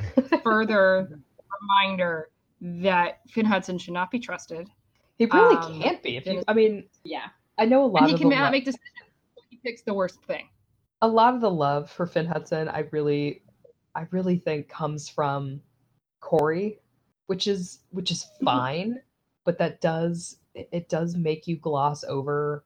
further 0.43 1.19
reminder 1.61 2.29
that 2.61 3.19
Finn 3.29 3.45
Hudson 3.45 3.77
should 3.77 3.93
not 3.93 4.11
be 4.11 4.19
trusted. 4.19 4.69
He 5.17 5.25
really 5.25 5.55
um, 5.55 5.81
can't 5.81 6.03
be. 6.03 6.17
If 6.17 6.25
you, 6.25 6.43
I 6.47 6.53
mean, 6.53 6.85
Yeah. 7.03 7.27
I 7.57 7.65
know 7.65 7.83
a 7.83 7.87
lot 7.87 8.01
And 8.03 8.09
he 8.09 8.13
of 8.15 8.19
can 8.19 8.29
the 8.29 8.35
lo- 8.35 8.51
make 8.51 8.65
decisions. 8.65 8.81
He 9.49 9.57
picks 9.63 9.81
the 9.83 9.93
worst 9.93 10.21
thing. 10.25 10.49
a 11.01 11.07
lot 11.07 11.33
of 11.33 11.41
the 11.41 11.49
love 11.51 11.89
for 11.89 12.05
Finn 12.05 12.25
Hudson, 12.25 12.67
I 12.67 12.79
really, 12.91 13.43
I 13.95 14.07
really 14.11 14.37
think 14.37 14.67
comes 14.67 15.07
from 15.07 15.61
Cory, 16.19 16.79
which 17.27 17.47
is 17.47 17.79
which 17.91 18.11
is 18.11 18.23
Mm-hmm. 18.23 18.45
fine, 18.45 18.99
but 19.45 19.57
that 19.59 19.79
does 19.81 20.37
it, 20.53 20.67
it 20.71 20.89
does 20.89 21.15
make 21.15 21.47
you 21.47 21.55
gloss 21.57 22.03
over 22.03 22.65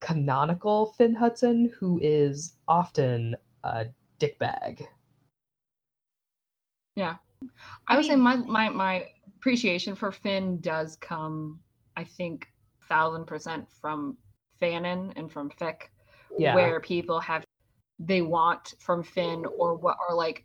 canonical 0.00 0.86
Finn 0.96 1.14
Hudson, 1.14 1.70
who 1.78 1.98
is 2.02 2.54
often 2.68 3.34
a 3.64 3.86
dickbag. 4.20 4.86
I, 6.96 7.16
I 7.88 7.96
would 7.96 8.06
say 8.06 8.16
my, 8.16 8.36
my 8.36 8.68
my 8.68 9.06
appreciation 9.36 9.94
for 9.94 10.12
Finn 10.12 10.60
does 10.60 10.96
come, 10.96 11.60
I 11.96 12.04
think, 12.04 12.48
thousand 12.88 13.26
percent 13.26 13.66
from 13.80 14.16
Fanon 14.60 15.12
and 15.16 15.30
from 15.30 15.50
fic, 15.50 15.88
Yeah, 16.38 16.54
where 16.54 16.80
people 16.80 17.20
have 17.20 17.44
they 17.98 18.22
want 18.22 18.74
from 18.80 19.02
Finn 19.02 19.44
or 19.58 19.74
what 19.74 19.96
are 20.08 20.14
like 20.14 20.44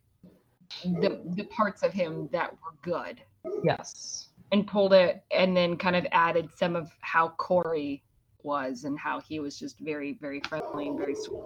the 0.83 1.21
the 1.35 1.45
parts 1.45 1.83
of 1.83 1.93
him 1.93 2.29
that 2.31 2.51
were 2.53 2.75
good. 2.81 3.21
Yes, 3.63 4.29
and 4.51 4.67
pulled 4.67 4.93
it 4.93 5.23
and 5.31 5.55
then 5.55 5.77
kind 5.77 5.95
of 5.95 6.05
added 6.11 6.49
some 6.55 6.75
of 6.75 6.91
how 7.01 7.29
Cory 7.29 8.03
was 8.43 8.83
and 8.85 8.97
how 8.97 9.19
he 9.19 9.39
was 9.39 9.57
just 9.57 9.79
very 9.79 10.13
very 10.13 10.41
friendly 10.41 10.87
and 10.87 10.97
very 10.97 11.15
sweet. 11.15 11.41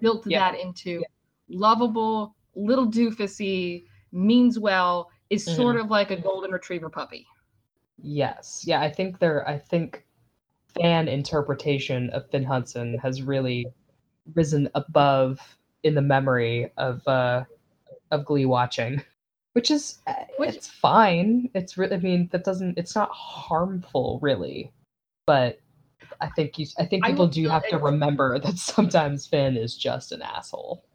Built 0.00 0.26
Yeah. 0.26 0.50
that 0.50 0.60
into 0.60 1.02
lovable, 1.48 2.35
little 2.56 2.90
doofusy, 2.90 3.84
means 4.12 4.58
well, 4.58 5.10
is 5.30 5.44
sort 5.44 5.76
of 5.76 5.90
like 5.90 6.10
a 6.10 6.16
golden 6.16 6.50
retriever 6.50 6.88
puppy. 6.90 7.26
yes, 8.02 8.64
yeah. 8.66 8.80
I 8.80 8.90
think 8.90 9.18
there. 9.18 9.46
I 9.48 9.58
think 9.58 10.04
fan 10.80 11.08
interpretation 11.08 12.10
of 12.10 12.28
Finn 12.30 12.44
Hudson 12.44 12.98
has 12.98 13.22
really 13.22 13.66
risen 14.34 14.68
above 14.74 15.38
in 15.82 15.94
the 15.94 16.02
memory 16.02 16.70
of 16.76 17.06
uh 17.06 17.44
of 18.10 18.24
Glee 18.24 18.46
watching, 18.46 19.02
which 19.52 19.70
is 19.70 19.98
uh, 20.06 20.14
Which- 20.38 20.54
it's 20.56 20.68
fine. 20.68 21.50
It's 21.54 21.76
really. 21.76 21.96
I 21.96 22.00
mean, 22.00 22.28
that 22.32 22.44
doesn't. 22.44 22.78
It's 22.78 22.94
not 22.94 23.10
harmful, 23.10 24.18
really, 24.22 24.72
but. 25.26 25.60
I 26.20 26.28
think 26.30 26.58
you. 26.58 26.66
I 26.78 26.86
think 26.86 27.04
people 27.04 27.26
will 27.26 27.32
do 27.32 27.46
have 27.48 27.66
to 27.68 27.76
remember 27.78 28.38
that 28.38 28.56
sometimes 28.56 29.26
Finn 29.26 29.56
is 29.56 29.76
just 29.76 30.12
an 30.12 30.22
asshole. 30.22 30.85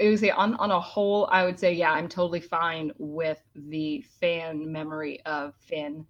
I 0.00 0.04
would 0.08 0.18
say 0.18 0.30
on 0.30 0.54
on 0.56 0.70
a 0.70 0.80
whole, 0.80 1.28
I 1.30 1.44
would 1.44 1.58
say 1.58 1.72
yeah, 1.72 1.92
I'm 1.92 2.08
totally 2.08 2.40
fine 2.40 2.92
with 2.98 3.42
the 3.54 4.04
fan 4.20 4.70
memory 4.70 5.20
of 5.26 5.54
Finn 5.56 6.06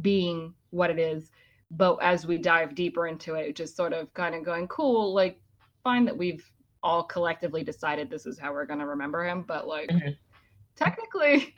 being 0.00 0.54
what 0.70 0.90
it 0.90 0.98
is. 0.98 1.30
But 1.70 1.96
as 2.02 2.26
we 2.26 2.36
dive 2.36 2.74
deeper 2.74 3.06
into 3.06 3.34
it, 3.34 3.56
just 3.56 3.76
sort 3.76 3.92
of 3.92 4.12
kind 4.14 4.34
of 4.34 4.44
going, 4.44 4.68
cool, 4.68 5.14
like 5.14 5.40
fine 5.84 6.04
that 6.04 6.16
we've 6.16 6.44
all 6.82 7.04
collectively 7.04 7.62
decided 7.62 8.10
this 8.10 8.26
is 8.26 8.38
how 8.38 8.52
we're 8.52 8.66
gonna 8.66 8.86
remember 8.86 9.24
him. 9.24 9.42
But 9.42 9.66
like 9.66 9.88
Mhm. 9.90 10.16
technically, 10.76 11.54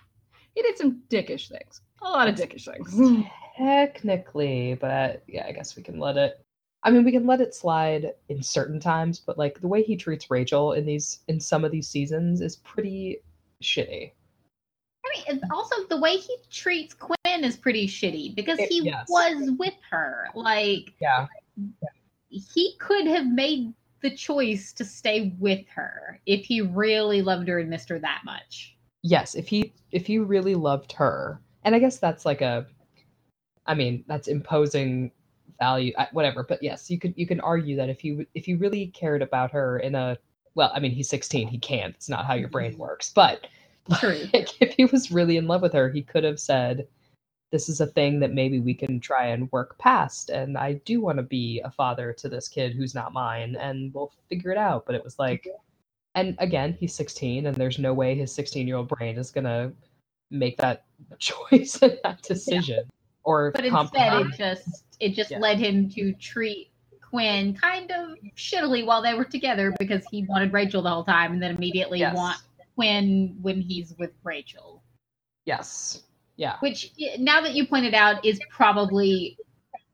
he 0.55 0.63
did 0.63 0.77
some 0.77 1.03
dickish 1.09 1.49
things. 1.49 1.81
A 2.03 2.09
lot 2.11 2.29
of 2.29 2.35
dickish 2.35 2.67
things. 2.67 3.27
Technically, 3.57 4.75
but 4.75 5.23
yeah, 5.27 5.47
I 5.47 5.53
guess 5.53 5.77
we 5.77 5.83
can 5.83 5.99
let 5.99 6.17
it. 6.17 6.45
I 6.85 6.91
mean, 6.91 7.05
we 7.05 7.13
can 7.13 7.27
let 7.27 7.41
it 7.41 7.55
slide 7.55 8.13
in 8.29 8.43
certain 8.43 8.81
times, 8.81 9.21
but 9.21 9.39
like 9.39 9.61
the 9.61 9.69
way 9.69 9.83
he 9.83 9.97
treats 9.97 10.31
Rachel 10.31 10.73
in 10.73 10.85
these 10.85 11.21
in 11.29 11.39
some 11.39 11.65
of 11.65 11.71
these 11.71 11.89
seasons 11.89 12.41
is 12.41 12.57
pretty 12.57 13.19
shitty. 13.63 14.11
I 15.05 15.33
mean, 15.33 15.41
also 15.53 15.85
the 15.89 16.01
way 16.01 16.17
he 16.17 16.37
treats 16.51 16.95
Quinn 16.95 17.45
is 17.45 17.57
pretty 17.57 17.87
shitty 17.87 18.35
because 18.35 18.59
It- 18.59 18.69
he 18.69 18.83
yes. 18.83 19.07
was 19.09 19.51
with 19.59 19.75
her. 19.91 20.29
Like 20.35 20.93
Yeah. 21.01 21.27
he 22.29 22.75
could 22.79 23.07
have 23.07 23.27
made 23.27 23.73
the 24.01 24.11
choice 24.17 24.73
to 24.73 24.85
stay 24.85 25.35
with 25.39 25.67
her 25.69 26.21
if 26.27 26.45
he 26.45 26.61
really 26.61 27.23
loved 27.23 27.47
her 27.47 27.61
and 27.61 27.71
missed 27.71 27.89
her 27.89 28.01
that 28.01 28.23
much. 28.25 28.77
Yes, 29.03 29.35
if 29.37 29.49
he 29.49 29.73
if 29.93 30.07
he 30.07 30.19
really 30.19 30.55
loved 30.57 30.93
her, 30.93 31.41
and 31.65 31.75
I 31.75 31.79
guess 31.79 31.99
that's 31.99 32.25
like 32.25 32.41
a, 32.41 32.67
I 33.67 33.75
mean, 33.75 34.05
that's 34.09 34.27
imposing 34.27 35.13
value, 35.59 35.93
I- 35.99 36.09
whatever. 36.13 36.43
But 36.43 36.63
yes, 36.63 36.91
you 36.91 36.99
could 36.99 37.15
you 37.17 37.27
can 37.27 37.41
argue 37.41 37.77
that 37.77 37.89
if 37.89 38.05
you 38.05 38.27
if 38.35 38.49
you 38.49 38.57
really 38.59 38.89
cared 38.89 39.23
about 39.23 39.51
her 39.53 39.79
in 39.79 39.95
a, 39.95 40.19
well, 40.55 40.71
I 40.75 40.81
mean, 40.81 40.93
he's 40.93 41.09
16, 41.09 41.49
he 41.49 41.59
can't. 41.59 41.95
It's 41.95 42.09
not 42.09 42.27
how 42.27 42.35
your 42.35 42.49
brain 42.49 42.73
mm-hmm. 42.73 42.81
works. 42.81 43.11
But 43.15 43.47
like, 44.03 44.61
if 44.61 44.75
he 44.75 44.85
was 44.87 45.11
really 45.11 45.37
in 45.37 45.47
love 45.47 45.63
with 45.63 45.73
her, 45.73 45.89
he 45.89 46.03
could 46.03 46.25
have 46.25 46.41
said, 46.41 46.87
"This 47.51 47.69
is 47.69 47.81
a 47.81 47.87
thing 47.87 48.21
that 48.21 48.33
maybe 48.33 48.61
we 48.61 48.75
can 48.75 49.01
try 49.01 49.27
and 49.27 49.51
work 49.53 49.79
past." 49.79 50.31
And 50.31 50.57
I 50.57 50.75
do 50.85 51.01
want 51.01 51.19
to 51.19 51.23
be 51.23 51.61
a 51.65 51.71
father 51.71 52.13
to 52.15 52.29
this 52.29 52.49
kid 52.49 52.75
who's 52.75 52.95
not 52.95 53.13
mine, 53.13 53.57
and 53.57 53.93
we'll 53.95 54.13
figure 54.29 54.53
it 54.53 54.59
out. 54.59 54.87
But 54.87 54.95
it 54.95 55.05
was 55.05 55.19
like, 55.19 55.43
mm-hmm. 55.43 55.57
and 56.15 56.37
again, 56.39 56.77
he's 56.79 56.95
16, 56.95 57.47
and 57.47 57.57
there's 57.57 57.79
no 57.79 57.95
way 57.95 58.15
his 58.15 58.35
16 58.35 58.67
year 58.67 58.77
old 58.77 58.89
brain 58.89 59.19
is 59.19 59.31
gonna 59.31 59.73
make 60.31 60.57
that 60.59 60.85
choice 61.19 61.79
and 61.83 61.99
that 62.05 62.23
decision 62.23 62.89
or 63.25 63.53
But 63.53 63.65
instead, 63.65 64.27
it 64.27 64.33
just 64.37 64.85
it 65.01 65.15
just 65.15 65.31
Yeah. 65.31 65.39
led 65.39 65.59
him 65.59 65.89
to 65.91 66.13
treat 66.15 66.71
Quinn 67.01 67.55
kind 67.55 67.91
of 67.91 68.17
shittily 68.37 68.87
while 68.87 69.03
they 69.03 69.15
were 69.15 69.25
together 69.25 69.75
because 69.79 70.05
he 70.11 70.25
wanted 70.25 70.53
Rachel 70.53 70.83
the 70.83 70.91
whole 70.91 71.05
time, 71.05 71.33
and 71.33 71.43
then 71.43 71.55
immediately 71.55 71.99
Yes. 72.01 72.17
want 72.17 72.39
Quinn 72.75 73.37
when 73.43 73.61
he's 73.61 73.95
with 73.99 74.13
Rachel. 74.23 74.83
Yes. 75.45 76.03
Yeah. 76.37 76.57
Which, 76.61 76.93
now 77.19 77.41
that 77.41 77.55
you 77.55 77.67
pointed 77.67 77.95
out, 77.95 78.25
is 78.25 78.41
probably 78.49 79.37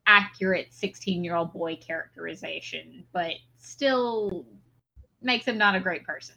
accurate 0.05 0.73
16 0.73 1.23
year 1.23 1.35
old 1.35 1.51
boy 1.53 1.75
characterization, 1.75 3.03
but 3.11 3.33
still 3.57 4.45
makes 5.21 5.45
him 5.45 5.57
not 5.57 5.75
a 5.75 5.79
great 5.79 6.03
person. 6.05 6.35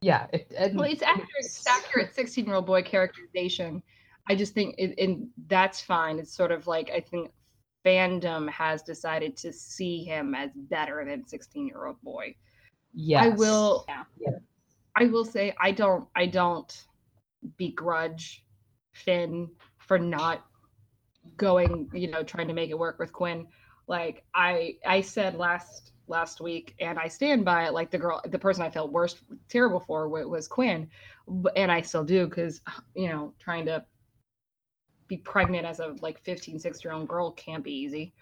Yeah. 0.00 0.26
It, 0.32 0.50
and 0.56 0.76
well, 0.78 0.90
it's 0.90 1.02
accurate. 1.02 1.28
It's 1.40 1.66
accurate. 1.66 2.14
Sixteen-year-old 2.14 2.66
boy 2.66 2.82
characterization. 2.82 3.82
I 4.30 4.36
just 4.36 4.54
think, 4.54 4.76
it, 4.78 4.94
and 4.96 5.26
that's 5.48 5.80
fine. 5.80 6.20
It's 6.20 6.32
sort 6.32 6.52
of 6.52 6.68
like 6.68 6.88
I 6.94 7.00
think 7.00 7.32
fandom 7.84 8.48
has 8.48 8.80
decided 8.80 9.36
to 9.38 9.52
see 9.52 10.04
him 10.04 10.36
as 10.36 10.50
better 10.54 11.04
than 11.04 11.26
sixteen-year-old 11.26 12.00
boy. 12.00 12.36
Yes. 12.94 13.24
I 13.24 13.28
will. 13.30 13.86
Yeah. 13.88 14.30
I 14.94 15.06
will 15.06 15.24
say 15.24 15.52
I 15.60 15.72
don't. 15.72 16.06
I 16.14 16.26
don't 16.26 16.84
begrudge 17.56 18.44
Finn 18.92 19.48
for 19.78 19.98
not 19.98 20.46
going. 21.36 21.90
You 21.92 22.08
know, 22.08 22.22
trying 22.22 22.46
to 22.46 22.54
make 22.54 22.70
it 22.70 22.78
work 22.78 23.00
with 23.00 23.12
Quinn. 23.12 23.48
Like 23.88 24.22
I, 24.32 24.76
I 24.86 25.00
said 25.00 25.34
last 25.34 25.90
last 26.06 26.40
week, 26.40 26.76
and 26.78 27.00
I 27.00 27.08
stand 27.08 27.44
by 27.44 27.64
it. 27.66 27.72
Like 27.72 27.90
the 27.90 27.98
girl, 27.98 28.20
the 28.24 28.38
person 28.38 28.62
I 28.62 28.70
felt 28.70 28.92
worst, 28.92 29.24
terrible 29.48 29.80
for 29.80 30.08
wa- 30.08 30.22
was 30.22 30.46
Quinn, 30.46 30.88
and 31.56 31.72
I 31.72 31.80
still 31.80 32.04
do 32.04 32.28
because 32.28 32.60
you 32.94 33.08
know 33.08 33.34
trying 33.40 33.66
to 33.66 33.84
be 35.10 35.18
pregnant 35.18 35.66
as 35.66 35.80
a 35.80 35.96
like 36.00 36.18
15 36.20 36.58
16 36.58 36.88
year 36.88 36.96
old 36.96 37.08
girl 37.08 37.32
can't 37.32 37.64
be 37.64 37.72
easy 37.72 38.14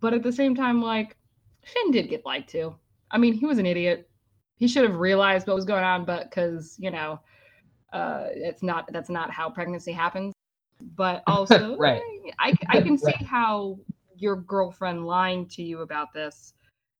but 0.00 0.14
at 0.14 0.22
the 0.22 0.32
same 0.32 0.54
time 0.54 0.80
like 0.80 1.16
finn 1.64 1.90
did 1.90 2.08
get 2.08 2.24
lied 2.24 2.46
to 2.48 2.74
i 3.10 3.18
mean 3.18 3.34
he 3.34 3.44
was 3.44 3.58
an 3.58 3.66
idiot 3.66 4.08
he 4.56 4.68
should 4.68 4.88
have 4.88 5.00
realized 5.00 5.46
what 5.48 5.56
was 5.56 5.64
going 5.64 5.82
on 5.82 6.04
but 6.04 6.30
because 6.30 6.76
you 6.78 6.90
know 6.90 7.20
uh 7.92 8.26
it's 8.30 8.62
not 8.62 8.88
that's 8.92 9.10
not 9.10 9.30
how 9.30 9.50
pregnancy 9.50 9.92
happens 9.92 10.32
but 10.96 11.22
also 11.26 11.76
Right. 11.76 12.00
i 12.38 12.54
i 12.70 12.80
can 12.80 12.96
see 12.98 13.12
Right. 13.12 13.26
how 13.26 13.76
your 14.16 14.36
girlfriend 14.36 15.04
lying 15.04 15.46
to 15.48 15.62
you 15.62 15.80
about 15.80 16.12
this 16.14 16.54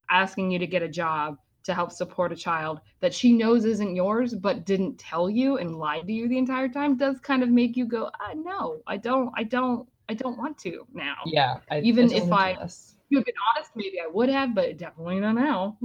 asking 0.09 0.51
you 0.51 0.59
to 0.59 0.67
get 0.67 0.83
a 0.83 0.89
job 0.89 1.37
to 1.63 1.73
help 1.73 1.91
support 1.91 2.31
a 2.31 2.35
child 2.35 2.79
that 2.99 3.13
she 3.13 3.31
knows 3.33 3.65
isn't 3.65 3.95
yours 3.95 4.33
but 4.33 4.65
didn't 4.65 4.97
tell 4.97 5.29
you 5.29 5.57
and 5.57 5.77
lied 5.77 6.07
to 6.07 6.13
you 6.13 6.27
the 6.27 6.37
entire 6.37 6.67
time 6.69 6.97
does 6.97 7.19
kind 7.19 7.43
of 7.43 7.49
make 7.49 7.75
you 7.77 7.85
go 7.85 8.05
uh, 8.05 8.33
no 8.35 8.81
i 8.87 8.97
don't 8.97 9.31
i 9.35 9.43
don't 9.43 9.87
i 10.09 10.13
don't 10.13 10.37
want 10.37 10.57
to 10.57 10.85
now 10.93 11.15
Yeah. 11.25 11.57
I, 11.69 11.79
Even 11.81 12.11
if 12.11 12.31
I- 12.31 12.55
this. 12.55 12.95
to 13.11 13.17
have 13.17 13.25
been 13.25 13.35
honest, 13.55 13.71
maybe 13.75 13.99
I 13.99 14.07
would 14.07 14.29
have, 14.29 14.55
but 14.55 14.77
definitely 14.77 15.19
not 15.19 15.35
now. 15.35 15.75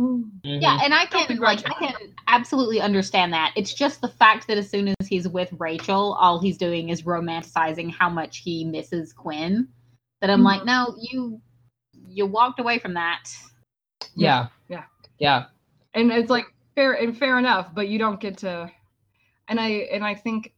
Yeah, 0.44 0.78
and 0.84 0.94
I 0.94 1.06
Don't 1.06 1.26
can 1.26 1.38
like 1.38 1.58
I 1.68 1.74
can 1.74 2.14
absolutely 2.28 2.80
understand 2.80 3.32
that. 3.32 3.52
It's 3.56 3.74
just 3.74 4.00
the 4.00 4.06
fact 4.08 4.46
that 4.46 4.56
as 4.58 4.70
soon 4.70 4.94
as 5.00 5.08
he's 5.08 5.26
with 5.26 5.52
Rachel, 5.58 6.14
all 6.20 6.38
he's 6.38 6.56
doing 6.56 6.88
is 6.90 7.02
romanticizing 7.02 7.92
how 7.92 8.08
much 8.08 8.38
he 8.38 8.64
misses 8.64 9.12
Quinn. 9.12 9.66
That 10.20 10.30
I'm 10.30 10.44
like, 10.44 10.64
no, 10.64 10.94
you 11.00 11.40
you 12.08 12.26
walked 12.26 12.60
away 12.60 12.78
from 12.78 12.94
that. 12.94 13.28
Yeah. 14.14 14.46
Yeah. 14.68 14.84
Yeah. 15.18 15.44
And 15.96 16.12
it's 16.12 16.30
like 16.30 16.46
fair 16.76 16.92
and 16.92 17.18
fair 17.18 17.38
enough 17.38 17.74
but 17.74 17.88
you 17.88 17.98
don't 17.98 18.20
get 18.20 18.38
to 18.38 18.70
and 19.48 19.58
i 19.58 19.68
and 19.68 20.04
i 20.04 20.14
think 20.14 20.52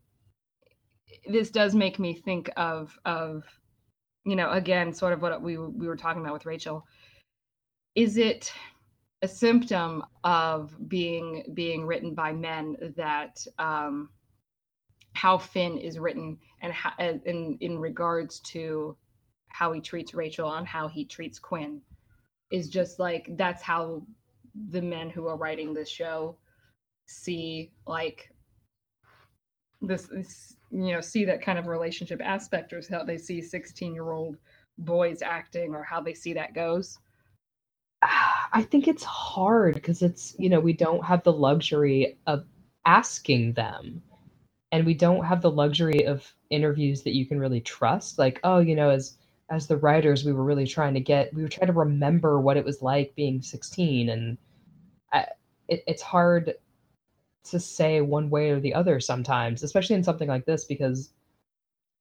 this 1.29 1.51
does 1.51 1.75
make 1.75 1.99
me 1.99 2.15
think 2.15 2.51
of 2.57 2.99
of 3.05 3.45
you 4.25 4.37
know 4.37 4.51
again 4.51 4.93
sort 4.93 5.13
of 5.13 5.23
what 5.23 5.41
we 5.41 5.57
we 5.57 5.87
were 5.87 5.97
talking 5.97 6.21
about 6.21 6.35
with 6.35 6.47
rachel. 6.47 6.85
Is 7.95 8.17
it 8.17 8.53
a 9.23 9.29
symptom 9.29 10.05
of 10.23 10.77
being 10.89 11.45
being 11.55 11.87
written 11.87 12.15
by 12.15 12.33
men 12.33 12.77
that 12.97 13.45
um 13.59 14.11
how 15.15 15.39
finn 15.39 15.79
is 15.79 15.99
written 15.99 16.39
and 16.63 16.73
how 16.73 16.93
in 16.99 17.57
in 17.61 17.79
regards 17.79 18.41
to 18.41 18.97
how 19.49 19.73
he 19.73 19.81
treats 19.81 20.15
rachel 20.15 20.53
and 20.53 20.67
how 20.67 20.87
he 20.87 21.05
treats 21.05 21.39
quinn 21.39 21.81
is 22.53 22.69
just 22.69 22.99
like 23.01 23.29
that's 23.37 23.63
how 23.63 24.03
the 24.71 24.83
men 24.83 25.11
who 25.11 25.27
are 25.27 25.37
writing 25.37 25.73
this 25.73 25.89
show 25.89 26.37
see 27.07 27.71
like 27.87 28.31
this, 29.81 30.05
this 30.05 30.57
you 30.71 30.93
know 30.93 31.01
see 31.01 31.25
that 31.25 31.43
kind 31.43 31.59
of 31.59 31.67
relationship 31.67 32.21
aspect 32.23 32.73
or 32.73 32.83
how 32.91 33.05
they 33.05 33.17
see 33.19 33.41
16 33.41 33.95
year 33.95 34.11
old 34.11 34.37
boys 34.79 35.23
acting 35.23 35.75
or 35.75 35.83
how 35.83 36.01
they 36.01 36.15
see 36.15 36.33
that 36.33 36.55
goes 36.55 36.99
I 38.03 38.63
think 38.63 38.87
it's 38.87 39.05
hard 39.05 39.75
because 39.75 40.03
it's, 40.03 40.35
you 40.39 40.49
know, 40.49 40.61
we 40.61 40.73
don't 40.73 41.05
have 41.05 41.23
the 41.25 41.33
luxury 41.33 42.19
of 42.27 42.45
asking 42.87 43.55
them. 43.55 44.03
And 44.71 44.85
we 44.85 44.95
don't 44.95 45.25
have 45.25 45.41
the 45.41 45.51
luxury 45.51 46.05
of 46.07 46.31
interviews 46.51 47.03
that 47.03 47.15
you 47.15 47.27
can 47.27 47.41
really 47.41 47.61
trust. 47.61 48.19
Like, 48.19 48.39
oh, 48.45 48.59
you 48.59 48.75
know, 48.77 48.91
as 48.91 49.17
as 49.51 49.67
the 49.67 49.79
writers, 49.79 50.25
we 50.25 50.33
were 50.33 50.45
really 50.45 50.67
trying 50.67 50.93
to 50.93 51.01
get, 51.01 51.33
we 51.33 51.41
were 51.41 51.49
trying 51.49 51.69
to 51.69 51.73
remember 51.73 52.39
what 52.39 52.59
it 52.59 52.65
was 52.67 52.83
like 52.83 53.15
being 53.15 53.41
16. 53.41 54.11
And 54.11 54.37
It, 55.13 55.85
it's 55.87 56.03
hard 56.03 56.55
to 57.45 57.61
say 57.61 58.01
one 58.01 58.31
way 58.31 58.51
or 58.51 58.61
the 58.61 58.75
other 58.75 59.01
sometimes, 59.01 59.63
especially 59.63 59.97
in 59.97 60.05
something 60.05 60.29
like 60.29 60.45
this, 60.45 60.65
because 60.65 61.11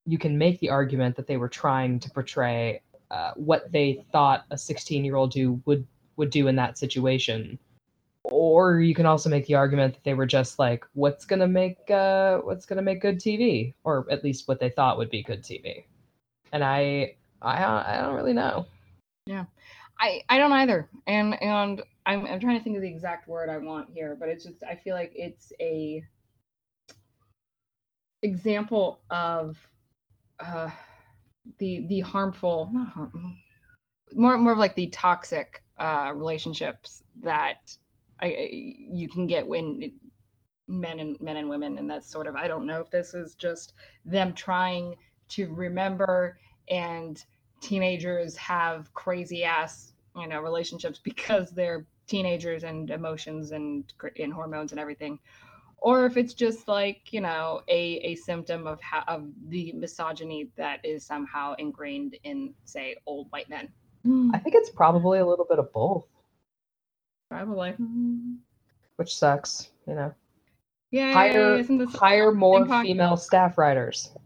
you 0.06 0.18
can 0.18 0.38
make 0.38 0.58
the 0.60 0.70
argument 0.70 1.16
that 1.16 1.26
they 1.26 1.36
were 1.36 1.48
trying 1.48 2.00
to 2.00 2.10
portray 2.10 2.82
uh, 3.10 3.32
what 3.36 3.70
they 3.72 4.04
thought 4.12 4.44
a 4.50 4.58
16 4.58 5.04
year 5.04 5.16
old 5.16 5.30
do 5.30 5.60
would 5.64 5.86
would 6.16 6.30
do 6.30 6.48
in 6.48 6.56
that 6.56 6.76
situation. 6.78 7.58
Or 8.24 8.80
you 8.80 8.94
can 8.94 9.06
also 9.06 9.30
make 9.30 9.46
the 9.46 9.54
argument 9.54 9.94
that 9.94 10.04
they 10.04 10.14
were 10.14 10.26
just 10.26 10.58
like 10.58 10.84
what's 10.92 11.24
going 11.24 11.40
to 11.40 11.48
make 11.48 11.90
uh 11.90 12.38
what's 12.38 12.66
going 12.66 12.76
to 12.76 12.82
make 12.82 13.00
good 13.00 13.18
tv 13.18 13.72
or 13.84 14.06
at 14.10 14.24
least 14.24 14.48
what 14.48 14.60
they 14.60 14.68
thought 14.68 14.98
would 14.98 15.08
be 15.08 15.22
good 15.22 15.42
tv 15.42 15.84
and 16.52 16.62
i 16.62 17.14
i 17.40 17.64
i 17.64 18.00
don't 18.02 18.16
really 18.16 18.34
know. 18.34 18.66
Yeah. 19.26 19.44
I 20.00 20.22
i 20.28 20.38
don't 20.38 20.52
either. 20.52 20.88
And 21.06 21.40
and 21.42 21.82
i'm, 22.08 22.26
I'm 22.26 22.40
trying 22.40 22.58
to 22.58 22.64
think 22.64 22.76
of 22.76 22.82
the 22.82 22.88
exact 22.88 23.28
word 23.28 23.48
i 23.48 23.58
want 23.58 23.90
here 23.90 24.16
but 24.18 24.28
it's 24.28 24.44
just 24.44 24.64
i 24.64 24.74
feel 24.74 24.94
like 24.94 25.12
it's 25.14 25.52
a 25.60 26.02
example 28.22 29.00
of 29.10 29.56
uh 30.40 30.70
the 31.58 31.86
the 31.88 32.00
harmful 32.00 32.70
not 32.72 32.88
harmful 32.88 33.20
more 34.14 34.36
more 34.38 34.52
of 34.52 34.58
like 34.58 34.74
the 34.74 34.88
toxic 34.88 35.62
uh 35.78 36.12
relationships 36.14 37.02
that 37.22 37.76
I, 38.20 38.48
you 38.50 39.08
can 39.08 39.28
get 39.28 39.46
when 39.46 39.80
it, 39.80 39.92
men 40.66 40.98
and 40.98 41.20
men 41.20 41.36
and 41.36 41.48
women 41.48 41.78
and 41.78 41.88
that's 41.88 42.10
sort 42.10 42.26
of 42.26 42.34
i 42.34 42.48
don't 42.48 42.66
know 42.66 42.80
if 42.80 42.90
this 42.90 43.14
is 43.14 43.34
just 43.34 43.74
them 44.04 44.32
trying 44.32 44.96
to 45.28 45.52
remember 45.54 46.38
and 46.68 47.24
teenagers 47.60 48.36
have 48.36 48.92
crazy 48.94 49.44
ass 49.44 49.92
you 50.16 50.26
know 50.26 50.40
relationships 50.40 51.00
because 51.02 51.50
they're 51.50 51.86
teenagers 52.08 52.64
and 52.64 52.90
emotions 52.90 53.52
and 53.52 53.92
cr- 53.98 54.08
and 54.18 54.32
hormones 54.32 54.72
and 54.72 54.80
everything. 54.80 55.18
Or 55.80 56.06
if 56.06 56.16
it's 56.16 56.34
just 56.34 56.66
like 56.66 57.12
you 57.12 57.20
know 57.20 57.62
a 57.68 57.80
a 58.00 58.14
symptom 58.16 58.66
of 58.66 58.80
how 58.82 59.04
of 59.06 59.28
the 59.48 59.72
misogyny 59.72 60.50
that 60.56 60.84
is 60.84 61.04
somehow 61.04 61.54
ingrained 61.58 62.16
in 62.24 62.52
say 62.64 62.96
old 63.06 63.30
white 63.30 63.48
men. 63.48 63.68
I 64.34 64.38
think 64.38 64.54
it's 64.56 64.70
probably 64.70 65.18
a 65.18 65.26
little 65.26 65.44
bit 65.48 65.58
of 65.58 65.72
both. 65.72 66.06
Probably. 67.30 67.74
Which 68.96 69.14
sucks 69.14 69.70
you 69.86 69.94
know. 69.94 70.12
Yeah 70.90 71.12
hire 71.12 71.56
isn't 71.58 71.78
this 71.78 71.94
hire 71.94 72.32
more 72.32 72.64
ping 72.66 72.82
female 72.82 73.16
staff 73.16 73.58
writers. 73.58 74.10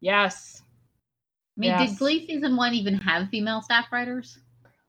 Yes. 0.00 0.62
I 1.56 1.60
mean, 1.60 1.70
Yes. 1.70 1.90
did 1.90 1.98
Glee 1.98 2.26
season 2.26 2.56
one 2.56 2.72
even 2.74 2.94
have 2.98 3.28
female 3.30 3.62
staff 3.62 3.90
writers? 3.90 4.38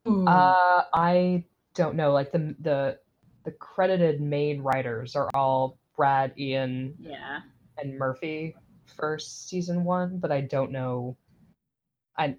Uh, 0.06 0.82
I 0.94 1.44
don't 1.74 1.94
know. 1.94 2.12
Like 2.12 2.32
the 2.32 2.54
the 2.60 2.98
the 3.44 3.52
credited 3.52 4.20
main 4.20 4.62
writers 4.62 5.16
are 5.16 5.28
all 5.34 5.78
Brad, 5.96 6.32
Ian, 6.38 6.94
Yeah. 6.98 7.40
and 7.78 7.98
Murphy 7.98 8.54
for 8.96 9.18
season 9.18 9.84
one, 9.84 10.18
but 10.18 10.32
I 10.32 10.40
don't 10.40 10.72
know. 10.72 11.16
I 12.16 12.36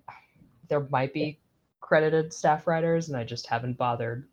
there 0.67 0.87
might 0.89 1.13
be 1.13 1.39
credited 1.79 2.33
staff 2.33 2.67
writers, 2.67 3.09
and 3.09 3.17
I 3.17 3.23
just 3.23 3.47
haven't 3.47 3.77
bothered 3.77 4.27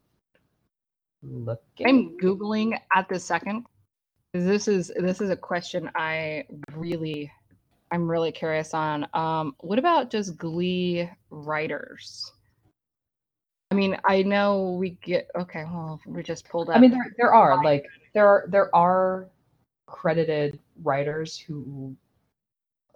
looking. 1.23 1.87
I'm 1.87 2.19
googling 2.19 2.79
at 2.95 3.09
this 3.09 3.25
second. 3.25 3.67
This 4.33 4.69
is 4.69 4.93
this 4.97 5.21
is 5.21 5.31
a 5.31 5.37
question 5.37 5.91
I 5.95 6.45
really 6.75 7.31
I'm 7.91 8.11
really 8.11 8.33
curious 8.33 8.75
on. 8.75 9.07
Um, 9.15 9.55
what 9.61 9.79
about 9.79 10.11
just 10.11 10.37
Glee 10.37 11.09
writers? 11.31 12.33
I 13.71 13.75
mean, 13.75 13.97
I 14.05 14.23
know 14.23 14.77
we 14.79 14.91
get 15.03 15.29
okay. 15.39 15.65
Well, 15.65 16.01
we 16.07 16.23
just 16.23 16.49
pulled 16.49 16.71
up. 16.71 16.77
I 16.77 16.81
mean, 16.81 16.91
there 16.91 17.15
there 17.19 17.35
are 17.35 17.63
like 17.63 17.85
there 18.15 18.27
are 18.27 18.47
there 18.49 18.75
are 18.75 19.29
credited 19.87 20.59
writers 20.83 21.39
who, 21.39 21.95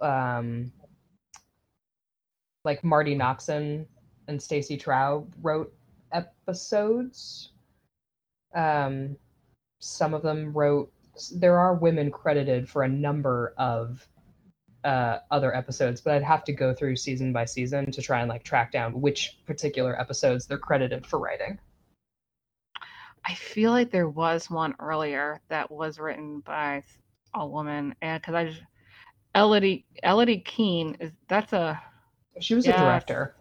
um, 0.00 0.72
like 2.64 2.82
Marti 2.82 3.14
Noxon 3.14 3.86
and 4.28 4.40
Stacey 4.40 4.78
Trow 4.78 5.26
wrote 5.42 5.74
episodes. 6.12 7.52
Um, 8.54 9.16
some 9.78 10.14
of 10.14 10.22
them 10.22 10.52
wrote. 10.54 10.90
There 11.34 11.58
are 11.58 11.74
women 11.74 12.10
credited 12.10 12.66
for 12.66 12.84
a 12.84 12.88
number 12.88 13.52
of 13.58 14.08
uh, 14.84 15.18
other 15.30 15.54
episodes, 15.54 16.00
but 16.00 16.14
I'd 16.14 16.22
have 16.22 16.44
to 16.44 16.52
go 16.52 16.74
through 16.74 16.96
season 16.96 17.32
by 17.32 17.44
season 17.44 17.90
to 17.92 18.02
try 18.02 18.20
and 18.20 18.28
like 18.28 18.42
track 18.44 18.72
down 18.72 19.00
which 19.00 19.38
particular 19.46 19.98
episodes 20.00 20.46
they're 20.46 20.58
credited 20.58 21.06
for 21.06 21.18
writing. 21.18 21.58
I 23.24 23.34
feel 23.34 23.70
like 23.70 23.90
there 23.92 24.08
was 24.08 24.50
one 24.50 24.74
earlier 24.80 25.40
that 25.48 25.70
was 25.70 25.98
written 26.00 26.40
by 26.40 26.82
a 27.34 27.46
woman, 27.46 27.94
and 28.02 28.20
because 28.20 28.34
I 28.34 28.44
just 28.46 28.62
Elodie 29.34 29.86
Elodie 30.02 30.40
Keene 30.40 30.96
is 31.00 31.12
that's 31.28 31.52
a 31.52 31.80
She 32.40 32.54
was 32.54 32.66
a 32.66 32.72
director. 32.72 33.36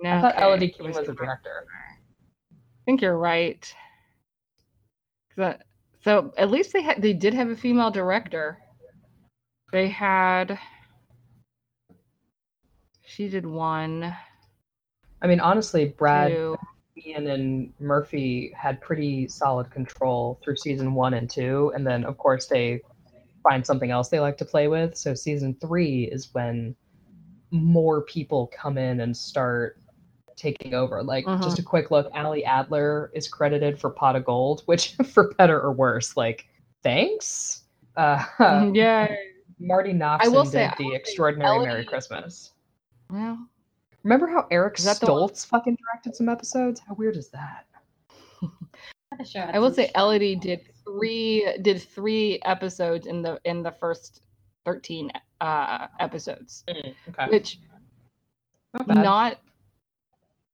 no. 0.00 0.10
I 0.10 0.20
thought 0.22 0.34
okay, 0.36 0.44
Elodie 0.44 0.66
it 0.66 0.78
Keene 0.78 0.86
was 0.88 0.96
a 1.08 1.12
director. 1.12 1.66
I 1.70 2.84
think 2.86 3.02
you're 3.02 3.18
right. 3.18 3.72
that- 5.36 5.62
so 6.02 6.32
at 6.36 6.50
least 6.50 6.72
they 6.72 6.82
had 6.82 7.00
they 7.00 7.12
did 7.14 7.32
have 7.34 7.48
a 7.50 7.56
female 7.56 7.90
director. 7.90 8.58
They 9.74 9.88
had 9.88 10.56
she 13.04 13.28
did 13.28 13.44
one, 13.44 14.14
I 15.20 15.26
mean, 15.26 15.40
honestly, 15.40 15.86
Brad, 15.86 16.30
two. 16.30 16.56
Ian, 17.04 17.26
and 17.26 17.72
Murphy 17.80 18.52
had 18.56 18.80
pretty 18.80 19.26
solid 19.26 19.72
control 19.72 20.38
through 20.44 20.58
season 20.58 20.94
one 20.94 21.14
and 21.14 21.28
two, 21.28 21.72
and 21.74 21.84
then 21.84 22.04
of 22.04 22.18
course 22.18 22.46
they 22.46 22.82
find 23.42 23.66
something 23.66 23.90
else 23.90 24.10
they 24.10 24.20
like 24.20 24.38
to 24.38 24.44
play 24.44 24.68
with. 24.68 24.96
So 24.96 25.12
season 25.12 25.56
three 25.60 26.04
is 26.04 26.32
when 26.34 26.76
more 27.50 28.02
people 28.02 28.52
come 28.56 28.78
in 28.78 29.00
and 29.00 29.16
start 29.16 29.80
taking 30.36 30.74
over. 30.74 31.02
Like 31.02 31.26
Mhm. 31.26 31.42
just 31.42 31.58
a 31.58 31.64
quick 31.64 31.90
look, 31.90 32.08
Ali 32.14 32.44
Adler 32.44 33.10
is 33.12 33.26
credited 33.26 33.80
for 33.80 33.90
Pot 33.90 34.14
of 34.14 34.24
Gold, 34.24 34.62
which 34.66 34.94
for 35.12 35.34
better 35.34 35.60
or 35.60 35.72
worse, 35.72 36.16
like 36.16 36.46
thanks. 36.84 37.64
Uh, 37.96 38.70
yeah. 38.72 39.16
Marti 39.58 39.92
Noxon 39.92 40.32
will 40.32 40.42
did 40.44 40.52
say, 40.52 40.64
I 40.66 40.74
the 40.76 40.84
will 40.84 40.90
say 40.90 40.96
Extraordinary 40.96 41.58
Merry 41.66 41.84
Christmas. 41.84 42.52
Well, 43.10 43.38
Remember 44.02 44.26
how 44.26 44.46
Eric 44.50 44.78
Is 44.78 44.84
that 44.84 45.00
the 45.00 45.06
one- 45.12 45.28
Stoltz 45.30 45.46
fucking 45.46 45.76
directed 45.76 46.14
some 46.14 46.28
episodes? 46.28 46.80
How 46.80 46.94
weird 46.94 47.16
is 47.16 47.28
that? 47.30 47.66
I 49.36 49.58
will 49.58 49.72
say 49.72 49.90
Elodie 49.94 50.34
did 50.36 50.60
three 50.84 51.56
did 51.62 51.80
three 51.80 52.40
episodes 52.44 53.06
in 53.06 53.22
the 53.22 53.40
in 53.44 53.62
the 53.62 53.70
first 53.70 54.22
thirteen 54.64 55.10
uh 55.40 55.86
episodes, 56.00 56.64
Okay. 56.68 57.28
which 57.30 57.60
Not 58.88 58.88
not 58.88 59.38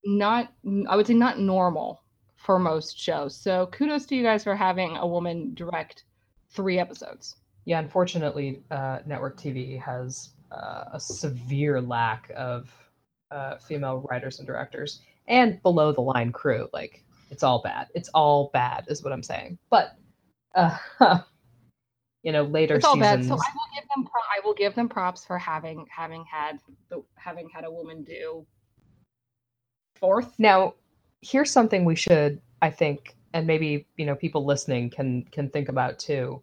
not 0.05 0.53
I 0.89 0.95
would 0.97 1.07
say 1.07 1.15
not 1.15 1.39
normal 1.41 2.03
for 2.37 2.59
most 2.59 2.99
shows. 2.99 3.35
So 3.35 3.67
kudos 3.73 4.05
to 4.07 4.15
you 4.15 4.23
guys 4.23 4.45
for 4.45 4.55
having 4.55 4.97
a 4.99 5.07
woman 5.07 5.55
direct 5.55 6.05
three 6.51 6.79
episodes. 6.79 7.37
Yeah, 7.65 7.79
unfortunately, 7.79 8.63
uh, 8.71 9.01
network 9.07 9.39
TV 9.39 9.79
has 9.81 10.31
uh, 10.51 10.85
a 10.93 11.01
severe 11.01 11.81
lack 11.81 12.31
of 12.37 12.71
uh, 13.31 13.57
female 13.59 14.07
writers 14.11 14.39
and 14.39 14.47
directors, 14.47 15.01
and 15.29 15.63
below 15.63 15.93
the 15.93 16.01
line 16.01 16.33
crew. 16.33 16.69
Like 16.73 17.05
it's 17.31 17.43
all 17.43 17.63
bad. 17.63 17.89
It's 17.95 18.09
all 18.15 18.51
bad, 18.53 18.85
is 18.89 19.03
what 19.05 19.13
I'm 19.13 19.23
saying. 19.23 19.59
But 19.71 19.97
uh, 20.55 20.77
you 22.23 22.33
know, 22.33 22.45
later 22.45 22.77
It's 22.77 22.85
all 22.85 22.95
seasons. 22.95 23.27
bad. 23.29 23.29
So 23.29 23.35
I 23.35 23.53
will 23.55 23.69
give 23.75 23.89
them 23.95 24.05
pro- 24.05 24.23
I 24.23 24.41
will 24.45 24.55
give 24.55 24.75
them 24.75 24.89
props 24.89 25.25
for 25.25 25.39
having 25.39 25.87
having 25.95 26.25
had 26.25 26.59
the 26.89 27.03
having 27.15 27.49
had 27.49 27.65
a 27.65 27.71
woman 27.71 28.03
do 28.03 28.47
fourth. 29.97 30.35
Now, 30.39 30.75
here's 31.21 31.51
something 31.51 31.85
we 31.85 31.95
should, 31.95 32.41
I 32.63 32.71
think, 32.71 33.15
and 33.35 33.47
maybe 33.47 33.87
you 33.97 34.07
know 34.07 34.15
people 34.15 34.45
listening 34.45 34.91
can 34.91 35.25
can 35.31 35.49
think 35.51 35.69
about 35.69 35.99
too. 35.99 36.43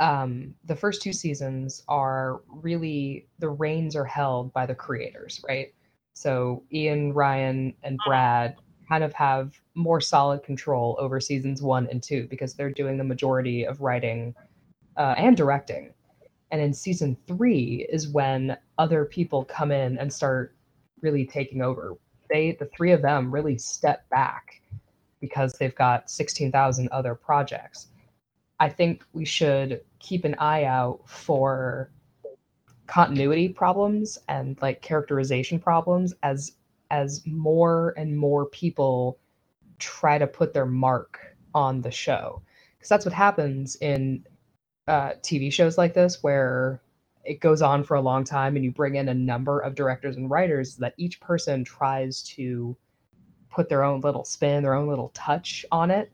Um, 0.00 0.54
the 0.64 0.76
first 0.76 1.02
two 1.02 1.12
seasons 1.12 1.84
are 1.88 2.42
really 2.48 3.28
the 3.38 3.50
reins 3.50 3.94
are 3.94 4.04
held 4.04 4.52
by 4.52 4.66
the 4.66 4.74
creators, 4.74 5.40
right? 5.48 5.72
So 6.14 6.62
Ian, 6.72 7.12
Ryan, 7.12 7.74
and 7.82 7.98
Brad 8.06 8.56
kind 8.88 9.04
of 9.04 9.12
have 9.14 9.58
more 9.74 10.00
solid 10.00 10.42
control 10.42 10.96
over 10.98 11.20
seasons 11.20 11.62
one 11.62 11.88
and 11.90 12.02
two 12.02 12.26
because 12.28 12.54
they're 12.54 12.70
doing 12.70 12.98
the 12.98 13.04
majority 13.04 13.64
of 13.64 13.80
writing 13.80 14.34
uh, 14.96 15.14
and 15.16 15.36
directing. 15.36 15.94
And 16.50 16.60
in 16.60 16.74
season 16.74 17.16
three 17.26 17.86
is 17.90 18.08
when 18.08 18.56
other 18.76 19.06
people 19.06 19.44
come 19.44 19.72
in 19.72 19.96
and 19.98 20.12
start 20.12 20.54
really 21.00 21.24
taking 21.24 21.62
over. 21.62 21.94
They, 22.28 22.52
the 22.52 22.68
three 22.76 22.92
of 22.92 23.02
them, 23.02 23.32
really 23.32 23.56
step 23.56 24.08
back 24.10 24.60
because 25.20 25.54
they've 25.54 25.74
got 25.74 26.10
16,000 26.10 26.88
other 26.90 27.14
projects. 27.14 27.88
I 28.62 28.68
think 28.68 29.04
we 29.12 29.24
should 29.24 29.80
keep 29.98 30.24
an 30.24 30.36
eye 30.38 30.62
out 30.62 31.00
for 31.04 31.90
continuity 32.86 33.48
problems 33.48 34.20
and 34.28 34.56
like 34.62 34.80
characterization 34.80 35.58
problems 35.58 36.14
as 36.22 36.52
as 36.92 37.26
more 37.26 37.92
and 37.96 38.16
more 38.16 38.46
people 38.46 39.18
try 39.80 40.16
to 40.16 40.28
put 40.28 40.54
their 40.54 40.64
mark 40.64 41.18
on 41.56 41.80
the 41.80 41.90
show 41.90 42.40
because 42.78 42.88
that's 42.88 43.04
what 43.04 43.12
happens 43.12 43.74
in 43.80 44.24
uh, 44.86 45.14
TV 45.24 45.52
shows 45.52 45.76
like 45.76 45.92
this 45.92 46.22
where 46.22 46.80
it 47.24 47.40
goes 47.40 47.62
on 47.62 47.82
for 47.82 47.96
a 47.96 48.00
long 48.00 48.22
time 48.22 48.54
and 48.54 48.64
you 48.64 48.70
bring 48.70 48.94
in 48.94 49.08
a 49.08 49.14
number 49.14 49.58
of 49.58 49.74
directors 49.74 50.16
and 50.16 50.30
writers 50.30 50.76
that 50.76 50.94
each 50.98 51.18
person 51.18 51.64
tries 51.64 52.22
to 52.22 52.76
put 53.50 53.68
their 53.68 53.82
own 53.82 54.00
little 54.02 54.24
spin, 54.24 54.62
their 54.62 54.74
own 54.74 54.86
little 54.86 55.10
touch 55.14 55.66
on 55.72 55.90
it. 55.90 56.12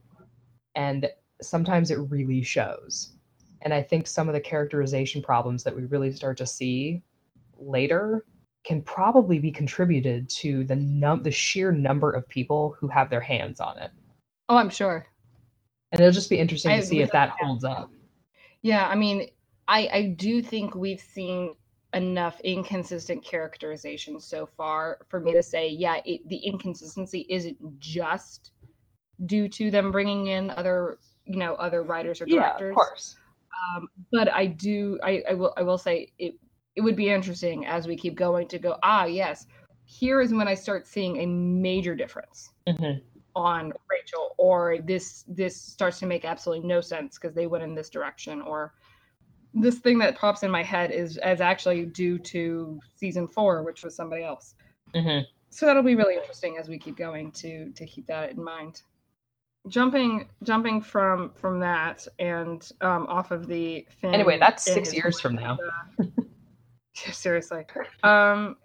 And 0.74 1.10
sometimes 1.42 1.90
it 1.90 1.98
really 2.10 2.42
shows. 2.42 3.12
And 3.62 3.74
I 3.74 3.82
think 3.82 4.06
some 4.06 4.28
of 4.28 4.34
the 4.34 4.40
characterization 4.40 5.22
problems 5.22 5.64
that 5.64 5.74
we 5.74 5.84
really 5.84 6.12
start 6.12 6.36
to 6.38 6.46
see 6.46 7.02
later 7.58 8.24
can 8.64 8.82
probably 8.82 9.38
be 9.38 9.50
contributed 9.50 10.28
to 10.28 10.64
the 10.64 10.76
num 10.76 11.22
the 11.22 11.30
sheer 11.30 11.72
number 11.72 12.10
of 12.10 12.28
people 12.28 12.76
who 12.78 12.88
have 12.88 13.10
their 13.10 13.20
hands 13.20 13.60
on 13.60 13.78
it. 13.78 13.90
Oh, 14.48 14.56
I'm 14.56 14.70
sure. 14.70 15.06
And 15.92 16.00
it'll 16.00 16.12
just 16.12 16.30
be 16.30 16.38
interesting 16.38 16.72
I 16.72 16.80
to 16.80 16.86
see 16.86 17.00
if 17.00 17.10
that 17.12 17.30
holds 17.40 17.64
up. 17.64 17.90
Yeah, 18.62 18.86
I 18.86 18.94
mean, 18.94 19.28
I 19.66 19.88
I 19.92 20.14
do 20.18 20.42
think 20.42 20.74
we've 20.74 21.00
seen 21.00 21.54
enough 21.94 22.40
inconsistent 22.40 23.24
characterization 23.24 24.20
so 24.20 24.46
far 24.46 24.98
for 25.08 25.20
me 25.20 25.32
to 25.32 25.42
say, 25.42 25.68
yeah, 25.68 26.00
it, 26.04 26.28
the 26.28 26.36
inconsistency 26.36 27.26
isn't 27.30 27.56
just 27.78 28.52
due 29.26 29.48
to 29.48 29.70
them 29.70 29.90
bringing 29.90 30.26
in 30.26 30.50
other, 30.50 30.98
you 31.28 31.36
know, 31.36 31.54
other 31.54 31.82
writers 31.82 32.20
or 32.20 32.26
directors. 32.26 32.60
Yeah, 32.60 32.68
Of 32.70 32.74
course. 32.74 33.16
Um, 33.76 33.88
but 34.12 34.32
I 34.32 34.46
do, 34.46 34.98
I, 35.02 35.22
I 35.28 35.34
will, 35.34 35.52
I 35.56 35.62
will 35.62 35.78
say 35.78 36.12
it. 36.18 36.34
It 36.76 36.80
would 36.82 36.96
be 36.96 37.08
interesting 37.08 37.66
as 37.66 37.88
we 37.88 37.96
keep 37.96 38.14
going 38.14 38.46
to 38.48 38.58
go. 38.58 38.76
Ah, 38.84 39.04
yes, 39.04 39.46
here 39.84 40.20
is 40.20 40.32
when 40.32 40.46
I 40.46 40.54
start 40.54 40.86
seeing 40.86 41.18
a 41.18 41.26
major 41.26 41.96
difference 41.96 42.50
Mhm. 42.68 43.02
on 43.34 43.72
Rachel, 43.90 44.34
or 44.38 44.78
this 44.78 45.24
this 45.26 45.60
starts 45.60 45.98
to 45.98 46.06
make 46.06 46.24
absolutely 46.24 46.66
no 46.68 46.80
sense 46.80 47.18
because 47.18 47.34
they 47.34 47.48
went 47.48 47.64
in 47.64 47.74
this 47.74 47.90
direction, 47.90 48.40
or 48.42 48.74
this 49.54 49.80
thing 49.80 49.98
that 49.98 50.16
pops 50.16 50.44
in 50.44 50.52
my 50.52 50.62
head 50.62 50.92
is 50.92 51.16
as 51.18 51.40
actually 51.40 51.84
due 51.86 52.16
to 52.18 52.78
season 52.94 53.26
four, 53.26 53.64
which 53.64 53.82
was 53.82 53.96
somebody 53.96 54.22
else. 54.22 54.54
Mhm. 54.94 55.26
So 55.50 55.66
that'll 55.66 55.82
be 55.82 55.96
really 55.96 56.14
interesting 56.14 56.58
as 56.58 56.68
we 56.68 56.78
keep 56.78 56.96
going 56.96 57.32
to 57.32 57.72
to 57.72 57.86
keep 57.86 58.06
that 58.06 58.30
in 58.30 58.44
mind. 58.44 58.82
Jumping 59.68 60.28
jumping 60.42 60.80
from 60.80 61.30
from 61.34 61.60
that 61.60 62.06
and 62.18 62.70
um, 62.80 63.06
off 63.08 63.30
of 63.30 63.46
the 63.46 63.86
Finn 64.00 64.14
Anyway, 64.14 64.38
that's 64.38 64.64
six 64.64 64.94
years 64.94 65.20
from 65.20 65.34
now. 65.34 65.58
seriously. 66.94 67.64
Um, 68.02 68.56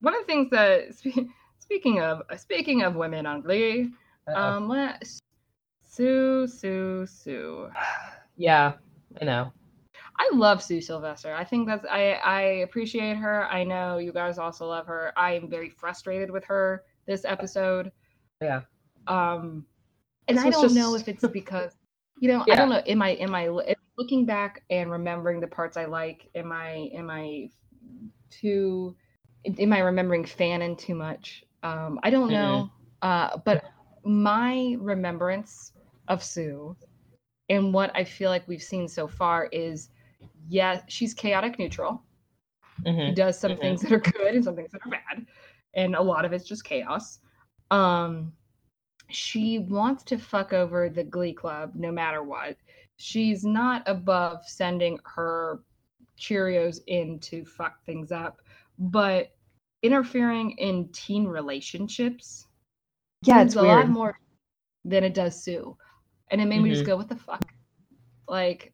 one 0.00 0.14
of 0.14 0.20
the 0.20 0.26
things 0.26 0.50
that 0.50 0.94
spe- 0.94 1.28
speaking 1.58 2.00
of 2.00 2.22
speaking 2.36 2.82
of 2.82 2.96
women 2.96 3.26
on 3.26 3.40
Glee, 3.40 3.90
um, 4.34 4.68
let 4.68 5.04
Sue 5.84 6.46
Sue 6.46 7.06
Sue. 7.06 7.68
yeah, 8.36 8.74
I 9.20 9.24
know. 9.24 9.52
I 10.18 10.30
love 10.32 10.62
Sue 10.62 10.80
Sylvester. 10.80 11.32
I 11.34 11.44
think 11.44 11.68
that's 11.68 11.84
I 11.88 12.12
I 12.24 12.40
appreciate 12.64 13.16
her. 13.16 13.46
I 13.46 13.64
know 13.64 13.98
you 13.98 14.12
guys 14.12 14.38
also 14.38 14.66
love 14.66 14.86
her. 14.86 15.12
I 15.16 15.32
am 15.32 15.48
very 15.48 15.68
frustrated 15.68 16.30
with 16.30 16.44
her 16.44 16.84
this 17.06 17.24
episode. 17.24 17.92
Yeah. 18.40 18.62
Um, 19.06 19.64
and 20.28 20.38
I 20.38 20.50
don't 20.50 20.74
know 20.74 20.94
if 20.94 21.08
it's 21.08 21.26
because 21.28 21.72
you 22.20 22.28
know 22.28 22.44
I 22.48 22.56
don't 22.56 22.68
know. 22.68 22.82
Am 22.86 23.02
I 23.02 23.10
am 23.10 23.34
I 23.34 23.48
looking 23.96 24.24
back 24.26 24.62
and 24.70 24.90
remembering 24.90 25.40
the 25.40 25.46
parts 25.46 25.76
I 25.76 25.86
like? 25.86 26.28
Am 26.34 26.52
I 26.52 26.90
am 26.94 27.10
I 27.10 27.50
too? 28.30 28.96
Am 29.58 29.72
I 29.72 29.80
remembering 29.80 30.24
fanon 30.24 30.76
too 30.76 30.94
much? 30.94 31.44
Um, 31.62 31.98
I 32.02 32.10
don't 32.10 32.30
know. 32.30 32.70
Uh, 33.02 33.38
but 33.44 33.64
my 34.04 34.76
remembrance 34.78 35.72
of 36.08 36.22
Sue 36.22 36.76
and 37.48 37.72
what 37.72 37.90
I 37.94 38.04
feel 38.04 38.30
like 38.30 38.46
we've 38.48 38.62
seen 38.62 38.88
so 38.88 39.06
far 39.06 39.46
is 39.46 39.90
yeah, 40.48 40.80
she's 40.88 41.14
chaotic 41.14 41.58
neutral. 41.58 42.02
She 42.84 42.90
Mhm. 42.90 43.14
does 43.14 43.38
some 43.38 43.52
Mhm. 43.52 43.60
things 43.60 43.82
that 43.82 43.92
are 43.92 43.98
good 44.00 44.34
and 44.34 44.44
some 44.44 44.56
things 44.56 44.72
that 44.72 44.80
are 44.84 44.90
bad. 44.90 45.26
And 45.74 45.94
a 45.94 46.02
lot 46.02 46.24
of 46.24 46.32
it's 46.32 46.44
just 46.46 46.64
chaos. 46.64 47.20
Um 47.70 48.32
she 49.10 49.58
wants 49.60 50.02
to 50.04 50.18
fuck 50.18 50.52
over 50.52 50.88
the 50.88 51.04
glee 51.04 51.32
club 51.32 51.72
no 51.74 51.90
matter 51.90 52.22
what. 52.22 52.56
She's 52.96 53.44
not 53.44 53.82
above 53.86 54.44
sending 54.46 54.98
her 55.04 55.60
Cheerios 56.18 56.80
in 56.88 57.18
to 57.20 57.44
fuck 57.44 57.84
things 57.84 58.10
up, 58.12 58.40
but 58.78 59.34
interfering 59.82 60.50
in 60.52 60.88
teen 60.88 61.26
relationships 61.26 62.46
Yeah, 63.24 63.42
it's 63.42 63.54
a 63.54 63.62
weird. 63.62 63.76
lot 63.78 63.88
more 63.88 64.18
than 64.84 65.04
it 65.04 65.14
does 65.14 65.42
Sue. 65.42 65.76
And 66.30 66.40
it 66.40 66.46
made 66.46 66.60
me 66.60 66.70
just 66.70 66.82
Mhm. 66.82 66.86
go, 66.86 66.96
what 66.96 67.08
the 67.08 67.16
fuck? 67.16 67.52
Like 68.28 68.72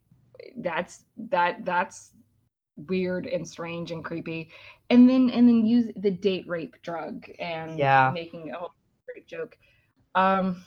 that's 0.56 1.04
that 1.16 1.64
that's 1.64 2.12
weird 2.88 3.26
and 3.26 3.46
strange 3.46 3.92
and 3.92 4.04
creepy. 4.04 4.50
And 4.90 5.08
then 5.08 5.30
and 5.30 5.48
then 5.48 5.64
use 5.64 5.92
the 5.96 6.10
date 6.10 6.46
rape 6.48 6.74
drug 6.82 7.24
and 7.38 7.78
Yeah. 7.78 8.10
making 8.12 8.50
a 8.50 8.58
whole 8.58 8.72
rape 9.14 9.26
joke. 9.26 9.56
Um 10.14 10.64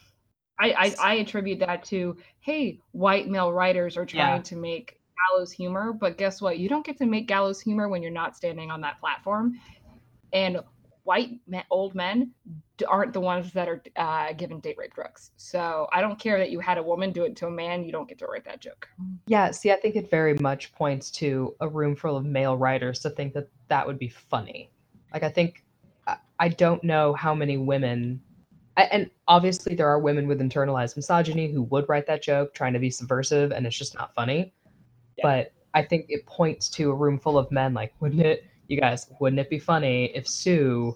I, 0.59 0.71
I 0.71 0.95
I 0.99 1.13
attribute 1.15 1.59
that 1.59 1.83
to 1.85 2.17
hey, 2.39 2.79
white 2.91 3.27
male 3.29 3.51
writers 3.53 3.97
are 3.97 4.05
trying 4.05 4.37
Yeah. 4.37 4.41
to 4.43 4.55
make 4.55 4.99
gallows 5.29 5.51
humor, 5.51 5.93
but 5.93 6.17
guess 6.17 6.41
what? 6.41 6.57
You 6.59 6.69
don't 6.69 6.85
get 6.85 6.97
to 6.97 7.05
make 7.05 7.27
gallows 7.27 7.61
humor 7.61 7.89
when 7.89 8.01
you're 8.01 8.11
not 8.11 8.35
standing 8.35 8.71
on 8.71 8.81
that 8.81 8.99
platform. 8.99 9.59
And 10.33 10.59
white 11.03 11.39
men, 11.47 11.63
old 11.71 11.95
men 11.95 12.31
aren't 12.87 13.13
the 13.13 13.19
ones 13.21 13.53
that 13.53 13.67
are 13.69 13.81
uh, 13.95 14.33
given 14.33 14.59
date 14.59 14.75
rape 14.77 14.93
drugs. 14.93 15.31
So 15.37 15.87
I 15.91 16.01
don't 16.01 16.19
care 16.19 16.37
that 16.37 16.51
you 16.51 16.59
had 16.59 16.77
a 16.77 16.83
woman 16.83 17.11
do 17.11 17.23
it 17.23 17.35
to 17.37 17.47
a 17.47 17.51
man. 17.51 17.83
You 17.83 17.91
don't 17.91 18.07
get 18.09 18.19
to 18.19 18.25
write 18.25 18.45
that 18.45 18.59
joke. 18.61 18.87
Yeah, 19.27 19.51
see, 19.51 19.71
I 19.71 19.77
think 19.77 19.95
it 19.95 20.09
very 20.09 20.33
much 20.35 20.73
points 20.73 21.09
to 21.11 21.55
a 21.61 21.67
room 21.67 21.95
full 21.95 22.17
of 22.17 22.25
male 22.25 22.57
writers 22.57 22.99
to 22.99 23.09
think 23.09 23.33
that 23.33 23.47
that 23.69 23.87
would 23.87 23.97
be 23.99 24.09
funny. 24.09 24.69
Like, 25.13 25.23
I 25.23 25.29
think, 25.29 25.63
I- 26.07 26.17
I 26.39 26.49
don't 26.49 26.83
know 26.83 27.13
how 27.13 27.33
many 27.33 27.57
women, 27.57 28.21
and 28.77 29.09
obviously 29.27 29.75
there 29.75 29.87
are 29.87 29.99
women 29.99 30.27
with 30.27 30.39
internalized 30.39 30.95
misogyny 30.95 31.51
who 31.51 31.63
would 31.63 31.87
write 31.89 32.05
that 32.07 32.21
joke 32.21 32.53
trying 32.53 32.73
to 32.73 32.79
be 32.79 32.89
subversive 32.89 33.51
and 33.51 33.65
it's 33.65 33.77
just 33.77 33.95
not 33.95 34.13
funny. 34.13 34.53
Yeah. 35.17 35.23
But 35.23 35.53
I 35.73 35.83
think 35.83 36.05
it 36.09 36.25
points 36.25 36.69
to 36.71 36.91
a 36.91 36.95
room 36.95 37.19
full 37.19 37.37
of 37.37 37.51
men 37.51 37.73
like, 37.73 37.93
wouldn't 37.99 38.21
it, 38.21 38.45
you 38.67 38.79
guys, 38.79 39.07
wouldn't 39.19 39.39
it 39.39 39.49
be 39.49 39.59
funny 39.59 40.05
if 40.15 40.27
Sue 40.27 40.95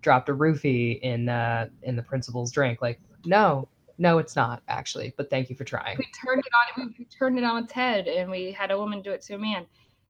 dropped 0.00 0.28
a 0.28 0.34
roofie 0.34 1.00
in 1.00 1.28
uh 1.28 1.68
in 1.82 1.96
the 1.96 2.02
principal's 2.02 2.50
drink? 2.50 2.80
Like, 2.82 3.00
no, 3.24 3.68
no, 3.98 4.18
it's 4.18 4.34
not 4.34 4.62
actually, 4.68 5.12
but 5.16 5.28
thank 5.30 5.50
you 5.50 5.54
for 5.56 5.64
trying. 5.64 5.96
We 5.98 6.06
turned 6.24 6.42
it 6.44 6.80
on. 6.80 6.94
We 6.98 7.04
turned 7.04 7.38
it 7.38 7.44
on 7.44 7.64
its 7.64 7.72
head, 7.72 8.08
and 8.08 8.30
we 8.30 8.50
had 8.52 8.70
a 8.70 8.78
woman 8.78 9.02
do 9.02 9.12
it 9.12 9.22
to 9.22 9.34
a 9.34 9.38
man. 9.38 9.66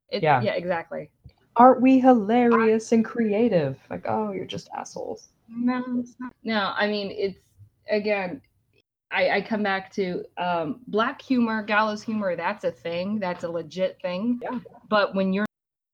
It, 0.09 0.23
Yeah. 0.23 0.41
yeah, 0.41 0.53
exactly. 0.55 1.11
aren't 1.57 1.83
we 1.83 1.99
hilarious 1.99 2.93
and 2.93 3.05
creative? 3.05 3.79
Like, 3.91 4.05
oh, 4.09 4.33
you're 4.33 4.47
just 4.47 4.71
assholes. 4.75 5.29
No, 5.55 5.85
it's 5.99 6.17
not. 6.19 6.33
No, 6.45 6.73
I 6.77 6.87
mean 6.89 7.11
it's 7.11 7.39
again. 7.91 8.41
I, 9.15 9.29
I 9.29 9.41
come 9.43 9.63
back 9.63 9.93
to 9.93 10.25
um, 10.39 10.81
black 10.87 11.21
humor, 11.21 11.63
gallows 11.63 12.03
humor. 12.03 12.35
That's 12.35 12.65
a 12.65 12.71
thing. 12.71 13.19
That's 13.19 13.45
a 13.45 13.49
legit 13.51 14.01
thing. 14.01 14.41
Yeah. 14.43 14.59
But 14.89 15.15
when 15.15 15.35
you're 15.35 15.45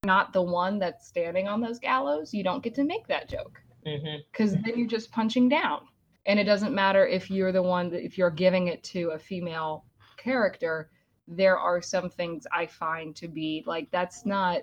not 0.05 0.33
the 0.33 0.43
one 0.43 0.79
that's 0.79 1.09
standing 1.09 1.49
on 1.49 1.61
those 1.61 1.81
gallows, 1.81 2.33
you 2.33 2.45
don't 2.45 2.63
get 2.63 2.75
to 2.77 2.85
make 2.85 3.09
that 3.09 3.29
joke 3.29 3.61
Mm-hmm. 3.87 4.17
because 4.31 4.53
then 4.53 4.73
you're 4.77 4.89
just 4.89 5.11
punching 5.13 5.49
down. 5.49 5.81
And 6.27 6.39
it 6.39 6.45
doesn't 6.45 6.75
matter 6.75 7.07
if 7.07 7.31
you're 7.31 7.53
the 7.53 7.63
one 7.63 7.91
that 7.91 8.05
if 8.05 8.19
you're 8.19 8.31
giving 8.31 8.67
it 8.69 8.83
to 8.85 9.11
a 9.11 9.19
female 9.19 9.85
character. 10.17 10.91
There 11.27 11.59
are 11.59 11.81
some 11.83 12.11
things 12.11 12.47
I 12.53 12.67
find 12.67 13.15
to 13.17 13.29
be 13.29 13.63
like 13.67 13.91
that's 13.91 14.25
not. 14.27 14.61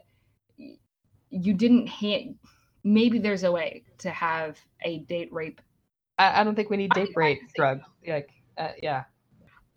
You 1.29 1.53
didn't 1.53 1.87
hand. 1.87 2.35
Maybe 2.85 3.19
there's 3.19 3.43
a 3.43 3.51
way 3.51 3.83
to 3.97 4.09
have 4.11 4.57
a 4.83 4.99
date 4.99 5.33
rape 5.33 5.59
I, 6.17 6.39
I 6.39 6.43
don't 6.45 6.55
think 6.55 6.69
we 6.69 6.77
need 6.77 6.91
date 6.91 7.09
I 7.15 7.19
rape 7.19 7.39
see. 7.41 7.47
drug. 7.57 7.81
Like, 8.07 8.29
uh, 8.57 8.69
yeah. 8.81 9.03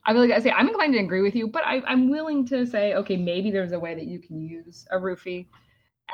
I 0.06 0.12
really 0.12 0.28
gotta 0.28 0.40
say 0.40 0.50
I'm 0.52 0.68
inclined 0.68 0.92
to 0.94 1.00
agree 1.00 1.20
with 1.22 1.34
you, 1.34 1.48
but 1.48 1.64
I, 1.66 1.82
I'm 1.86 2.08
willing 2.08 2.46
to 2.46 2.64
say, 2.64 2.94
okay, 2.94 3.16
maybe 3.16 3.50
there's 3.50 3.72
a 3.72 3.78
way 3.80 3.94
that 3.94 4.06
you 4.06 4.20
can 4.20 4.40
use 4.40 4.86
a 4.92 4.96
roofie 4.96 5.46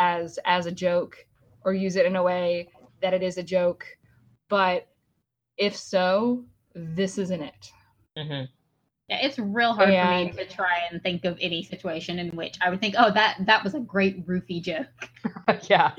as 0.01 0.39
as 0.47 0.67
a 0.67 0.73
joke, 0.73 1.17
or 1.65 1.75
use 1.75 1.97
it 1.97 2.07
in 2.07 2.17
a 2.17 2.23
way 2.23 2.69
that 3.03 3.13
it 3.15 3.23
is 3.23 3.37
a 3.39 3.43
joke. 3.43 3.85
But 4.49 4.89
if 5.59 5.77
so, 5.77 6.45
this 6.75 7.19
isn't 7.19 7.43
it. 7.43 7.71
Mm-hmm. 8.19 8.45
Yeah, 9.09 9.19
it's 9.27 9.39
real 9.39 9.75
hard 9.75 9.91
And- 9.91 10.31
for 10.31 10.37
me 10.39 10.45
to 10.45 10.51
try 10.53 10.79
and 10.91 11.03
think 11.03 11.25
of 11.25 11.37
any 11.41 11.63
situation 11.63 12.19
in 12.19 12.31
which 12.31 12.57
I 12.63 12.71
would 12.71 12.81
think, 12.81 12.95
oh, 12.99 13.13
that 13.13 13.37
that 13.47 13.63
was 13.63 13.75
a 13.75 13.81
great 13.81 14.27
roofie 14.27 14.63
joke. 14.63 14.87
yeah. 15.69 15.93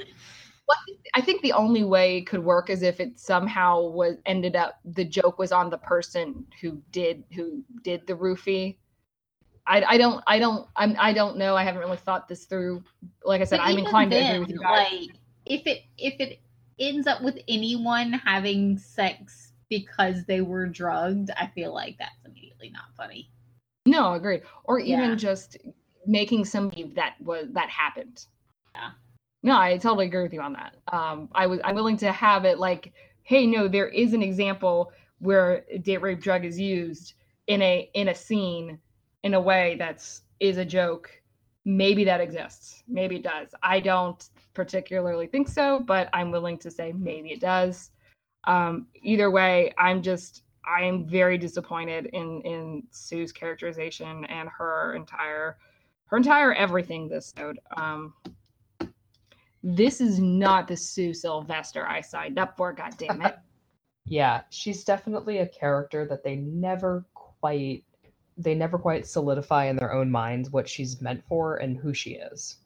I 1.14 1.22
think 1.22 1.42
the 1.42 1.54
only 1.54 1.84
way 1.84 2.18
it 2.18 2.28
could 2.28 2.44
work 2.44 2.70
is 2.70 2.82
if 2.82 3.00
it 3.00 3.20
somehow 3.20 3.82
was 3.82 4.18
ended 4.26 4.56
up 4.56 4.80
the 4.84 5.06
joke 5.06 5.38
was 5.38 5.52
on 5.52 5.70
the 5.70 5.78
person 5.78 6.46
who 6.62 6.82
did 6.92 7.24
who 7.34 7.64
did 7.84 8.06
the 8.08 8.14
roofie. 8.14 8.78
I, 9.68 9.84
I 9.84 9.98
don't 9.98 10.24
I 10.28 10.40
don't 10.40 10.68
I'm 10.76 10.96
I 11.00 11.14
don't 11.14 11.38
know. 11.38 11.56
I 11.56 11.64
haven't 11.64 11.82
really 11.82 11.98
thought 11.98 12.28
this 12.28 12.46
through. 12.46 12.84
Like 13.24 13.42
I 13.42 13.46
said, 13.46 13.58
But 13.58 13.68
I'm 13.68 13.78
inclined 13.78 14.12
to 14.12 14.18
agree 14.18 14.40
with 14.40 14.50
you 14.50 14.60
guys. 14.60 14.92
Like, 14.92 15.10
if 15.46 15.68
it 15.68 15.84
if 15.98 16.20
it 16.20 16.40
ends 16.80 17.08
up 17.08 17.22
with 17.22 17.40
anyone 17.48 18.14
having 18.14 18.78
sex 18.78 19.54
because 19.70 20.26
they 20.26 20.42
were 20.42 20.68
drugged, 20.68 21.32
I 21.38 21.48
feel 21.48 21.74
like 21.74 21.98
that's 21.98 22.26
immediately 22.26 22.70
not 22.72 22.86
funny. 22.98 23.32
No, 23.86 24.14
agreed. 24.14 24.42
Or 24.64 24.80
even 24.80 25.12
Yeah. 25.12 25.16
just 25.16 25.58
making 26.06 26.46
somebody 26.46 26.92
that 26.96 27.16
was 27.22 27.48
that 27.54 27.70
happened. 27.70 28.26
Yeah. 28.74 28.92
No, 29.46 29.60
I 29.60 29.78
totally 29.78 30.08
agree 30.08 30.24
with 30.24 30.34
you 30.34 30.42
on 30.42 30.54
that. 30.54 30.76
Um, 30.92 31.30
I 31.36 31.46
was 31.46 31.60
I'm 31.64 31.76
willing 31.76 31.98
to 31.98 32.12
have 32.12 32.46
it 32.46 32.58
like, 32.58 32.94
hey, 33.22 33.46
no, 33.46 33.68
there 33.68 33.90
is 33.90 34.14
an 34.14 34.24
example 34.24 34.92
where 35.20 35.64
date 35.84 36.02
rape 36.02 36.20
drug 36.20 36.44
is 36.46 36.60
used 36.60 37.14
in 37.46 37.62
a 37.62 37.88
in 37.94 38.08
a 38.08 38.16
scene 38.16 38.80
in 39.22 39.36
a 39.36 39.40
way 39.40 39.76
that's 39.78 40.24
is 40.40 40.58
a 40.58 40.66
joke. 40.66 41.12
Maybe 41.64 42.04
that 42.06 42.22
exists. 42.22 42.82
Maybe 42.88 43.18
it 43.18 43.22
does. 43.22 43.50
I 43.62 43.82
don't 43.82 44.28
particularly 44.56 45.28
think 45.28 45.48
so, 45.48 45.80
but 45.80 46.10
I'm 46.12 46.32
willing 46.32 46.58
to 46.60 46.72
say 46.72 46.92
maybe 46.94 47.32
it 47.32 47.40
does. 47.40 47.92
Um, 48.46 48.88
either 49.04 49.30
way, 49.30 49.76
I'm 49.78 50.02
just 50.02 50.42
I 50.66 50.86
am 50.86 51.06
very 51.06 51.38
disappointed 51.38 52.08
in 52.14 52.42
in 52.42 52.82
Sue's 52.90 53.32
characterization 53.32 54.26
and 54.26 54.50
her 54.50 54.96
entire 54.96 55.58
her 56.06 56.18
entire 56.18 56.52
everything 56.54 57.08
this 57.08 57.32
episode. 57.38 57.60
Um, 57.78 58.16
this 59.66 60.00
is 60.00 60.20
not 60.20 60.68
the 60.68 60.78
Sue 60.78 61.12
Sylvester 61.12 61.88
I 61.88 62.00
signed 62.00 62.38
up 62.38 62.56
for. 62.56 62.72
God 62.72 62.96
damn 62.98 63.22
it! 63.22 63.36
Yeah, 64.08 64.44
she's 64.52 64.84
definitely 64.84 65.40
a 65.40 65.48
character 65.48 66.06
that 66.06 66.24
they 66.24 66.36
never 66.36 67.04
quite 67.16 67.84
they 68.38 68.54
never 68.54 68.78
quite 68.78 69.08
solidify 69.08 69.66
in 69.66 69.78
their 69.78 69.92
own 69.92 70.12
minds 70.12 70.52
what 70.52 70.70
she's 70.70 71.02
meant 71.02 71.24
for 71.28 71.56
and 71.56 71.76
who 71.76 71.92
she 71.92 72.12
is. 72.12 72.58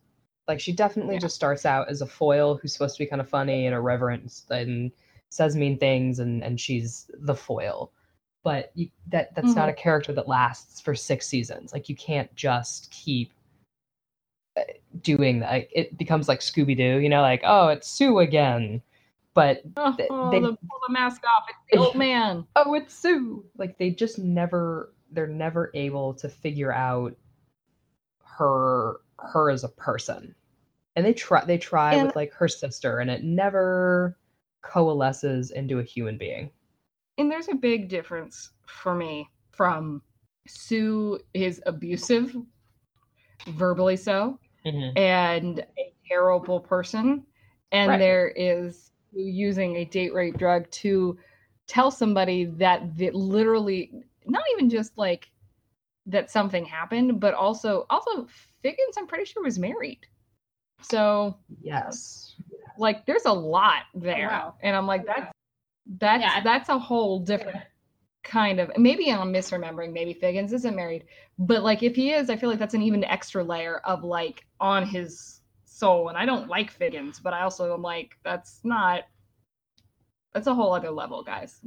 Like 0.49 0.59
she 0.59 0.73
definitely 0.73 1.15
Yeah. 1.15 1.21
just 1.21 1.35
starts 1.35 1.65
out 1.65 1.87
as 1.87 2.01
a 2.01 2.05
foil 2.05 2.57
who's 2.57 2.73
supposed 2.73 2.97
to 2.97 3.03
be 3.03 3.09
kind 3.09 3.21
of 3.21 3.29
funny 3.29 3.67
and 3.67 3.73
irreverent 3.73 4.41
and 4.49 4.91
says 5.29 5.55
mean 5.55 5.77
things 5.77 6.19
and 6.19 6.43
and 6.43 6.59
she's 6.59 7.09
the 7.19 7.35
foil. 7.35 7.93
But 8.43 8.71
you, 8.75 8.89
that 9.07 9.33
that's 9.33 9.55
not 9.55 9.69
mm-hmm. 9.69 9.79
a 9.79 9.81
character 9.81 10.11
that 10.11 10.27
lasts 10.27 10.81
for 10.81 10.93
6 10.93 11.25
seasons. 11.25 11.71
Like 11.71 11.87
you 11.87 11.95
can't 11.95 12.35
just 12.35 12.91
keep 12.91 13.31
doing 15.01 15.39
that. 15.39 15.67
It 15.71 15.97
becomes 15.97 16.27
like 16.27 16.39
Scooby 16.39 16.75
Doo, 16.75 16.99
you 16.99 17.09
know, 17.09 17.21
like 17.21 17.41
oh, 17.45 17.67
it's 17.69 17.87
Sue 17.89 18.19
again. 18.19 18.81
But 19.35 19.61
Oh, 19.77 19.91
They- 19.97 20.03
they- 20.03 20.09
pull 20.09 20.57
the 20.87 20.91
mask 20.91 21.21
off. 21.23 21.45
It's 21.49 21.59
the 21.71 21.77
old 21.77 21.95
man. 21.95 22.45
oh 22.55 22.73
it's 22.73 22.93
sue 22.93 23.45
like 23.57 23.77
they 23.77 23.91
just 23.91 24.19
never 24.19 24.93
they're 25.11 25.27
never 25.27 25.71
able 25.73 26.13
to 26.15 26.27
figure 26.29 26.73
out 26.73 27.15
her 28.23 29.01
her 29.19 29.49
as 29.49 29.63
a 29.63 29.69
person 29.69 30.33
and 30.95 31.05
they 31.05 31.13
try 31.13 31.43
they 31.45 31.57
try 31.57 31.93
And- 31.95 32.07
with 32.07 32.15
like 32.15 32.33
her 32.33 32.47
sister 32.47 32.99
and 32.99 33.09
it 33.09 33.23
never 33.23 34.17
coalesces 34.61 35.51
into 35.51 35.79
a 35.79 35.83
human 35.83 36.17
being 36.17 36.51
And 37.17 37.31
there's 37.31 37.47
a 37.49 37.55
big 37.55 37.87
difference 37.89 38.51
for 38.65 38.93
me 38.95 39.29
from 39.51 40.01
Sue 40.47 41.19
is 41.33 41.61
abusive, 41.65 42.35
verbally 43.49 43.95
so, 43.97 44.39
Mm-hmm. 44.65 44.97
and 44.97 45.59
a 45.77 45.93
terrible 46.07 46.59
person. 46.59 47.25
And 47.71 47.91
Right. 47.91 47.99
there 47.99 48.27
is 48.35 48.91
using 49.13 49.77
a 49.77 49.85
date 49.85 50.13
rape 50.13 50.37
drug 50.37 50.69
to 50.71 51.17
tell 51.67 51.91
somebody 51.91 52.45
that 52.45 52.97
literally 52.97 54.03
not 54.25 54.43
even 54.53 54.69
just 54.69 54.97
like 54.97 55.29
that 56.05 56.31
something 56.31 56.65
happened, 56.65 57.19
but 57.19 57.33
also 57.33 57.85
also 57.89 58.27
Figgins, 58.61 58.97
I'm 58.97 59.07
pretty 59.07 59.25
sure 59.25 59.43
was 59.43 59.59
married. 59.59 59.99
So 60.81 61.37
yes 61.61 62.35
like 62.79 63.05
there's 63.05 63.25
a 63.25 63.33
lot 63.33 63.83
there. 63.93 64.29
Oh, 64.31 64.33
wow. 64.33 64.55
And 64.61 64.75
I'm 64.75 64.87
like, 64.87 65.05
that's 65.05 65.31
that's 65.99 66.21
Yeah. 66.23 66.41
that's 66.41 66.69
a 66.69 66.79
whole 66.79 67.19
different 67.19 67.59
kind 68.29 68.59
of 68.59 68.71
maybe 68.77 69.11
I'm 69.11 69.33
misremembering, 69.33 69.91
maybe 69.91 70.13
Figgins 70.13 70.53
isn't 70.53 70.75
married. 70.75 71.05
But 71.39 71.63
like 71.63 71.83
if 71.83 71.95
he 71.95 72.11
is, 72.11 72.29
I 72.29 72.37
feel 72.37 72.49
like 72.49 72.59
that's 72.59 72.75
an 72.75 72.83
even 72.83 73.03
extra 73.03 73.43
layer 73.43 73.79
of 73.79 74.03
like 74.03 74.45
on 74.59 74.85
his 74.85 75.41
soul. 75.65 76.09
And 76.09 76.17
I 76.17 76.25
don't 76.25 76.47
like 76.47 76.71
Figgins, 76.71 77.19
but 77.19 77.33
I 77.33 77.41
also 77.41 77.73
am 77.73 77.81
like, 77.81 78.17
that's 78.23 78.61
not 78.63 79.03
that's 80.33 80.47
a 80.47 80.53
whole 80.53 80.73
other 80.73 80.91
level, 80.91 81.23
guys. 81.23 81.59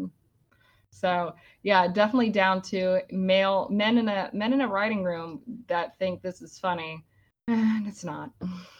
So 0.90 1.34
yeah, 1.62 1.88
definitely 1.88 2.30
down 2.30 2.62
to 2.62 3.00
male 3.10 3.68
men 3.70 3.98
in 3.98 4.08
a 4.08 4.30
men 4.32 4.52
in 4.52 4.60
a 4.60 4.68
writing 4.68 5.02
room 5.02 5.40
that 5.66 5.98
think 5.98 6.22
this 6.22 6.42
is 6.42 6.58
funny. 6.58 7.04
And 7.48 7.88
it's 7.88 8.04
not. 8.04 8.30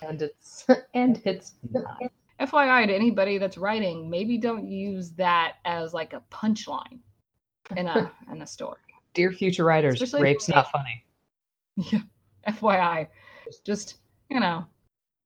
and 0.02 0.22
it's 0.22 0.66
and 0.94 1.20
it's 1.24 1.54
not 1.70 2.00
FYI 2.40 2.86
to 2.86 2.94
anybody 2.94 3.38
that's 3.38 3.58
writing, 3.58 4.08
maybe 4.08 4.38
don't 4.38 4.68
use 4.68 5.10
that 5.12 5.54
as 5.64 5.92
like 5.92 6.12
a 6.12 6.22
punchline 6.30 7.00
in 7.76 7.86
a 7.88 8.10
in 8.30 8.42
a 8.42 8.46
story. 8.46 8.78
dear 9.14 9.32
future 9.32 9.64
writers 9.64 10.00
Especially- 10.00 10.22
rape's 10.22 10.48
not 10.48 10.70
funny 10.70 11.04
Yeah. 11.76 12.00
FYI. 12.48 13.08
Just, 13.64 13.96
you 14.30 14.40
know, 14.40 14.64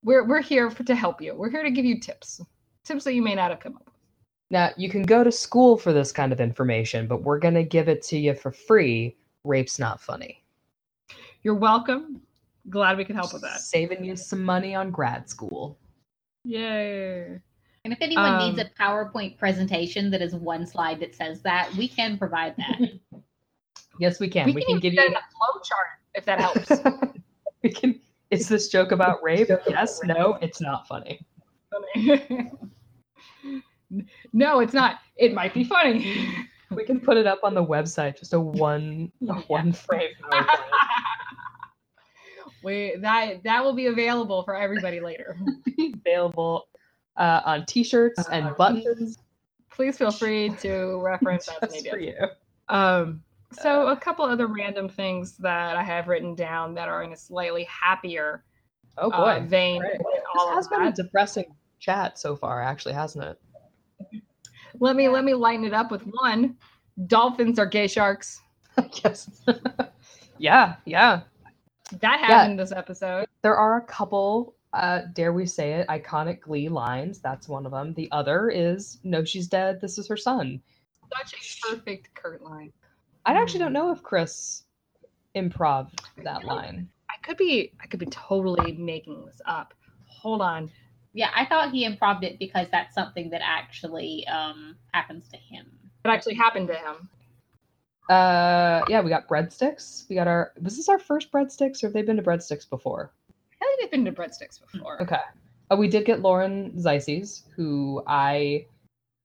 we're 0.03 0.25
we're 0.25 0.43
here 0.43 0.71
for, 0.71 0.85
to 0.85 0.95
help 0.95 1.21
you. 1.23 1.35
We're 1.35 1.51
here 1.51 1.63
to 1.63 1.71
give 1.71 1.85
you 1.85 1.99
tips. 2.01 2.41
Tips 2.85 3.05
that 3.05 3.15
you 3.15 3.23
may 3.23 3.35
not 3.35 3.51
have 3.51 3.61
come 3.61 3.77
up 3.77 3.85
with. 3.87 3.95
now 4.51 4.71
you 4.77 4.89
can 4.89 5.03
go 5.03 5.25
to 5.25 5.33
school 5.33 5.77
for 5.77 5.93
this 5.93 6.13
kind 6.13 6.33
of 6.33 6.41
information 6.41 7.07
but 7.09 7.23
we're 7.23 7.39
going 7.39 7.55
to 7.55 7.65
give 7.65 7.89
it 7.89 8.01
to 8.03 8.17
you 8.19 8.33
for 8.35 8.53
free 8.53 9.17
rape's 9.45 9.79
not 9.79 10.01
funny 10.01 10.43
You're 11.43 11.55
welcome. 11.57 12.21
Glad 12.71 12.97
we 12.97 13.05
could 13.05 13.17
help 13.17 13.33
with 13.33 13.43
that. 13.43 13.61
saving 13.61 14.05
you 14.05 14.15
some 14.17 14.43
money 14.43 14.75
on 14.75 14.91
grad 14.91 15.29
school 15.29 15.79
Yay. 16.45 17.41
And 17.87 17.93
if 17.93 18.03
anyone 18.03 18.39
needs 18.39 18.59
Um, 18.59 18.67
a 18.67 18.83
PowerPoint 18.83 19.39
presentation 19.39 20.11
that 20.11 20.21
is 20.21 20.35
one 20.35 20.67
slide 20.67 20.99
that 20.99 21.15
says 21.15 21.41
that, 21.43 21.73
we 21.75 21.87
can 21.87 22.19
provide 22.19 22.57
that. 22.57 22.81
yes 24.01 24.19
we 24.19 24.29
can 24.29 24.53
we, 24.53 24.55
can 24.55 24.63
even 24.71 24.81
give 24.81 24.93
you 24.93 25.01
a 25.01 25.11
flow 25.11 25.61
chart 25.63 26.01
if 26.17 26.25
that 26.25 26.41
helps. 26.41 26.69
we 27.63 27.71
can. 27.71 28.01
Is 28.33 28.49
this 28.49 28.67
joke 28.67 28.91
about 28.91 29.23
rape? 29.23 29.49
Yes. 29.69 30.01
No. 30.03 30.37
It's 30.43 30.61
not 30.61 30.89
funny. 30.89 31.25
no, 34.33 34.59
it's 34.59 34.75
not. 34.75 34.99
It 35.15 35.33
might 35.33 35.55
be 35.55 35.63
funny. 35.63 36.49
We 36.73 36.85
can 36.85 36.99
put 36.99 37.17
it 37.17 37.29
up 37.29 37.39
on 37.45 37.55
the 37.55 37.65
website. 37.65 38.19
Just 38.19 38.35
a 38.35 38.41
one, 38.41 39.13
a 39.29 39.35
one 39.43 39.73
frame. 39.73 40.11
PowerPoint. 40.33 40.59
we 42.65 42.97
that 43.01 43.45
that 43.45 43.63
will 43.63 43.75
be 43.75 43.87
available 43.87 44.43
for 44.43 44.57
everybody 44.57 44.99
later. 44.99 45.39
available 46.05 46.67
uh, 47.17 47.41
on 47.45 47.67
T-shirts 47.67 48.23
and 48.31 48.55
buttons. 48.57 49.19
Please 49.71 49.97
feel 49.99 50.11
free 50.11 50.49
to 50.61 51.01
reference 51.03 51.49
just 51.63 51.89
for 51.89 51.99
you. 51.99 52.15
Um, 52.69 53.23
so 53.53 53.89
a 53.89 53.97
couple 53.97 54.25
other 54.25 54.47
random 54.47 54.89
things 54.89 55.37
that 55.39 55.77
I 55.77 55.83
have 55.83 56.09
written 56.09 56.35
down 56.35 56.75
that 56.75 56.89
are 56.89 57.03
in 57.03 57.13
a 57.13 57.17
slightly 57.17 57.65
happier 57.65 58.45
Oh 58.99 59.11
uh, 59.11 59.41
boy, 59.41 59.47
vein. 59.47 59.83
Right. 59.83 59.99
this 59.99 60.55
has 60.55 60.69
been 60.69 60.83
a 60.83 60.93
depressing 60.93 61.55
chat 61.79 62.19
so 62.19 62.37
far. 62.37 62.63
Actually, 62.63 62.95
hasn't 62.95 63.25
it? 63.25 63.39
let 64.81 64.97
me 64.97 65.09
let 65.09 65.25
me 65.25 65.35
lighten 65.35 65.65
it 65.65 65.75
up 65.75 65.91
with 65.91 66.03
one. 66.23 66.57
Dolphins 67.07 67.59
are 67.59 67.67
gay 67.67 67.87
sharks. 67.87 68.41
yes. 69.05 69.29
yeah, 70.39 70.77
yeah. 70.85 71.21
That 72.01 72.21
Yeah. 72.21 72.27
happened 72.27 72.59
this 72.59 72.73
episode. 72.73 73.27
There 73.43 73.57
are 73.57 73.77
a 73.77 73.83
couple, 73.83 74.55
uh, 74.77 75.03
dare 75.13 75.33
we 75.33 75.47
say 75.47 75.75
it, 75.75 75.89
iconic 75.89 76.41
Glee 76.41 76.69
lines. 76.69 77.21
That's 77.21 77.49
one 77.49 77.67
of 77.67 77.73
them. 77.73 77.95
The 77.95 78.09
other 78.13 78.51
is, 78.51 78.99
"No, 79.05 79.25
she's 79.25 79.49
dead. 79.49 79.81
This 79.81 79.99
is 79.99 80.07
her 80.09 80.17
son." 80.17 80.63
Such 81.17 81.35
a 81.35 81.69
perfect 81.69 82.15
Kurt 82.15 82.43
line. 82.43 82.73
I 83.25 83.33
actually 83.33 83.61
don't 83.61 83.73
know 83.73 83.91
if 83.91 84.03
Chris 84.03 84.65
improv 85.35 85.91
that 86.23 86.45
line. 86.45 86.89
I 87.11 87.15
could 87.23 87.37
be 87.37 87.73
I 87.81 87.87
could 87.87 88.01
be 88.01 88.07
totally 88.07 88.73
making 88.73 89.25
this 89.27 89.41
up. 89.47 89.75
Hold 90.07 90.41
on. 90.43 90.71
Yeah, 91.13 91.31
I 91.35 91.47
thought 91.47 91.71
he 91.71 91.85
improved 91.85 92.25
it 92.25 92.39
because 92.39 92.69
that's 92.71 92.95
something 92.95 93.31
that 93.31 93.41
actually 93.43 94.27
um, 94.27 94.77
happens 94.93 95.29
to 95.29 95.39
him. 95.39 95.67
It 96.05 96.09
actually 96.09 96.35
happened 96.35 96.69
to 96.69 96.75
him? 96.75 97.09
Uh, 98.09 98.83
yeah, 98.89 99.01
we 99.01 99.11
got 99.11 99.27
Breadstix. 99.27 100.09
We 100.09 100.15
got 100.15 100.29
our. 100.29 100.53
Was 100.61 100.77
this 100.77 100.89
our 100.89 100.99
first 100.99 101.33
Breadstix, 101.33 101.83
or 101.83 101.87
have 101.87 101.95
they 101.95 102.03
been 102.03 102.17
to 102.17 102.23
Breadstix 102.23 102.69
before? 102.69 103.13
I 103.77 103.79
think 103.79 103.91
they've 103.91 104.05
been 104.05 104.15
to 104.15 104.21
Breadstix 104.21 104.61
before. 104.61 105.03
Okay. 105.03 105.21
Uh, 105.71 105.77
we 105.77 105.89
did 105.89 106.05
get 106.05 106.21
Lauren 106.23 106.73
Zizes, 106.73 107.43
who 107.57 108.03
I, 108.07 108.67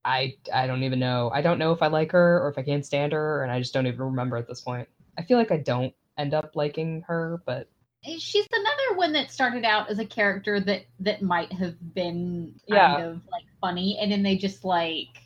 I, 0.03 0.35
I 0.53 0.67
don't 0.67 0.83
even 0.83 0.99
know. 0.99 1.29
I 1.33 1.41
don't 1.41 1.59
know 1.59 1.71
if 1.71 1.81
I 1.81 1.87
like 1.87 2.11
her 2.11 2.41
or 2.43 2.49
if 2.49 2.57
I 2.57 2.63
can't 2.63 2.85
stand 2.85 3.13
her, 3.13 3.43
and 3.43 3.51
I 3.51 3.59
just 3.59 3.73
don't 3.73 3.87
even 3.87 3.99
remember 4.01 4.37
at 4.37 4.47
this 4.47 4.61
point. 4.61 4.87
I 5.17 5.23
feel 5.23 5.37
like 5.37 5.51
I 5.51 5.57
don't 5.57 5.93
end 6.17 6.33
up 6.33 6.51
liking 6.55 7.03
her, 7.07 7.41
but 7.45 7.69
She's 8.17 8.47
another 8.51 8.97
one 8.97 9.13
that 9.13 9.29
started 9.29 9.63
out 9.63 9.89
as 9.89 9.99
a 9.99 10.05
character 10.05 10.59
that 10.61 10.85
that 11.01 11.21
might 11.21 11.51
have 11.53 11.93
been 11.93 12.55
kind 12.67 12.97
Yeah. 12.97 12.97
of 13.05 13.21
like 13.31 13.45
funny, 13.61 13.99
and 14.01 14.11
then 14.11 14.23
they 14.23 14.35
just 14.37 14.65
like 14.65 15.21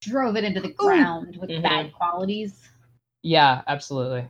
drove 0.00 0.36
it 0.36 0.44
into 0.44 0.60
the 0.60 0.70
ground 0.72 1.36
with 1.40 1.50
Mhm. 1.50 1.62
bad 1.62 1.92
qualities. 1.92 2.68
yeah, 3.24 3.62
absolutely. 3.66 4.28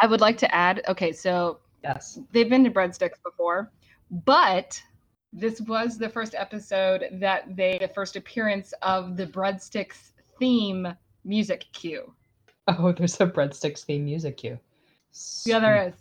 I 0.00 0.06
would 0.06 0.20
like 0.22 0.38
to 0.38 0.54
add, 0.54 0.82
okay, 0.88 1.12
so 1.12 1.58
Yes. 1.82 2.18
they've 2.32 2.48
been 2.48 2.64
to 2.64 2.70
Breadstix 2.70 3.12
before, 3.24 3.70
but 4.10 4.80
this 5.32 5.60
was 5.62 5.98
the 5.98 6.08
first 6.08 6.34
episode 6.34 7.04
that 7.12 7.56
they 7.56 7.78
the 7.78 7.88
first 7.88 8.16
appearance 8.16 8.72
of 8.82 9.16
the 9.16 9.26
Breadstix 9.26 10.12
theme 10.38 10.88
music 11.24 11.66
cue. 11.72 12.12
Oh, 12.66 12.92
there's 12.96 13.20
a 13.20 13.26
Breadstix 13.26 13.84
theme 13.84 14.04
music 14.04 14.38
cue. 14.38 14.58
Yeah, 15.44 15.58
there 15.58 15.88
is. 15.88 15.94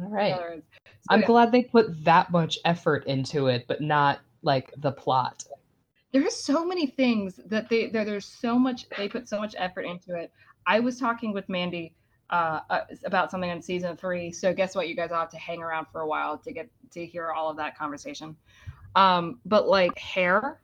All 0.00 0.08
right. 0.08 0.28
Yeah, 0.28 0.52
is. 0.54 0.62
So, 0.84 0.90
I'm 1.10 1.20
yeah, 1.20 1.26
glad 1.26 1.52
they 1.52 1.62
put 1.62 2.04
that 2.04 2.30
much 2.30 2.58
effort 2.64 3.06
into 3.06 3.46
it, 3.48 3.66
but 3.68 3.80
not 3.80 4.20
like 4.42 4.72
the 4.78 4.92
plot. 4.92 5.44
there 6.12 6.24
are 6.26 6.30
so 6.30 6.64
many 6.64 6.86
things 6.86 7.40
that 7.46 7.68
they 7.68 7.88
there, 7.88 8.04
there's 8.04 8.26
so 8.26 8.58
much 8.58 8.86
they 8.96 9.08
put 9.08 9.28
so 9.28 9.38
much 9.38 9.54
effort 9.58 9.82
into 9.82 10.14
it. 10.14 10.32
I 10.66 10.80
was 10.80 10.98
talking 10.98 11.32
with 11.32 11.48
Mandy 11.48 11.94
uh, 12.30 12.60
uh, 12.70 12.80
about 13.04 13.30
something 13.30 13.50
in 13.50 13.60
season 13.60 13.96
three. 13.96 14.32
So 14.32 14.52
guess 14.52 14.74
what? 14.74 14.88
You 14.88 14.96
guys 14.96 15.10
all 15.10 15.20
have 15.20 15.30
to 15.30 15.38
hang 15.38 15.62
around 15.62 15.86
for 15.92 16.00
a 16.00 16.06
while 16.06 16.38
to 16.38 16.52
get 16.52 16.68
to 16.92 17.04
hear 17.04 17.30
all 17.30 17.50
of 17.50 17.56
that 17.56 17.76
conversation. 17.76 18.36
Um, 18.96 19.40
but 19.44 19.68
like 19.68 19.98
hair, 19.98 20.60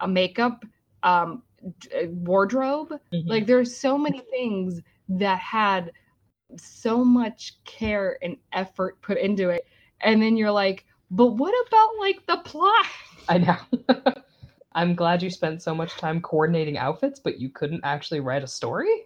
a 0.00 0.08
makeup, 0.08 0.64
um, 1.02 1.42
uh, 1.94 2.06
wardrobe, 2.08 2.92
like 3.26 3.46
there's 3.46 3.76
so 3.76 3.96
many 3.96 4.20
things 4.30 4.80
that 5.08 5.38
had 5.38 5.92
so 6.56 7.04
much 7.04 7.62
care 7.64 8.18
and 8.22 8.36
effort 8.52 9.00
put 9.02 9.18
into 9.18 9.50
it 9.50 9.66
and 10.00 10.20
then 10.20 10.36
you're 10.36 10.50
like 10.50 10.84
but 11.12 11.26
what 11.26 11.54
about 11.68 11.90
like 12.00 12.26
the 12.26 12.38
plot 12.38 12.86
I 13.28 13.38
know. 13.38 13.56
I'm 14.72 14.96
glad 14.96 15.22
you 15.22 15.30
spent 15.30 15.62
so 15.62 15.72
much 15.72 15.96
time 15.96 16.20
coordinating 16.20 16.78
outfits, 16.78 17.20
but 17.20 17.38
you 17.38 17.48
couldn't 17.48 17.82
actually 17.84 18.18
write 18.18 18.42
a 18.42 18.48
story? 18.48 19.04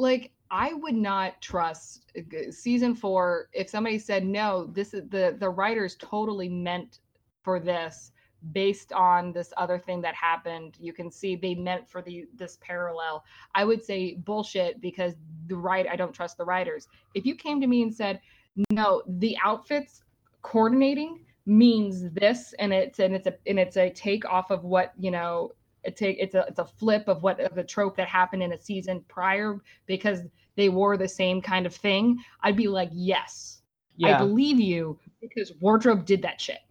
like 0.00 0.32
i 0.50 0.72
would 0.74 0.94
not 0.94 1.40
trust 1.40 2.12
uh, 2.16 2.50
season 2.50 2.94
four 2.94 3.48
if 3.52 3.68
somebody 3.68 3.98
said 3.98 4.24
no 4.24 4.66
this 4.72 4.94
is 4.94 5.08
the 5.08 5.36
the 5.38 5.48
writers 5.48 5.96
totally 6.00 6.48
meant 6.48 7.00
for 7.42 7.58
this 7.58 8.12
based 8.52 8.92
on 8.92 9.32
this 9.32 9.52
other 9.56 9.78
thing 9.78 10.00
that 10.00 10.14
happened. 10.14 10.76
You 10.80 10.92
can 10.92 11.10
see 11.10 11.36
they 11.36 11.54
meant 11.54 11.88
for 11.88 12.02
the 12.02 12.26
this 12.34 12.58
parallel. 12.60 13.24
I 13.54 13.64
would 13.64 13.84
say 13.84 14.14
bullshit 14.14 14.80
because 14.80 15.14
the 15.46 15.56
right 15.56 15.86
i 15.88 15.96
don't 15.96 16.12
trust 16.12 16.38
the 16.38 16.44
writers. 16.44 16.88
If 17.14 17.26
you 17.26 17.34
came 17.34 17.60
to 17.60 17.66
me 17.66 17.82
and 17.82 17.94
said 17.94 18.20
no 18.70 19.02
the 19.06 19.36
outfits 19.44 20.02
coordinating 20.42 21.24
means 21.46 22.10
this 22.12 22.54
and 22.58 22.72
it's 22.72 22.98
and 22.98 23.14
it's 23.14 23.26
a 23.26 23.34
and 23.46 23.58
it's 23.58 23.76
a 23.76 23.90
take 23.90 24.24
off 24.24 24.50
of 24.50 24.64
what 24.64 24.92
you 24.98 25.10
know 25.10 25.52
a 25.84 25.90
take 25.90 26.18
it's 26.18 26.34
a 26.34 26.44
it's 26.48 26.58
a 26.58 26.64
flip 26.64 27.08
of 27.08 27.22
what 27.22 27.40
of 27.40 27.54
the 27.54 27.64
trope 27.64 27.96
that 27.96 28.08
happened 28.08 28.42
in 28.42 28.52
a 28.52 28.58
season 28.58 29.02
prior 29.08 29.58
because 29.86 30.20
they 30.56 30.68
wore 30.68 30.96
the 30.96 31.08
same 31.08 31.40
kind 31.40 31.66
of 31.66 31.74
thing 31.74 32.18
i'd 32.42 32.56
be 32.56 32.68
like 32.68 32.90
yes 32.92 33.62
i 34.04 34.16
believe 34.16 34.58
you 34.58 34.98
because 35.20 35.52
wardrobe 35.60 36.04
did 36.06 36.22
that 36.22 36.40
shit. 36.40 36.58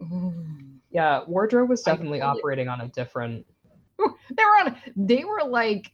Yeah, 0.92 1.22
wardrobe 1.28 1.68
was 1.68 1.82
definitely 1.84 2.20
operating 2.20 2.66
on 2.66 2.80
a 2.80 2.88
different 2.88 3.46
they 3.98 4.42
were 4.42 4.66
on 4.66 4.76
they 4.96 5.22
were 5.22 5.48
like 5.48 5.92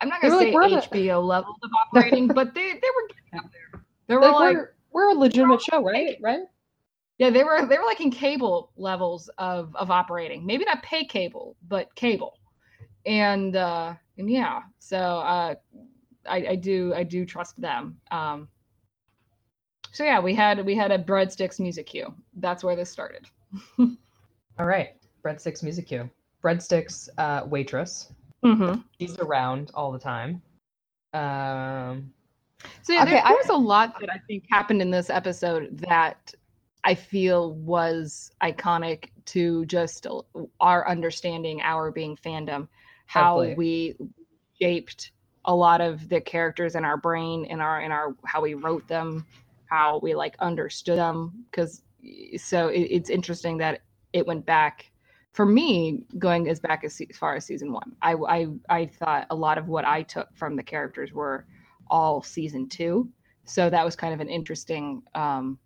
i'm 0.00 0.08
not 0.08 0.22
gonna 0.22 0.38
say 0.38 0.52
like, 0.52 0.54
we're 0.54 0.68
the- 0.70 0.76
hbo 0.76 1.26
levels 1.26 1.56
of 1.64 1.70
operating 1.86 2.28
but 2.28 2.54
they 2.54 2.74
they 2.74 2.78
were 2.94 3.08
getting 3.08 3.44
up 3.44 3.50
there. 3.52 3.82
They 4.06 4.14
were 4.14 4.20
like, 4.20 4.34
like 4.34 4.56
we're, 4.56 4.70
we're 4.92 5.08
a 5.16 5.18
legitimate 5.18 5.60
show, 5.60 5.82
right? 5.82 6.16
Right? 6.20 6.42
yeah 7.18 7.30
they 7.30 7.42
were 7.44 7.66
they 7.66 7.76
were 7.76 7.84
like 7.84 8.00
in 8.00 8.10
cable 8.10 8.70
levels 8.76 9.28
of 9.38 9.74
of 9.76 9.90
operating. 9.90 10.46
Maybe 10.46 10.64
not 10.64 10.82
pay 10.82 11.04
cable 11.04 11.56
but 11.68 11.94
cable. 11.96 12.38
And 13.04 13.56
uh 13.56 13.94
and 14.16 14.30
yeah 14.30 14.62
so 14.78 14.96
uh 14.96 15.54
i 16.28 16.36
i 16.50 16.54
do 16.56 16.92
i 16.94 17.02
do 17.02 17.24
trust 17.24 17.60
them 17.60 17.98
um 18.10 18.48
so 19.92 20.04
yeah 20.04 20.20
we 20.20 20.34
had 20.34 20.64
we 20.64 20.74
had 20.74 20.90
a 20.90 20.98
Breadstix 20.98 21.58
music 21.60 21.86
cue 21.86 22.12
that's 22.36 22.62
where 22.64 22.76
this 22.76 22.90
started 22.90 23.26
All 24.58 24.66
right. 24.66 24.90
Breadstix 25.24 25.62
music 25.62 25.86
cue. 25.88 26.08
Breadstix 26.44 27.08
uh 27.18 27.46
waitress. 27.46 28.12
mm-hmm. 28.44 28.80
She's 29.00 29.18
around 29.18 29.70
all 29.74 29.90
the 29.90 29.98
time. 29.98 30.42
Um 31.14 32.12
So 32.82 32.92
yeah, 32.92 33.02
Okay, 33.02 33.12
there, 33.12 33.22
I- 33.24 33.32
there's 33.32 33.48
a 33.48 33.54
lot 33.56 33.98
that 34.00 34.10
I 34.12 34.18
think 34.28 34.44
happened 34.50 34.82
in 34.82 34.90
this 34.90 35.08
episode 35.10 35.78
that 35.88 36.32
I 36.84 36.94
feel 36.94 37.52
was 37.54 38.30
iconic 38.42 39.10
to 39.26 39.64
just 39.66 40.06
our 40.60 40.88
understanding, 40.88 41.60
our 41.62 41.90
being 41.90 42.16
fandom, 42.16 42.68
how 43.06 43.36
Totally. 43.36 43.54
we 43.54 43.96
shaped 44.60 45.12
a 45.44 45.54
lot 45.54 45.80
of 45.80 46.08
the 46.08 46.20
characters 46.20 46.74
in 46.74 46.84
our 46.84 46.96
brain, 46.96 47.44
in 47.46 47.60
our 47.60 47.80
in 47.80 47.92
our 47.92 48.14
how 48.24 48.40
we 48.40 48.54
wrote 48.54 48.86
them, 48.88 49.26
how 49.66 50.00
we 50.02 50.14
like 50.14 50.36
understood 50.40 50.98
them. 50.98 51.44
Because 51.50 51.82
so 52.36 52.68
it, 52.68 52.80
it's 52.82 53.10
interesting 53.10 53.58
that 53.58 53.80
it 54.12 54.26
went 54.26 54.44
back 54.44 54.90
for 55.32 55.46
me 55.46 56.02
going 56.18 56.48
as 56.48 56.60
back 56.60 56.84
as, 56.84 57.00
as 57.08 57.16
far 57.16 57.36
as 57.36 57.44
season 57.44 57.72
one. 57.72 57.92
I, 58.02 58.14
I 58.14 58.46
I 58.68 58.86
thought 58.86 59.26
a 59.30 59.34
lot 59.34 59.58
of 59.58 59.68
what 59.68 59.84
I 59.84 60.02
took 60.02 60.28
from 60.34 60.56
the 60.56 60.62
characters 60.62 61.12
were 61.12 61.46
all 61.88 62.22
season 62.22 62.68
two. 62.68 63.08
So 63.44 63.70
that 63.70 63.84
was 63.84 63.96
kind 63.96 64.14
of 64.14 64.20
an 64.20 64.28
interesting 64.28 65.02
um, 65.14 65.58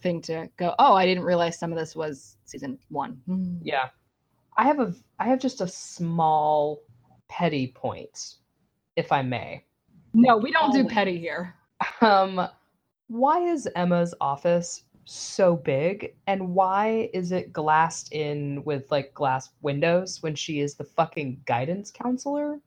thing 0.00 0.20
to 0.22 0.48
go. 0.56 0.74
Oh, 0.78 0.94
I 0.94 1.06
didn't 1.06 1.24
realize 1.24 1.58
some 1.58 1.72
of 1.72 1.78
this 1.78 1.96
was 1.96 2.36
season 2.44 2.78
one. 2.88 3.20
yeah. 3.62 3.88
I 4.56 4.64
have 4.64 4.78
a 4.78 4.94
I 5.18 5.28
have 5.28 5.40
just 5.40 5.60
a 5.60 5.68
small 5.68 6.80
petty 7.28 7.68
point, 7.68 8.36
if 8.96 9.12
I 9.12 9.22
may. 9.22 9.64
No, 10.12 10.36
we 10.36 10.52
don't 10.52 10.72
do 10.72 10.84
petty 10.86 11.18
here. 11.18 11.54
Um, 12.00 12.48
why 13.08 13.40
is 13.40 13.68
Emma's 13.74 14.14
office 14.20 14.84
so 15.04 15.56
big, 15.56 16.14
and 16.26 16.54
why 16.54 17.10
is 17.12 17.32
it 17.32 17.52
glassed 17.52 18.12
in 18.12 18.62
with 18.64 18.90
like 18.90 19.12
glass 19.12 19.50
windows 19.60 20.22
when 20.22 20.34
she 20.34 20.60
is 20.60 20.74
the 20.76 20.84
fucking 20.84 21.42
guidance 21.46 21.90
counselor? 21.90 22.60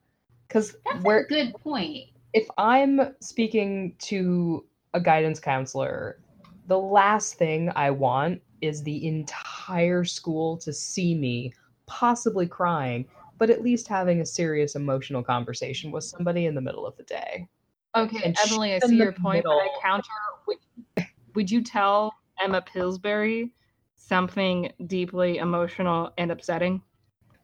Because 0.48 0.76
That's 0.86 1.04
where 1.04 1.20
a 1.20 1.28
good 1.28 1.56
point. 1.56 2.10
if 2.34 2.48
I'm 2.58 3.16
speaking 3.22 3.96
to 4.00 4.66
a 4.94 5.00
guidance 5.00 5.40
counselor, 5.40 6.20
the 6.68 6.78
last 6.78 7.36
thing 7.36 7.72
I 7.76 7.92
want 7.92 8.42
is 8.62 8.84
the 8.84 9.08
entire 9.08 10.04
school 10.04 10.58
to 10.58 10.74
see 10.74 11.16
me 11.16 11.54
possibly 11.86 12.46
crying, 12.48 13.06
but 13.38 13.50
at 13.50 13.62
least 13.62 13.88
having 13.88 14.22
a 14.22 14.26
serious 14.26 14.76
emotional 14.76 15.24
conversation 15.24 15.92
with 15.92 16.04
somebody 16.04 16.46
in 16.46 16.56
the 16.56 16.62
middle 16.62 16.86
of 16.86 16.96
the 16.98 17.04
day. 17.04 17.48
Okay, 17.96 18.22
And 18.24 18.38
Emily, 18.46 18.74
I 18.74 18.80
see 18.80 18.98
your 18.98 19.12
point, 19.12 19.44
but 19.44 19.52
I 19.52 19.70
counter. 19.82 20.10
Would, 20.48 20.58
would 21.36 21.52
you 21.52 21.62
tell 21.62 22.14
Emma 22.42 22.62
Pillsbury 22.62 23.52
something 23.96 24.72
deeply 24.86 25.38
emotional 25.38 26.12
and 26.18 26.32
upsetting? 26.32 26.82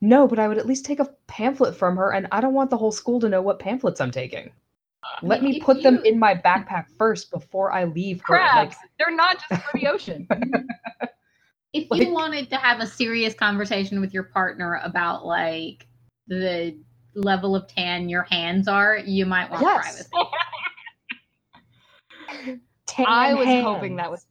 No, 0.01 0.27
but 0.27 0.37
I 0.37 0.47
would 0.47 0.57
at 0.57 0.65
least 0.65 0.85
take 0.85 0.99
a 0.99 1.09
pamphlet 1.27 1.75
from 1.75 1.95
her, 1.95 2.11
and 2.11 2.27
I 2.31 2.41
don't 2.41 2.53
want 2.53 2.69
the 2.69 2.77
whole 2.77 2.91
school 2.91 3.19
to 3.21 3.29
know 3.29 3.41
what 3.41 3.59
pamphlets 3.59 4.01
I'm 4.01 4.11
taking. 4.11 4.51
Uh, 5.03 5.25
Let 5.25 5.43
me 5.43 5.61
put 5.61 5.81
them 5.81 6.01
in 6.03 6.19
my 6.19 6.35
backpack 6.35 6.87
first 6.97 7.31
before 7.31 7.71
I 7.71 7.85
leave. 7.85 8.17
Like, 8.17 8.41
Crabs. 8.41 8.75
They're 8.99 9.15
not 9.15 9.37
just 9.49 9.63
for 9.63 9.79
the 9.79 9.87
ocean. 9.87 10.27
If 11.74 11.89
Like- 11.89 12.01
you 12.03 12.13
wanted 12.13 12.49
to 12.51 12.57
have 12.57 12.80
a 12.80 12.88
serious 12.88 13.34
conversation 13.34 13.99
with 13.99 14.13
your 14.13 14.24
partner 14.24 14.80
about 14.84 15.26
like 15.26 15.88
the 16.28 16.78
level 17.15 17.55
of 17.55 17.67
tan 17.67 18.09
your 18.09 18.24
hands 18.24 18.67
are, 18.67 18.97
you 18.97 19.26
might 19.26 19.49
want 19.49 19.63
Yes. 19.63 20.07
privacy. 20.07 20.30
Tan 22.86 23.05
I 23.07 23.34
was 23.34 23.45
hands. 23.45 23.65
hoping 23.65 23.95
that 23.97 24.09
was 24.11 24.26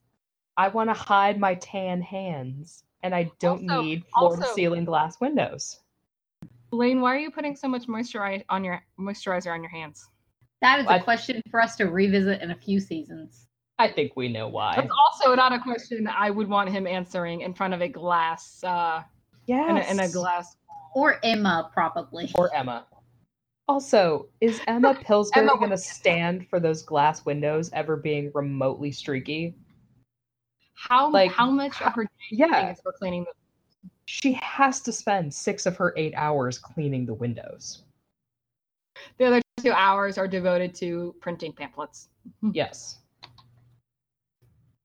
I 0.57 0.69
want 0.69 0.91
to 0.91 0.95
hide 0.95 1.41
my 1.41 1.55
tan 1.57 2.03
hands, 2.03 2.85
and 3.03 3.15
I 3.15 3.31
don't 3.41 3.69
Also- 3.71 3.83
need 3.83 4.05
floor 4.07 4.37
to 4.37 4.43
also- 4.43 4.55
ceiling 4.55 4.85
glass 4.85 5.21
windows. 5.21 5.81
Blaine. 6.71 7.01
Why 7.01 7.15
are 7.15 7.19
you 7.19 7.31
putting 7.31 7.57
so 7.57 7.69
much 7.69 7.87
moisturizer 7.87 8.45
on 8.49 8.63
your 8.65 8.83
moisturizer 8.99 9.53
on 9.53 9.63
your 9.63 9.71
hands? 9.71 10.09
That 10.61 10.81
is 10.81 10.87
a 10.89 11.01
question 11.03 11.43
for 11.51 11.61
us 11.61 11.77
to 11.77 11.85
revisit 11.87 12.41
in 12.41 12.51
a 12.51 12.55
few 12.55 12.79
seasons. 12.81 13.49
I 13.79 13.89
think 13.89 14.13
we 14.17 14.29
know 14.29 14.49
why. 14.49 14.77
That's 14.77 14.93
also 15.07 15.35
not 15.35 15.53
a 15.53 15.59
question 15.59 16.07
I 16.07 16.31
would 16.31 16.49
want 16.49 16.71
him 16.71 16.87
answering 16.87 17.41
in 17.41 17.55
front 17.55 17.75
of 17.75 17.81
a 17.81 17.89
glass, 17.89 18.63
uh, 18.65 19.03
Yes. 19.47 19.69
in, 19.71 19.99
a, 19.99 20.05
in 20.05 20.09
a 20.09 20.13
glass. 20.13 20.57
Or 20.95 21.19
Emma, 21.25 21.71
probably. 21.73 22.31
Or 22.35 22.55
Emma. 22.55 22.87
Also, 23.69 24.29
is 24.41 24.61
Emma 24.67 24.95
Pillsbury 24.95 25.47
going 25.47 25.71
to 25.71 25.79
stand 25.79 26.47
for 26.49 26.61
those 26.61 26.83
glass 26.83 27.25
windows 27.25 27.71
ever 27.73 27.97
being 27.97 28.31
remotely 28.35 28.93
streaky? 28.93 29.55
How 30.75 31.11
Like- 31.11 31.33
how 31.33 31.51
much 31.51 31.81
of 31.83 31.95
her 31.95 32.05
day 32.05 32.11
Yeah. 32.31 32.71
is 32.73 32.81
for 32.81 32.93
cleaning 32.93 33.25
the 33.25 33.33
She 34.05 34.33
has 34.35 34.81
to 34.83 34.93
spend 34.93 35.33
six 35.33 35.65
of 35.65 35.77
her 35.77 35.95
eight 35.97 36.13
hours 36.17 36.59
cleaning 36.59 37.07
the 37.07 37.15
windows. 37.15 37.85
The 39.19 39.25
other 39.25 39.41
two 39.61 39.73
hours 39.73 40.19
are 40.19 40.29
devoted 40.29 40.75
to 40.77 41.15
printing 41.21 41.53
pamphlets. 41.53 42.09
Yes. 42.53 42.99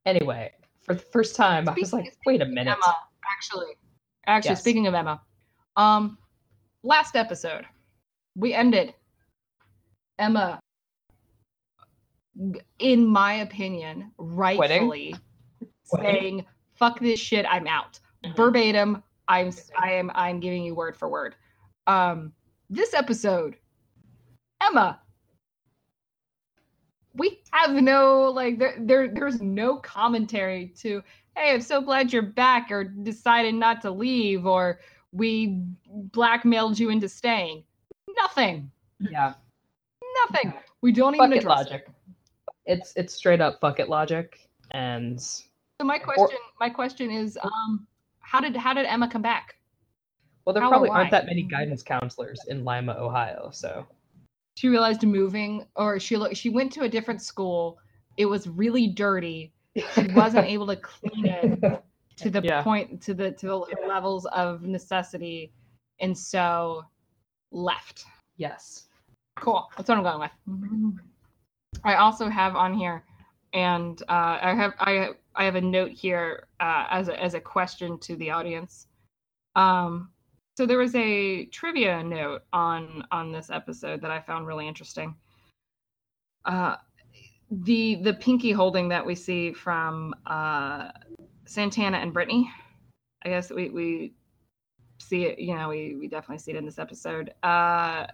Anyway, 0.07 0.53
for 0.83 0.93
the 0.93 1.01
first 1.01 1.35
time, 1.35 1.67
I 1.67 1.73
was 1.73 1.91
like, 1.91 2.15
wait 2.25 2.41
a 2.41 2.45
minute. 2.45 2.71
Emma, 2.71 2.95
actually, 3.29 3.75
actually, 4.25 4.51
Yes. 4.51 4.61
speaking 4.61 4.87
of 4.87 4.93
Emma, 4.93 5.21
um, 5.75 6.17
last 6.81 7.17
episode 7.17 7.65
we 8.37 8.53
ended 8.53 8.93
Emma, 10.17 10.61
in 12.79 13.05
my 13.05 13.33
opinion, 13.33 14.11
rightfully 14.17 15.13
saying, 15.83 16.45
"Fuck 16.75 17.01
this 17.01 17.19
shit, 17.19 17.45
I'm 17.49 17.67
out." 17.67 17.99
Mhm. 18.23 18.35
Verbatim, 18.37 19.03
I'm 19.27 19.51
I 19.77 19.91
am 19.91 20.09
I'm 20.15 20.39
giving 20.39 20.63
you 20.63 20.73
word 20.73 20.95
for 20.95 21.09
word. 21.09 21.35
Um, 21.85 22.31
this 22.69 22.93
episode, 22.93 23.57
Emma. 24.61 25.01
We 27.17 27.41
have 27.51 27.71
no 27.71 28.31
like 28.31 28.59
there, 28.59 28.75
there 28.79 29.07
there's 29.07 29.41
no 29.41 29.77
commentary 29.77 30.73
to 30.77 31.01
hey 31.35 31.53
i'm 31.53 31.61
so 31.61 31.81
glad 31.81 32.13
you're 32.13 32.21
back 32.21 32.71
or 32.71 32.83
decided 32.83 33.55
not 33.55 33.81
to 33.81 33.91
leave 33.91 34.45
or 34.45 34.79
we 35.11 35.59
blackmailed 35.87 36.77
you 36.77 36.89
into 36.89 37.09
staying 37.09 37.63
nothing 38.17 38.71
Yeah. 38.99 39.33
nothing 40.29 40.53
we 40.81 40.91
don't 40.91 41.15
even 41.15 41.29
Bucket 41.29 41.45
logic. 41.45 41.87
it 41.87 41.93
It's 42.65 42.93
it's 42.95 43.13
straight 43.13 43.41
up 43.41 43.59
bucket 43.61 43.89
logic. 43.89 44.47
And 44.71 45.19
so 45.21 45.43
my 45.83 45.97
question 45.97 46.37
my 46.59 46.69
question 46.69 47.09
is 47.09 47.37
um 47.41 47.87
how 48.19 48.39
did 48.41 48.55
how 48.55 48.73
did 48.73 48.85
emma 48.85 49.09
come 49.09 49.21
back 49.21 49.55
well, 50.47 50.53
there 50.53 50.63
How 50.63 50.69
probably 50.69 50.89
aren't 50.91 51.11
that 51.11 51.25
many 51.25 51.41
guidance 51.43 51.83
counselors 51.83 52.39
in 52.47 52.63
Lima, 52.63 52.93
Ohio. 52.93 53.49
So 53.51 53.85
she 54.57 54.67
realized 54.69 55.03
moving 55.03 55.65
or 55.75 55.99
she 55.99 56.17
lo- 56.17 56.33
she 56.33 56.49
went 56.49 56.71
to 56.71 56.81
a 56.81 56.89
different 56.89 57.21
school 57.21 57.77
it 58.17 58.25
was 58.25 58.47
really 58.47 58.87
dirty 58.87 59.53
she 59.93 60.07
wasn't 60.07 60.45
able 60.55 60.65
to 60.65 60.75
clean 60.77 61.27
it 61.27 61.61
to 62.15 62.31
the 62.31 62.41
Yeah. 62.41 62.63
point 62.63 62.99
to 63.03 63.13
the 63.13 63.31
to 63.33 63.45
the 63.45 63.87
levels 63.87 64.25
of 64.27 64.63
necessity 64.63 65.51
and 65.99 66.17
so 66.17 66.83
left 67.51 68.05
yes. 68.37 68.87
Cool. 69.35 69.69
That's 69.77 69.87
what 69.89 69.97
I'm 69.99 70.03
going 70.03 70.19
with. 70.19 71.01
I 71.83 71.95
also 71.95 72.27
have 72.27 72.55
on 72.55 72.73
here, 72.73 73.03
and 73.53 74.01
uh, 74.09 74.39
I 74.41 74.53
have 74.55 74.73
I 74.79 74.91
have, 74.91 75.15
I 75.35 75.43
have 75.43 75.55
a 75.55 75.61
note 75.61 75.91
here 75.91 76.47
uh, 76.59 76.85
as 76.89 77.07
a, 77.07 77.21
as 77.21 77.35
a 77.35 77.39
question 77.39 77.99
to 77.99 78.15
the 78.15 78.31
audience. 78.31 78.87
Um, 79.55 80.09
so 80.57 80.65
there 80.65 80.79
was 80.79 80.95
a 80.95 81.45
trivia 81.45 82.03
note 82.03 82.41
on 82.51 83.05
on 83.11 83.31
this 83.31 83.51
episode 83.51 84.01
that 84.01 84.09
I 84.09 84.19
found 84.19 84.47
really 84.47 84.67
interesting. 84.67 85.15
Uh, 86.45 86.77
the 87.51 88.01
the 88.01 88.15
pinky 88.15 88.51
holding 88.53 88.89
that 88.89 89.05
we 89.05 89.13
see 89.13 89.53
from 89.53 90.15
uh, 90.25 90.89
Santana 91.45 91.97
and 91.97 92.11
Brittany. 92.11 92.51
I 93.23 93.29
guess 93.29 93.51
we 93.51 93.69
we 93.69 94.13
see 94.97 95.25
it. 95.25 95.37
You 95.37 95.53
know, 95.53 95.69
we 95.69 95.95
we 95.95 96.07
definitely 96.07 96.39
see 96.39 96.53
it 96.53 96.57
in 96.57 96.65
this 96.65 96.79
episode. 96.79 97.35
Uh, 97.43 98.07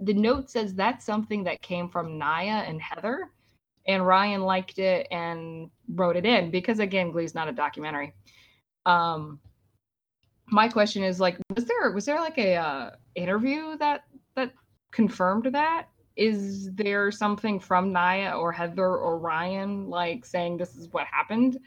the 0.00 0.14
note 0.14 0.48
says 0.48 0.72
that's 0.72 1.04
something 1.04 1.44
that 1.44 1.60
came 1.60 1.90
from 1.90 2.16
Naya 2.16 2.64
and 2.66 2.80
Heather, 2.80 3.28
and 3.86 4.06
Ryan 4.06 4.40
liked 4.40 4.78
it 4.78 5.06
and 5.10 5.68
wrote 5.86 6.16
it 6.16 6.24
in 6.24 6.50
because 6.50 6.78
again, 6.78 7.10
Glee's 7.10 7.34
not 7.34 7.46
a 7.46 7.52
documentary. 7.52 8.14
Um, 8.86 9.38
my 10.50 10.68
question 10.68 11.02
is 11.02 11.20
like, 11.20 11.38
was 11.54 11.64
there 11.64 11.90
was 11.92 12.04
there 12.04 12.20
like 12.20 12.38
a 12.38 12.56
uh, 12.56 12.90
interview 13.14 13.76
that 13.78 14.04
that 14.34 14.52
confirmed 14.90 15.46
that? 15.52 15.88
Is 16.16 16.72
there 16.74 17.12
something 17.12 17.60
from 17.60 17.92
Naya 17.92 18.32
or 18.36 18.50
Heather 18.50 18.96
or 18.96 19.18
Ryan 19.18 19.88
like 19.88 20.24
saying 20.24 20.56
this 20.56 20.76
is 20.76 20.92
what 20.92 21.06
happened? 21.06 21.58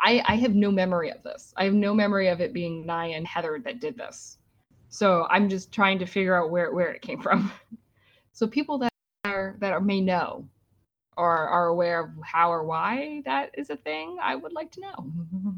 I 0.00 0.22
I 0.26 0.36
have 0.36 0.54
no 0.54 0.70
memory 0.70 1.10
of 1.10 1.22
this. 1.22 1.52
I 1.56 1.64
have 1.64 1.74
no 1.74 1.94
memory 1.94 2.28
of 2.28 2.40
it 2.40 2.52
being 2.52 2.86
Naya 2.86 3.14
and 3.16 3.26
Heather 3.26 3.60
that 3.64 3.80
did 3.80 3.96
this. 3.96 4.38
So 4.88 5.26
I'm 5.30 5.48
just 5.48 5.72
trying 5.72 5.98
to 5.98 6.06
figure 6.06 6.40
out 6.40 6.50
where 6.50 6.72
where 6.72 6.92
it 6.92 7.02
came 7.02 7.20
from. 7.20 7.50
So 8.32 8.46
people 8.46 8.76
that 8.80 8.92
are 9.24 9.56
that 9.60 9.72
are, 9.72 9.80
may 9.80 10.02
know 10.02 10.46
or 11.16 11.34
are 11.48 11.68
aware 11.68 12.00
of 12.04 12.10
how 12.22 12.52
or 12.52 12.64
why 12.64 13.22
that 13.24 13.50
is 13.56 13.70
a 13.70 13.76
thing, 13.76 14.18
I 14.22 14.36
would 14.36 14.52
like 14.52 14.70
to 14.72 14.80
know. 14.82 15.10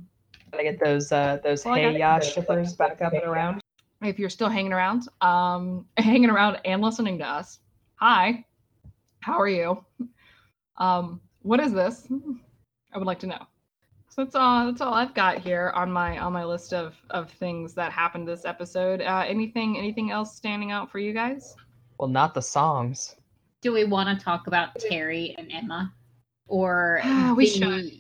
Gotta 0.50 0.62
get 0.64 0.80
those 0.80 1.12
uh 1.12 1.38
those 1.42 1.64
Well, 1.64 1.74
hey 1.74 1.98
gotta- 1.98 1.98
ya 1.98 2.20
shippers 2.20 2.74
back 2.74 3.00
up 3.02 3.12
and 3.12 3.22
around. 3.24 3.60
If 4.02 4.18
you're 4.18 4.30
still 4.30 4.48
hanging 4.48 4.72
around, 4.72 5.08
um, 5.20 5.84
hanging 5.96 6.30
around 6.30 6.58
and 6.64 6.80
listening 6.80 7.18
to 7.18 7.26
us, 7.26 7.58
hi, 7.96 8.44
how 9.20 9.38
are 9.40 9.48
you? 9.48 9.84
Um, 10.76 11.20
what 11.42 11.58
is 11.60 11.72
this? 11.72 12.06
I 12.94 12.98
would 12.98 13.06
like 13.06 13.18
to 13.20 13.26
know. 13.26 13.44
So 14.08 14.24
that's 14.24 14.34
all. 14.36 14.66
That's 14.66 14.80
all 14.80 14.94
I've 14.94 15.14
got 15.14 15.38
here 15.38 15.72
on 15.74 15.90
my 15.92 16.18
on 16.18 16.32
my 16.32 16.44
list 16.44 16.72
of 16.72 16.96
of 17.10 17.30
things 17.30 17.74
that 17.74 17.92
happened 17.92 18.26
this 18.26 18.44
episode. 18.44 19.00
Uh, 19.02 19.24
anything 19.26 19.76
anything 19.76 20.10
else 20.10 20.34
standing 20.36 20.70
out 20.72 20.90
for 20.90 20.98
you 20.98 21.12
guys? 21.12 21.54
Well, 21.98 22.08
not 22.08 22.34
the 22.34 22.42
songs. 22.42 23.16
Do 23.60 23.72
we 23.72 23.84
want 23.84 24.16
to 24.16 24.24
talk 24.24 24.46
about 24.46 24.76
Terri 24.78 25.34
and 25.36 25.50
Emma, 25.52 25.92
or 26.46 27.00
We 27.36 27.44
the- 27.46 27.50
should. 27.50 27.92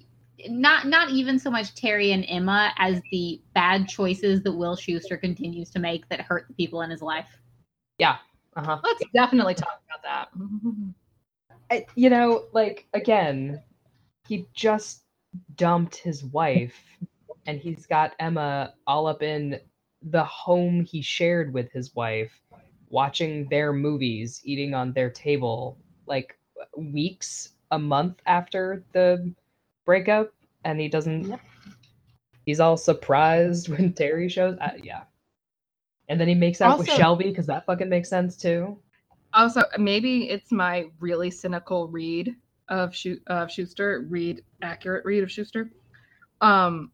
Not 0.46 0.86
not 0.86 1.10
even 1.10 1.38
so 1.38 1.50
much 1.50 1.74
Terri 1.74 2.12
and 2.12 2.24
Emma 2.28 2.72
as 2.78 3.00
the 3.10 3.40
bad 3.54 3.88
choices 3.88 4.42
that 4.42 4.52
Will 4.52 4.76
Schuester 4.76 5.20
continues 5.20 5.70
to 5.70 5.78
make 5.78 6.08
that 6.08 6.20
hurt 6.20 6.46
the 6.48 6.54
people 6.54 6.82
in 6.82 6.90
his 6.90 7.02
life. 7.02 7.40
Yeah. 7.98 8.16
Uh-huh. 8.56 8.78
Let's 8.82 9.04
definitely 9.14 9.54
talk 9.54 9.80
about 9.88 10.02
that. 10.02 10.28
I, 11.70 11.86
you 11.94 12.10
know, 12.10 12.44
like 12.52 12.86
again, 12.94 13.62
he 14.26 14.46
just 14.54 15.04
dumped 15.56 15.96
his 15.96 16.24
wife 16.24 16.78
and 17.46 17.58
he's 17.58 17.86
got 17.86 18.14
Emma 18.18 18.74
all 18.86 19.06
up 19.06 19.22
in 19.22 19.58
the 20.02 20.24
home 20.24 20.84
he 20.84 21.02
shared 21.02 21.52
with 21.52 21.70
his 21.72 21.94
wife, 21.94 22.32
watching 22.90 23.48
their 23.48 23.72
movies, 23.72 24.40
eating 24.44 24.74
on 24.74 24.92
their 24.92 25.10
table, 25.10 25.76
like 26.06 26.38
weeks, 26.76 27.54
a 27.70 27.78
month 27.78 28.20
after 28.26 28.84
the 28.92 29.34
breakup, 29.88 30.34
and 30.64 30.78
he 30.78 30.86
doesn't. 30.86 31.34
He's 32.44 32.60
all 32.60 32.76
surprised 32.76 33.68
when 33.70 33.94
Terri 33.94 34.30
shows. 34.30 34.56
Uh, 34.60 34.72
yeah, 34.82 35.04
and 36.08 36.20
then 36.20 36.28
he 36.28 36.34
makes 36.34 36.60
out 36.60 36.78
with 36.78 36.90
Shelby 36.90 37.30
because 37.30 37.46
that 37.46 37.64
fucking 37.64 37.88
makes 37.88 38.10
sense 38.10 38.36
too. 38.36 38.78
Also, 39.32 39.62
maybe 39.78 40.28
it's 40.28 40.52
my 40.52 40.86
really 41.00 41.30
cynical 41.30 41.88
read 41.88 42.36
of 42.68 42.94
Schu- 42.94 43.20
of 43.28 43.48
Schuester, 43.48 44.04
read 44.10 44.44
accurate 44.62 45.06
read 45.06 45.22
of 45.22 45.30
Schuester. 45.30 45.70
Um, 46.42 46.92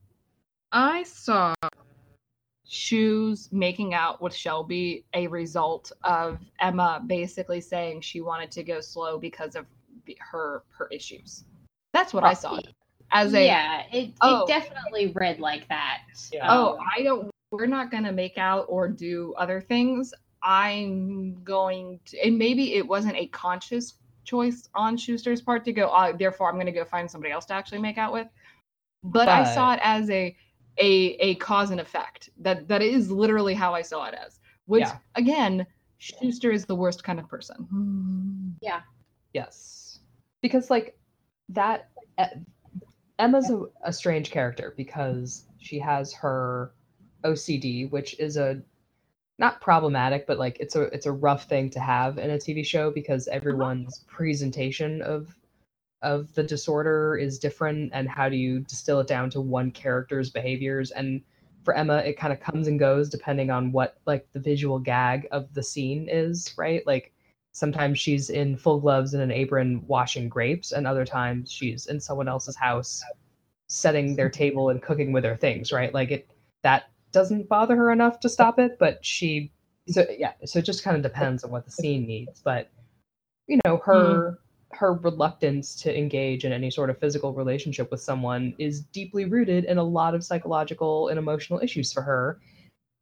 I 0.71 1.03
saw 1.03 1.53
Schue's 2.65 3.49
making 3.51 3.93
out 3.93 4.23
with 4.23 4.35
Shelby 4.35 5.05
a 5.15 5.27
result 5.27 5.91
of 6.05 6.39
Emma 6.61 7.03
basically 7.05 7.61
saying 7.61 8.03
she 8.03 8.21
wanted 8.21 8.53
to 8.53 8.63
go 8.63 8.81
slow 8.81 9.19
because 9.19 9.57
of 9.57 9.67
her 10.21 10.63
her 10.71 10.87
issues. 10.93 11.45
That's 11.93 12.15
what 12.15 12.23
I 12.23 12.35
saw 12.35 12.57
it 12.57 12.69
as 13.15 13.33
a 13.35 13.45
yeah, 13.47 13.83
it, 13.93 14.13
Oh. 14.21 14.43
it 14.43 14.49
definitely 14.49 15.13
read 15.15 15.39
like 15.41 15.67
that. 15.69 16.03
Yeah. 16.33 16.47
oh 16.53 16.79
i 16.97 17.03
don't 17.03 17.31
we're 17.51 17.67
not 17.67 17.91
going 17.91 18.03
to 18.05 18.13
make 18.13 18.37
out 18.39 18.67
or 18.69 18.89
do 18.89 19.35
other 19.39 19.61
things 19.61 20.13
i'm 20.43 21.43
going 21.45 22.01
to 22.07 22.19
and 22.27 22.37
maybe 22.37 22.75
it 22.75 22.87
wasn't 22.87 23.17
a 23.17 23.27
conscious 23.29 23.95
choice 24.25 24.69
on 24.75 24.97
Schuester's 24.97 25.41
part 25.41 25.65
to 25.65 25.73
go 25.73 25.87
uh, 25.89 26.13
therefore 26.17 26.49
i'm 26.49 26.55
going 26.57 26.67
to 26.67 26.73
go 26.73 26.85
find 26.85 27.11
somebody 27.11 27.33
else 27.33 27.45
to 27.47 27.55
actually 27.55 27.79
make 27.79 27.99
out 27.99 28.13
with 28.13 28.27
but, 29.05 29.29
i 29.29 29.45
saw 29.55 29.75
it 29.75 29.81
as 29.83 30.11
a 30.11 30.37
a 30.79 30.91
a 31.21 31.35
cause 31.37 31.71
and 31.71 31.81
effect 31.81 32.31
that 32.39 32.67
that 32.69 32.83
is 32.83 33.11
literally 33.11 33.55
how 33.55 33.73
i 33.75 33.83
saw 33.83 34.07
it 34.07 34.15
as 34.15 34.41
which 34.67 34.81
Yeah. 34.83 34.97
again 35.15 35.67
Schuester 36.01 36.53
is 36.53 36.67
the 36.67 36.75
worst 36.75 37.03
kind 37.03 37.19
of 37.19 37.27
person. 37.29 38.57
Yeah. 38.61 38.81
Yes. 39.33 40.01
Because 40.43 40.69
like 40.69 40.99
that 41.51 41.89
E- 42.21 42.25
Emma's 43.19 43.51
a, 43.51 43.65
a 43.85 43.93
strange 43.93 44.31
character 44.31 44.75
because 44.77 45.45
she 45.59 45.79
has 45.79 46.13
her 46.13 46.73
OCD, 47.25 47.91
which 47.91 48.19
is 48.19 48.37
a 48.37 48.61
not 49.39 49.61
problematic, 49.61 50.27
but 50.27 50.39
like 50.39 50.59
it's 50.61 50.77
a 50.77 50.83
it's 50.83 51.07
a 51.07 51.13
rough 51.13 51.49
thing 51.49 51.71
to 51.71 51.81
have 51.81 52.19
in 52.19 52.31
a 52.31 52.37
TV 52.37 52.65
show 52.65 52.91
because 52.91 53.29
everyone's 53.29 54.05
presentation 54.07 55.03
of 55.03 55.35
of 56.03 56.33
the 56.35 56.43
disorder 56.43 57.17
is 57.17 57.39
different 57.39 57.91
and 57.95 58.09
how 58.09 58.29
do 58.29 58.37
you 58.37 58.61
distill 58.61 59.01
it 59.01 59.07
down 59.07 59.31
to 59.31 59.41
one 59.41 59.71
character's 59.71 60.29
behaviors 60.31 60.91
and 60.91 61.23
for 61.65 61.75
Emma 61.75 61.97
it 61.99 62.19
kind 62.19 62.33
of 62.33 62.41
comes 62.41 62.69
and 62.69 62.79
goes 62.79 63.09
depending 63.09 63.51
on 63.51 63.73
what 63.73 63.97
like 64.07 64.31
the 64.33 64.39
visual 64.39 64.79
gag 64.79 65.27
of 65.33 65.53
the 65.55 65.63
scene 65.63 66.09
is, 66.11 66.55
right? 66.59 66.87
Like 66.87 67.14
sometimes 67.55 68.01
she's 68.01 68.31
in 68.31 68.57
full 68.57 68.81
gloves 68.81 69.15
and 69.15 69.23
an 69.23 69.31
apron 69.31 69.83
washing 69.87 70.29
grapes 70.29 70.73
and 70.73 70.87
other 70.87 71.05
times 71.05 71.51
she's 71.51 71.87
in 71.87 72.01
someone 72.01 72.29
else's 72.29 72.57
house 72.57 73.03
setting 73.69 74.17
their 74.17 74.29
table 74.29 74.69
and 74.69 74.83
cooking 74.83 75.13
with 75.13 75.25
her 75.25 75.37
things 75.37 75.73
right? 75.73 75.95
Like 75.95 76.11
it 76.11 76.29
that 76.63 76.91
doesn't 77.13 77.49
bother 77.49 77.77
her 77.77 77.93
enough 77.93 78.19
to 78.21 78.29
stop 78.29 78.59
it 78.59 78.77
but 78.79 79.05
she 79.05 79.53
so 79.89 80.05
yeah 80.19 80.33
so 80.45 80.59
it 80.59 80.65
just 80.65 80.83
kind 80.83 80.97
of 80.97 81.03
depends 81.03 81.45
on 81.45 81.51
what 81.51 81.65
the 81.65 81.71
scene 81.71 82.07
needs 82.07 82.41
but 82.43 82.71
you 83.47 83.61
know 83.65 83.77
her 83.85 84.05
mm-hmm. 84.05 84.77
her 84.77 84.95
reluctance 84.95 85.77
to 85.77 85.97
engage 85.97 86.45
in 86.45 86.53
any 86.53 86.71
sort 86.71 86.91
of 86.91 86.99
physical 86.99 87.33
relationship 87.33 87.89
with 87.93 88.01
someone 88.01 88.53
is 88.59 88.81
deeply 88.81 89.27
rooted 89.27 89.65
in 89.65 89.79
a 89.79 89.83
lot 89.83 90.15
of 90.15 90.25
psychological 90.25 91.09
and 91.09 91.19
emotional 91.19 91.61
issues 91.61 91.93
for 91.93 92.03
her 92.03 92.41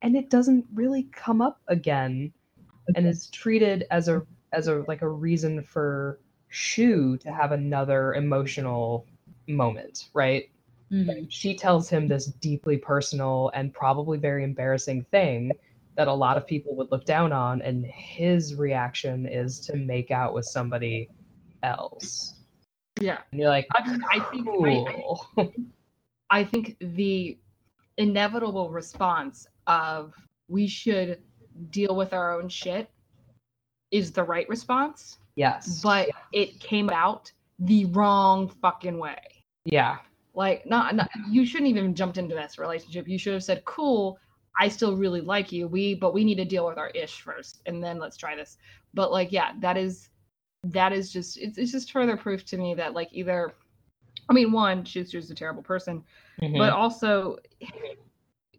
and 0.02 0.14
it 0.14 0.28
doesn't 0.28 0.66
really 0.74 1.04
come 1.12 1.40
up 1.40 1.62
again 1.68 2.30
and 2.94 3.06
is 3.06 3.28
treated 3.28 3.86
as 3.90 4.08
a 4.08 4.22
as 4.52 4.68
a 4.68 4.84
like 4.88 5.02
a 5.02 5.08
reason 5.08 5.62
for 5.62 6.18
Schue 6.50 7.18
to 7.20 7.32
have 7.32 7.52
another 7.52 8.14
emotional 8.14 9.06
moment, 9.48 10.08
right? 10.14 10.50
Mhm. 10.90 11.26
She 11.30 11.56
tells 11.56 11.88
him 11.88 12.06
this 12.06 12.26
deeply 12.26 12.76
personal 12.76 13.50
and 13.54 13.72
probably 13.72 14.18
very 14.18 14.44
embarrassing 14.44 15.04
thing 15.10 15.52
that 15.96 16.08
a 16.08 16.12
lot 16.12 16.36
of 16.36 16.46
people 16.46 16.74
would 16.76 16.90
look 16.90 17.04
down 17.04 17.32
on, 17.32 17.62
and 17.62 17.84
his 17.86 18.54
reaction 18.54 19.26
is 19.26 19.60
to 19.60 19.76
make 19.76 20.10
out 20.10 20.34
with 20.34 20.44
somebody 20.44 21.08
else. 21.62 22.34
Yeah. 23.00 23.18
And 23.30 23.40
you're 23.40 23.50
like, 23.50 23.66
I, 23.74 23.98
I 24.12 24.20
think 24.20 24.48
I, 24.48 24.52
cool. 24.52 25.26
I 26.30 26.44
think 26.44 26.76
the 26.80 27.38
inevitable 27.98 28.70
response 28.70 29.46
of 29.66 30.14
we 30.48 30.66
should 30.66 31.22
deal 31.70 31.94
with 31.96 32.12
our 32.12 32.38
own 32.38 32.48
shit 32.48 32.88
is 33.90 34.10
the 34.12 34.22
right 34.24 34.48
response, 34.48 35.18
yes. 35.36 35.80
but 35.82 36.08
it 36.32 36.58
came 36.60 36.88
out 36.90 37.30
the 37.58 37.84
wrong 37.86 38.48
fucking 38.48 38.98
way. 38.98 39.18
yeah. 39.64 39.98
Like, 40.34 40.64
not, 40.64 40.94
not 40.94 41.10
you 41.30 41.44
shouldn't 41.44 41.68
even 41.68 41.94
jumped 41.94 42.16
into 42.16 42.34
this 42.34 42.58
relationship. 42.58 43.06
You 43.06 43.18
should 43.18 43.34
have 43.34 43.44
said, 43.44 43.62
"Cool, 43.66 44.18
I 44.58 44.68
still 44.68 44.96
really 44.96 45.20
like 45.20 45.52
you. 45.52 45.68
We, 45.68 45.94
but 45.94 46.14
we 46.14 46.24
need 46.24 46.36
to 46.36 46.46
deal 46.46 46.64
with 46.66 46.78
our 46.78 46.88
ish 46.88 47.20
first, 47.20 47.60
and 47.66 47.84
then 47.84 47.98
let's 47.98 48.16
try 48.16 48.34
this." 48.34 48.56
But 48.94 49.12
like, 49.12 49.30
yeah, 49.30 49.52
that 49.60 49.76
is 49.76 50.08
that 50.64 50.94
is 50.94 51.12
just 51.12 51.36
it's, 51.36 51.58
it's 51.58 51.70
just 51.70 51.92
further 51.92 52.16
proof 52.16 52.46
to 52.46 52.56
me 52.56 52.72
that 52.76 52.94
like 52.94 53.10
either, 53.12 53.52
I 54.30 54.32
mean, 54.32 54.52
one, 54.52 54.84
Schuester's 54.84 55.30
a 55.30 55.34
terrible 55.34 55.62
person, 55.62 56.02
Mhm. 56.40 56.56
but 56.56 56.72
also 56.72 57.36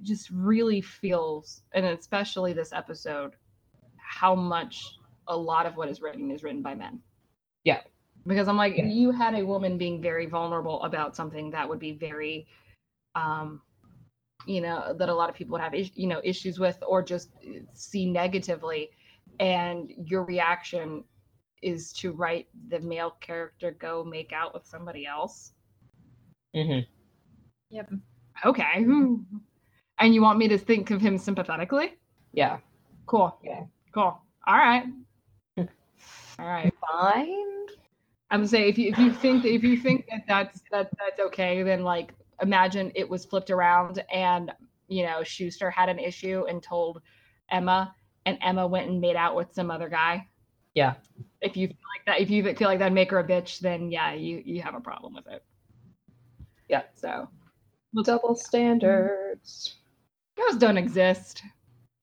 just 0.01 0.29
really 0.31 0.81
feels 0.81 1.61
and 1.73 1.85
especially 1.85 2.53
this 2.53 2.73
episode 2.73 3.35
how 3.97 4.35
much 4.35 4.97
a 5.27 5.35
lot 5.35 5.65
of 5.65 5.75
what 5.77 5.89
is 5.89 6.01
written 6.01 6.29
is 6.31 6.43
written 6.43 6.61
by 6.61 6.73
men 6.75 6.99
Yeah. 7.63 7.81
because 8.27 8.47
i'm 8.47 8.57
like 8.57 8.75
Yeah. 8.77 8.85
you 8.85 9.11
had 9.11 9.35
a 9.35 9.45
woman 9.45 9.77
being 9.77 10.01
very 10.01 10.25
vulnerable 10.25 10.81
about 10.83 11.15
something 11.15 11.51
that 11.51 11.67
would 11.67 11.79
be 11.79 11.93
very 11.93 12.47
um 13.15 13.61
you 14.45 14.61
know 14.61 14.93
that 14.97 15.09
a 15.09 15.13
lot 15.13 15.29
of 15.29 15.35
people 15.35 15.53
would 15.53 15.61
have 15.61 15.73
is- 15.73 15.95
you 15.95 16.07
know 16.07 16.19
issues 16.23 16.59
with 16.59 16.81
or 16.85 17.01
just 17.01 17.29
see 17.73 18.05
negatively 18.09 18.89
and 19.39 19.91
your 19.97 20.23
reaction 20.25 21.03
is 21.61 21.93
to 21.93 22.11
write 22.11 22.47
the 22.69 22.79
male 22.79 23.11
character 23.21 23.71
go 23.79 24.03
make 24.03 24.33
out 24.33 24.53
with 24.53 24.65
somebody 24.65 25.05
else 25.05 25.53
Mm-hmm. 26.55 26.81
Yep. 27.71 27.89
okay 28.45 28.85
and 29.99 30.13
you 30.13 30.21
want 30.21 30.37
me 30.39 30.47
to 30.47 30.57
think 30.57 30.91
of 30.91 31.01
him 31.01 31.17
sympathetically 31.17 31.95
yeah. 32.33 32.57
cool 33.05 33.37
Yeah. 33.43 33.63
cool 33.93 34.19
all 34.47 34.57
right 34.57 34.85
hmm. 35.57 35.63
all 36.39 36.45
right 36.47 36.73
Fine. 36.91 37.65
i'm 38.31 38.39
gonna 38.39 38.47
say 38.47 38.67
if 38.69 38.77
you 38.77 38.89
if 38.91 38.97
you 38.97 39.11
think 39.11 39.45
if 39.45 39.63
you 39.63 39.77
think 39.77 40.05
that 40.09 40.23
that's 40.27 40.61
that 40.71 40.89
that's 40.99 41.19
okay 41.27 41.63
then 41.63 41.83
like 41.83 42.13
imagine 42.41 42.91
it 42.95 43.07
was 43.07 43.25
flipped 43.25 43.51
around 43.51 44.03
and 44.11 44.51
you 44.87 45.03
know 45.03 45.19
schuester 45.21 45.71
had 45.71 45.89
an 45.89 45.99
issue 45.99 46.43
and 46.49 46.61
told 46.61 47.01
emma 47.51 47.93
and 48.25 48.37
emma 48.41 48.65
went 48.65 48.89
and 48.89 48.99
made 48.99 49.15
out 49.15 49.35
with 49.35 49.53
some 49.53 49.69
other 49.71 49.89
guy 49.89 50.27
Yeah. 50.73 50.95
if 51.41 51.55
you 51.55 51.67
feel 51.67 51.77
like 51.95 52.05
that 52.07 52.21
if 52.21 52.29
you 52.29 52.43
feel 52.55 52.67
like 52.67 52.79
that'd 52.79 52.93
make 52.93 53.11
her 53.11 53.19
a 53.19 53.23
bitch 53.23 53.59
then 53.59 53.91
yeah 53.91 54.13
you 54.13 54.41
you 54.45 54.61
have 54.61 54.75
a 54.75 54.81
problem 54.81 55.13
with 55.13 55.27
it 55.27 55.43
Yeah. 56.69 56.83
so 56.95 57.29
Double 58.03 58.33
standards. 58.33 59.75
Those 60.37 60.57
don't 60.57 60.77
exist 60.77 61.41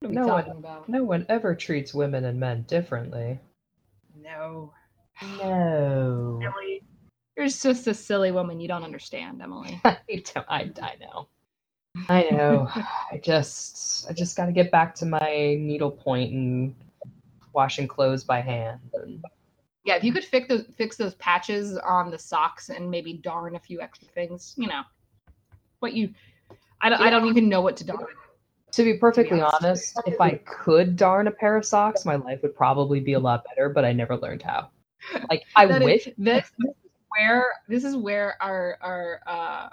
what 0.01 0.07
are 0.07 0.11
we 0.11 0.15
No 0.15 0.27
talking 0.27 0.49
one- 0.49 0.57
about 0.59 0.89
No 0.89 1.05
one 1.05 1.27
ever 1.29 1.55
treats 1.55 1.93
women 1.95 2.25
and 2.25 2.39
men 2.41 2.63
differently. 2.63 3.39
no 4.17 4.73
No. 5.39 6.41
Emily, 6.43 6.83
you're 7.37 7.47
just 7.47 7.87
a 7.87 7.95
silly 7.95 8.33
woman. 8.33 8.59
You 8.61 8.69
don't 8.69 8.85
understand, 8.85 9.43
Emily. 9.43 9.79
I, 9.85 9.99
don't- 10.35 10.47
I, 10.49 10.71
I 10.83 10.95
know. 11.01 11.29
I 12.09 12.23
know. 12.31 12.69
I 12.75 13.21
just 13.23 14.09
I 14.09 14.13
just 14.15 14.37
got 14.37 14.47
to 14.47 14.53
get 14.53 14.71
back 14.71 14.95
to 14.97 15.07
my 15.07 15.57
needlepoint 15.59 16.33
and 16.33 16.75
washing 17.53 17.87
clothes 17.89 18.25
by 18.25 18.41
hand. 18.41 18.81
And, 18.95 19.23
yeah, 19.85 19.97
if 19.97 20.05
you 20.05 20.13
could 20.13 20.25
fix 20.25 20.49
those 20.49 20.65
fix 20.77 20.97
those 20.97 21.15
patches 21.17 21.77
on 21.79 22.11
the 22.11 22.19
socks 22.19 22.69
and 22.71 22.91
maybe 22.91 23.15
darn 23.15 23.57
a 23.57 23.61
few 23.61 23.81
extra 23.81 24.07
things, 24.09 24.55
you 24.57 24.69
know, 24.69 24.83
what 25.81 25.93
you, 25.95 26.15
I 26.81 26.89
don't, 26.89 27.01
I 27.01 27.11
don't 27.11 27.27
even 27.29 27.49
know 27.49 27.61
what 27.61 27.77
to 27.79 27.85
darn. 27.85 28.07
to 28.73 28.85
be 28.85 28.95
perfectly 28.95 29.41
honest. 29.41 29.63
honest, 29.97 30.01
if 30.07 30.21
I 30.21 30.41
could 30.47 30.97
darn 30.97 31.27
a 31.27 31.31
pair 31.31 31.57
of 31.57 31.65
socks, 31.65 32.05
my 32.05 32.17
life 32.17 32.41
would 32.43 32.55
probably 32.57 33.01
be 33.01 33.13
a 33.15 33.19
lot 33.21 33.45
better. 33.49 33.69
But 33.69 33.85
I 33.85 33.93
never 33.93 34.17
learned 34.17 34.43
how. 34.43 34.71
Like 35.29 35.45
I 35.57 35.67
That 35.67 35.83
is- 35.83 35.87
wish. 35.87 36.05
this, 36.19 36.51
this 36.59 36.71
is 36.85 36.93
where 37.19 37.47
this 37.69 37.85
is 37.85 37.97
where 37.97 38.37
our 38.43 38.79
our 38.81 39.21
uh, 39.27 39.69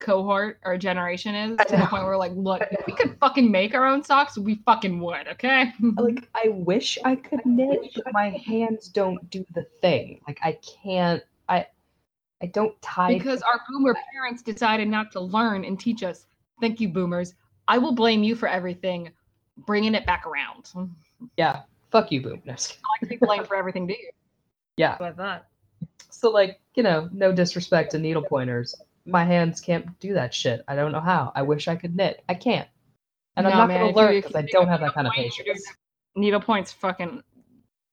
cohort 0.00 0.58
our 0.64 0.78
generation 0.78 1.34
is 1.34 1.56
to 1.58 1.76
the 1.76 1.86
point 1.86 2.02
where 2.02 2.06
we're 2.06 2.16
like, 2.16 2.32
look, 2.34 2.62
if 2.70 2.86
we 2.86 2.94
could 2.94 3.18
fucking 3.20 3.50
make 3.50 3.74
our 3.74 3.86
own 3.86 4.02
socks, 4.02 4.38
we 4.38 4.54
fucking 4.64 4.98
would. 5.00 5.28
Okay. 5.28 5.72
like 5.96 6.28
I 6.34 6.48
wish 6.48 6.98
I 7.04 7.16
could 7.16 7.44
knit, 7.44 7.92
but 7.94 8.12
my 8.12 8.30
hands 8.30 8.88
don't 8.88 9.28
do 9.30 9.44
the 9.54 9.64
thing. 9.80 10.20
Like 10.26 10.38
I 10.42 10.58
can't. 10.82 11.22
I 11.48 11.66
I 12.42 12.46
don't 12.46 12.80
tie. 12.80 13.12
because 13.12 13.42
our 13.42 13.60
boomer 13.68 13.94
parents 14.12 14.42
decided 14.42 14.88
not 14.88 15.12
to 15.12 15.20
learn 15.20 15.64
and 15.64 15.78
teach 15.78 16.02
us. 16.02 16.26
Thank 16.60 16.80
you, 16.80 16.88
boomers. 16.88 17.34
I 17.68 17.78
will 17.78 17.92
blame 17.92 18.22
you 18.22 18.34
for 18.34 18.48
everything, 18.48 19.10
bringing 19.66 19.94
it 19.94 20.06
back 20.06 20.26
around. 20.26 20.70
Yeah. 21.36 21.62
Fuck 21.90 22.12
you, 22.12 22.20
boomers. 22.22 22.42
I 22.46 22.52
just 22.52 22.68
kidding. 22.70 22.82
like 22.92 23.00
to 23.00 23.06
be 23.06 23.16
blamed 23.16 23.46
for 23.46 23.56
everything, 23.56 23.86
do 23.86 23.92
you? 23.94 24.10
Yeah. 24.76 24.96
Like 25.00 25.16
that. 25.16 25.46
So 26.10 26.30
like 26.30 26.60
you 26.74 26.82
know, 26.82 27.08
no 27.12 27.32
disrespect 27.32 27.90
to 27.92 27.98
needle 27.98 28.22
pointers. 28.22 28.74
My 29.06 29.24
hands 29.24 29.60
can't 29.60 29.98
do 30.00 30.14
that 30.14 30.32
shit. 30.32 30.62
I 30.68 30.76
don't 30.76 30.92
know 30.92 31.00
how. 31.00 31.32
I 31.34 31.42
wish 31.42 31.68
I 31.68 31.76
could 31.76 31.96
knit. 31.96 32.22
I 32.28 32.34
can't. 32.34 32.68
And 33.36 33.46
I'm 33.46 33.56
not 33.56 33.68
gonna 33.68 33.90
learn 33.94 34.14
because 34.14 34.34
I 34.34 34.42
don't 34.42 34.68
have 34.68 34.80
that 34.80 34.94
kind 34.94 35.06
of 35.06 35.12
needlepoint, 35.16 35.38
you're 35.46 35.54
patience. 35.54 35.76
Needlepoint's 36.16 36.72
fucking 36.72 37.22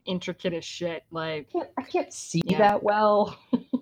intricate 0.06 0.54
as 0.54 0.66
shit. 0.66 1.04
Like 1.12 1.48
I 1.50 1.60
can't, 1.60 1.70
I 1.78 1.82
can't 1.84 2.14
see 2.14 2.42
Yeah. 2.46 2.58
that 2.60 2.84
well. 2.84 3.38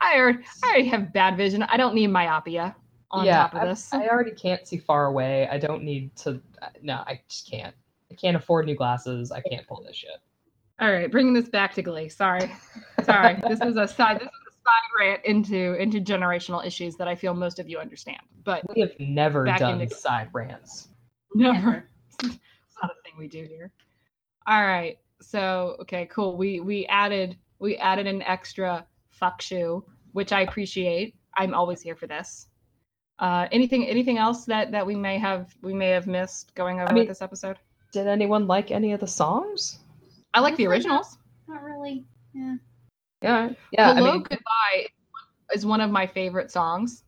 I 0.00 0.16
already, 0.18 0.38
I 0.62 0.68
already 0.68 0.88
have 0.88 1.12
bad 1.12 1.36
vision. 1.36 1.62
I 1.62 1.76
don't 1.76 1.94
need 1.94 2.08
myopia 2.08 2.76
on 3.10 3.24
yeah, 3.24 3.38
top 3.38 3.54
of 3.54 3.62
I- 3.62 3.66
this. 3.66 3.92
I, 3.92 4.06
already 4.08 4.32
can't 4.32 4.66
see 4.66 4.78
far 4.78 5.06
away. 5.06 5.48
I 5.48 5.58
don't 5.58 5.82
need 5.82 6.14
to. 6.16 6.40
No, 6.82 6.96
I 7.06 7.20
just 7.28 7.50
can't. 7.50 7.74
I 8.10 8.14
can't 8.14 8.36
afford 8.36 8.66
new 8.66 8.76
glasses. 8.76 9.32
I 9.32 9.40
can't 9.40 9.66
pull 9.66 9.82
this 9.84 9.96
shit. 9.96 10.10
All 10.80 10.92
right, 10.92 11.10
bringing 11.10 11.32
this 11.32 11.48
back 11.48 11.72
to 11.74 11.82
Glee. 11.82 12.08
Sorry, 12.08 12.52
sorry. 13.04 13.40
this 13.48 13.60
is 13.62 13.76
a 13.76 13.88
side. 13.88 14.16
This 14.20 14.28
is 14.28 14.28
a 14.48 14.52
side 14.52 15.00
rant 15.00 15.24
into 15.24 15.74
into 15.80 16.00
generational 16.00 16.64
issues 16.64 16.96
that 16.96 17.08
I 17.08 17.14
feel 17.14 17.32
most 17.32 17.58
of 17.58 17.68
you 17.68 17.78
understand, 17.78 18.20
but 18.44 18.62
We 18.74 18.82
have 18.82 18.92
never 18.98 19.44
done 19.44 19.80
into- 19.80 19.94
side 19.94 20.28
rants. 20.32 20.88
never. 21.34 21.88
it's 22.22 22.38
not 22.82 22.90
a 22.90 23.02
thing 23.02 23.14
we 23.18 23.26
do 23.28 23.44
here. 23.44 23.72
All 24.46 24.62
right. 24.62 24.98
So 25.22 25.76
okay, 25.80 26.06
cool. 26.12 26.36
We 26.36 26.60
we 26.60 26.84
added 26.86 27.38
we 27.58 27.76
added 27.78 28.06
an 28.06 28.20
extra 28.22 28.84
fuck 29.18 29.40
schue, 29.40 29.82
which 30.12 30.32
I 30.32 30.42
appreciate. 30.42 31.14
I'm 31.36 31.54
always 31.54 31.80
here 31.80 31.96
for 31.96 32.06
this. 32.06 32.48
Uh, 33.18 33.48
anything 33.50 33.86
anything 33.86 34.18
else 34.18 34.44
that 34.44 34.70
that 34.72 34.86
we 34.86 34.94
may 34.94 35.18
have 35.18 35.54
we 35.62 35.72
may 35.72 35.88
have 35.88 36.06
missed 36.06 36.54
going 36.54 36.80
over 36.80 36.92
mean, 36.92 37.02
with 37.02 37.08
this 37.08 37.22
episode? 37.22 37.58
Did 37.92 38.06
anyone 38.06 38.46
like 38.46 38.70
any 38.70 38.92
of 38.92 39.00
the 39.00 39.06
songs? 39.06 39.80
I 40.34 40.40
like 40.40 40.56
the 40.56 40.66
originals. 40.66 41.18
Not 41.48 41.62
really. 41.62 42.04
Yeah. 42.34 42.56
Yeah, 43.22 43.50
yeah. 43.72 43.94
Hello 43.94 44.10
I 44.10 44.12
mean, 44.12 44.22
Goodbye 44.22 44.86
is 45.54 45.64
one 45.64 45.80
of 45.80 45.90
my 45.90 46.06
favorite 46.06 46.50
songs 46.50 47.04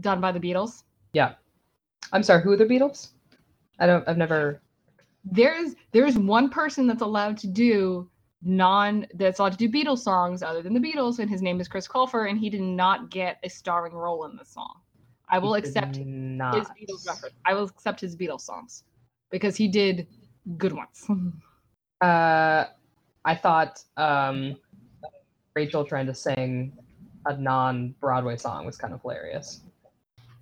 done 0.00 0.20
by 0.20 0.32
the 0.32 0.40
Beatles. 0.40 0.82
yeah. 1.12 1.34
I'm 2.12 2.22
sorry. 2.22 2.42
Who 2.42 2.52
are 2.52 2.56
the 2.56 2.64
Beatles? 2.64 3.10
I 3.78 3.86
don't. 3.86 4.08
I've 4.08 4.16
never. 4.16 4.62
There's 5.24 5.74
there's 5.92 6.18
one 6.18 6.48
person 6.48 6.86
that's 6.86 7.02
allowed 7.02 7.36
to 7.38 7.46
do 7.46 8.10
non 8.42 9.06
that's 9.14 9.38
allowed 9.38 9.52
to 9.52 9.58
do 9.58 9.68
Beatles 9.68 9.98
songs 9.98 10.42
other 10.42 10.62
than 10.62 10.74
the 10.74 10.80
Beatles, 10.80 11.18
and 11.18 11.28
his 11.30 11.42
name 11.42 11.60
is 11.60 11.68
Chris 11.68 11.88
Colfer, 11.88 12.28
and 12.30 12.38
he 12.38 12.48
did 12.50 12.60
not 12.60 13.10
get 13.10 13.38
a 13.42 13.48
starring 13.48 13.92
role 13.94 14.24
in 14.26 14.36
this 14.36 14.48
song. 14.48 14.80
I 15.28 15.38
will 15.38 15.54
He 15.54 15.60
accept 15.60 15.98
not. 15.98 16.54
his 16.56 16.68
Beatles 16.68 17.06
record. 17.06 17.32
I 17.44 17.54
will 17.54 17.64
accept 17.64 18.00
his 18.00 18.16
Beatles 18.16 18.40
songs 18.42 18.84
because 19.30 19.56
he 19.56 19.68
did 19.68 20.06
good 20.56 20.72
ones. 20.72 21.06
Uh, 22.00 22.66
I 23.24 23.34
thought 23.34 23.82
um, 23.96 24.54
Rachel 25.56 25.84
trying 25.84 26.06
to 26.06 26.14
sing 26.14 26.72
a 27.26 27.36
non-Broadway 27.36 28.36
song 28.36 28.64
was 28.64 28.76
kind 28.76 28.94
of 28.94 29.02
hilarious. 29.02 29.62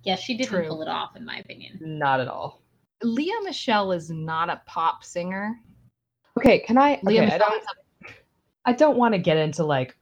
Yeah, 0.03 0.17
she 0.17 0.37
didn't 0.37 0.49
True. 0.51 0.67
pull 0.67 0.83
it 0.83 0.87
off, 0.87 1.15
in 1.15 1.25
my 1.25 1.37
opinion. 1.37 1.79
Not 1.81 2.19
at 2.19 2.27
all. 2.27 2.61
Lea 3.01 3.33
Michele 3.43 3.91
is 3.91 4.11
not 4.11 4.51
a 4.51 4.61
pop 4.67 5.03
singer. 5.03 5.59
Okay, 6.37 6.59
can 6.59 6.77
I? 6.77 6.99
Lea 7.01 7.21
Okay, 7.21 7.31
I 7.31 7.37
don't. 7.39 7.59
is 7.59 7.65
I 8.67 8.73
don't 8.73 8.97
want 8.97 9.13
to 9.13 9.17
get 9.17 9.37
into 9.37 9.63
like 9.63 9.95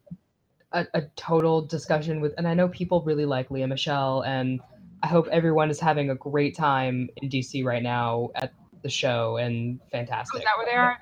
a, 0.72 0.88
a 0.96 1.02
total 1.16 1.62
discussion 1.62 2.20
with, 2.20 2.34
and 2.38 2.48
I 2.48 2.56
know 2.56 2.68
people 2.68 3.04
really 3.04 3.26
like 3.26 3.52
Lea 3.52 3.68
Michele, 3.68 4.22
and 4.22 4.60
I 5.04 5.08
hope 5.08 5.28
everyone 5.28 5.70
is 5.70 5.80
having 5.80 6.10
a 6.10 6.16
great 6.16 6.56
time 6.56 7.08
in 7.18 7.30
DC 7.30 7.64
right 7.64 7.84
now 7.84 8.32
at 8.36 8.54
the 8.82 8.90
show 8.90 9.38
and 9.38 9.80
fantastic. 9.92 10.42
is 10.42 10.46
that 10.46 10.58
where 10.58 10.66
they 10.66 10.74
are 10.74 11.00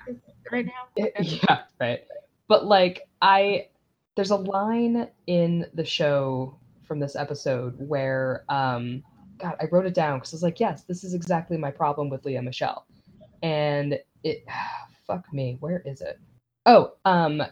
right 0.52 0.66
now? 0.66 1.04
yeah, 1.22 1.62
right. 1.80 2.04
But 2.48 2.66
like 2.66 3.08
I 3.20 3.68
there's 4.14 4.30
a 4.30 4.36
line 4.36 5.08
in 5.26 5.66
the 5.74 5.84
show 5.84 6.56
from 6.82 7.00
this 7.00 7.16
episode 7.16 7.74
where 7.78 8.44
um 8.50 9.02
God, 9.38 9.56
I 9.60 9.66
wrote 9.72 9.86
it 9.86 9.94
down 9.94 10.18
because 10.18 10.32
I 10.32 10.36
was 10.36 10.42
like, 10.42 10.60
yes, 10.60 10.84
this 10.84 11.02
is 11.02 11.14
exactly 11.14 11.56
my 11.56 11.70
problem 11.70 12.08
with 12.08 12.24
Lea 12.24 12.40
Michele. 12.40 12.86
And 13.42 13.98
it 14.22 14.44
fuck 15.06 15.30
me, 15.32 15.56
where 15.60 15.82
is 15.84 16.00
it? 16.00 16.18
Oh, 16.66 16.92
um 17.04 17.42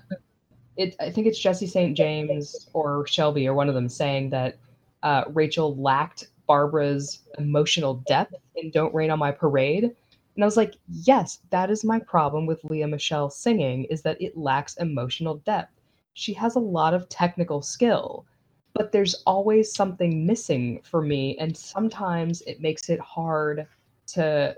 it 0.76 0.96
I 1.00 1.10
think 1.10 1.26
it's 1.26 1.38
Jesse 1.38 1.66
St. 1.66 1.96
James 1.96 2.68
or 2.72 3.06
Shelby 3.06 3.46
or 3.48 3.54
one 3.54 3.68
of 3.68 3.74
them 3.74 3.88
saying 3.88 4.30
that 4.30 4.58
uh, 5.02 5.24
Rachel 5.28 5.76
lacked 5.76 6.28
Barbra's 6.48 7.20
emotional 7.38 7.96
depth 8.06 8.34
in 8.56 8.70
Don't 8.70 8.94
Rain 8.94 9.10
on 9.10 9.18
My 9.18 9.32
Parade. 9.32 9.84
And 9.84 10.44
I 10.44 10.46
was 10.46 10.56
like, 10.56 10.74
yes, 10.88 11.40
that 11.50 11.70
is 11.70 11.84
my 11.84 11.98
problem 12.00 12.46
with 12.46 12.64
Lea 12.64 12.86
Michele 12.86 13.30
singing 13.30 13.84
is 13.84 14.02
that 14.02 14.20
it 14.22 14.36
lacks 14.36 14.76
emotional 14.76 15.36
depth. 15.38 15.72
She 16.14 16.32
has 16.34 16.56
a 16.56 16.60
lot 16.60 16.94
of 16.94 17.08
technical 17.08 17.62
skill, 17.62 18.26
but 18.74 18.92
there's 18.92 19.14
always 19.26 19.74
something 19.74 20.26
missing 20.26 20.80
for 20.84 21.02
me 21.02 21.36
and 21.38 21.56
sometimes 21.56 22.42
it 22.42 22.60
makes 22.60 22.88
it 22.88 23.00
hard 23.00 23.66
to 24.08 24.56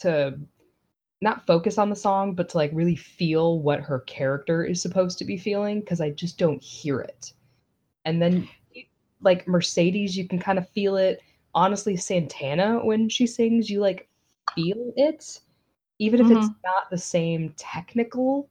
to 0.00 0.38
not 1.22 1.46
focus 1.46 1.78
on 1.78 1.90
the 1.90 1.96
song 1.96 2.34
but 2.34 2.48
to 2.50 2.56
like 2.58 2.70
really 2.74 2.96
feel 2.96 3.60
what 3.60 3.80
her 3.80 4.00
character 4.00 4.64
is 4.64 4.82
supposed 4.82 5.18
to 5.18 5.24
be 5.24 5.36
feeling 5.36 5.80
because 5.80 6.00
I 6.00 6.10
just 6.10 6.38
don't 6.38 6.62
hear 6.62 7.00
it. 7.00 7.32
And 8.04 8.20
then 8.20 8.48
like 9.22 9.48
Mercedes 9.48 10.16
you 10.16 10.28
can 10.28 10.38
kind 10.38 10.58
of 10.58 10.68
feel 10.70 10.96
it. 10.96 11.20
Honestly 11.54 11.96
Santana 11.96 12.84
when 12.84 13.08
she 13.08 13.26
sings 13.26 13.70
you 13.70 13.80
like 13.80 14.08
feel 14.54 14.92
it 14.96 15.40
even 15.98 16.20
if 16.20 16.30
it's 16.30 16.50
not 16.64 16.90
the 16.90 16.98
same 16.98 17.54
technical 17.56 18.50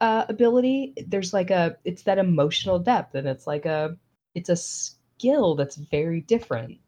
uh, 0.00 0.24
ability 0.28 0.92
there's 1.06 1.32
like 1.32 1.50
a 1.50 1.76
it's 1.84 2.02
that 2.02 2.18
emotional 2.18 2.78
depth 2.78 3.14
and 3.14 3.26
it's 3.26 3.46
like 3.46 3.64
a 3.64 3.96
it's 4.34 4.48
a 4.48 4.56
skill 4.56 5.54
that's 5.54 5.76
very 5.76 6.20
different 6.20 6.78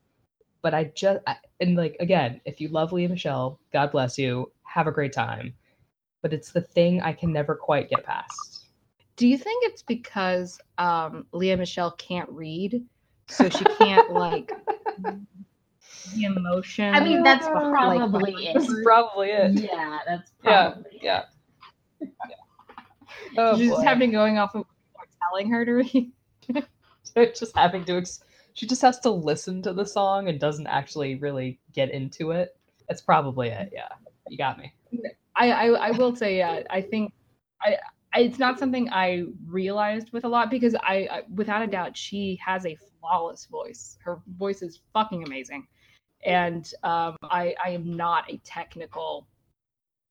but 0.61 0.75
i 0.75 0.85
just 0.95 1.21
I, 1.27 1.37
and 1.61 1.77
like 1.77 1.97
again 2.01 2.41
if 2.45 2.61
you 2.61 2.69
love 2.69 2.93
lea 2.93 3.07
michele 3.07 3.59
god 3.73 3.93
bless 3.93 4.19
you 4.19 4.51
have 4.77 4.87
a 4.87 4.93
great 4.93 5.13
time 5.13 5.53
but 6.23 6.33
it's 6.33 6.53
the 6.53 6.61
thing 6.61 7.01
i 7.03 7.13
can 7.13 7.33
never 7.33 7.55
quite 7.55 7.89
get 7.91 8.05
past 8.05 8.67
Do 9.17 9.27
you 9.27 9.39
think 9.39 9.65
it's 9.65 9.83
because 9.83 10.61
um, 10.77 11.25
Lea 11.33 11.57
Michele 11.57 11.93
can't 11.93 12.29
read, 12.29 12.85
so 13.29 13.49
she 13.49 13.65
can't 13.65 14.11
like 14.11 14.53
the 16.15 16.25
emotion? 16.25 16.95
I 16.95 17.01
mean, 17.03 17.23
that's 17.23 17.47
behind- 17.47 17.73
probably 17.75 18.33
like, 18.33 18.45
it. 18.45 18.55
that's 18.55 18.83
probably 18.85 19.29
it 19.31 19.53
Yeah, 19.73 19.99
that's 20.07 20.31
yeah 20.45 20.71
probably 20.73 20.99
yeah 21.01 21.25
oh, 23.39 23.57
she's 23.57 23.71
boy. 23.71 23.77
just 23.77 23.87
having 23.87 24.13
going 24.13 24.37
off 24.39 24.55
of 24.55 24.65
what 24.67 24.69
people 24.69 25.01
are 25.01 25.09
telling 25.31 25.51
her 25.51 25.65
to 25.65 25.73
read. 25.73 26.13
just 27.41 27.57
having 27.57 27.85
to 27.87 27.97
ex- 27.97 28.21
she 28.53 28.67
just 28.67 28.83
has 28.83 28.99
to 29.01 29.11
listen 29.11 29.63
to 29.63 29.73
the 29.73 29.87
song 29.87 30.29
and 30.29 30.39
doesn't 30.39 30.67
actually 30.67 31.15
really 31.17 31.59
get 31.73 31.91
into 31.91 32.33
it 32.33 32.55
that's 32.89 33.01
probably 33.01 33.49
it 33.49 33.71
yeah 33.73 33.89
you 34.29 34.37
got 34.39 34.59
me 34.59 34.73
I, 35.37 35.51
I 35.51 35.67
I 35.67 35.91
will 35.91 36.17
say 36.17 36.39
yeah. 36.39 36.63
I 36.71 36.81
think 36.81 37.13
I, 37.61 37.77
I 38.15 38.21
it's 38.21 38.39
not 38.39 38.59
something 38.59 38.89
I 38.91 39.25
realized 39.47 40.11
with 40.13 40.25
a 40.25 40.29
lot 40.29 40.51
because 40.51 40.75
I, 40.77 41.09
I 41.13 41.23
without 41.35 41.61
a 41.63 41.67
doubt 41.67 41.95
she 41.97 42.39
has 42.45 42.65
a 42.65 42.75
flawless 42.99 43.45
voice. 43.47 43.99
Her 44.03 44.21
voice 44.39 44.63
is 44.63 44.81
fucking 44.95 45.25
amazing, 45.25 45.67
and 46.25 46.73
um, 46.85 47.17
I 47.25 47.55
I 47.63 47.71
am 47.71 47.95
not 47.95 48.31
a 48.31 48.39
technical. 48.39 49.27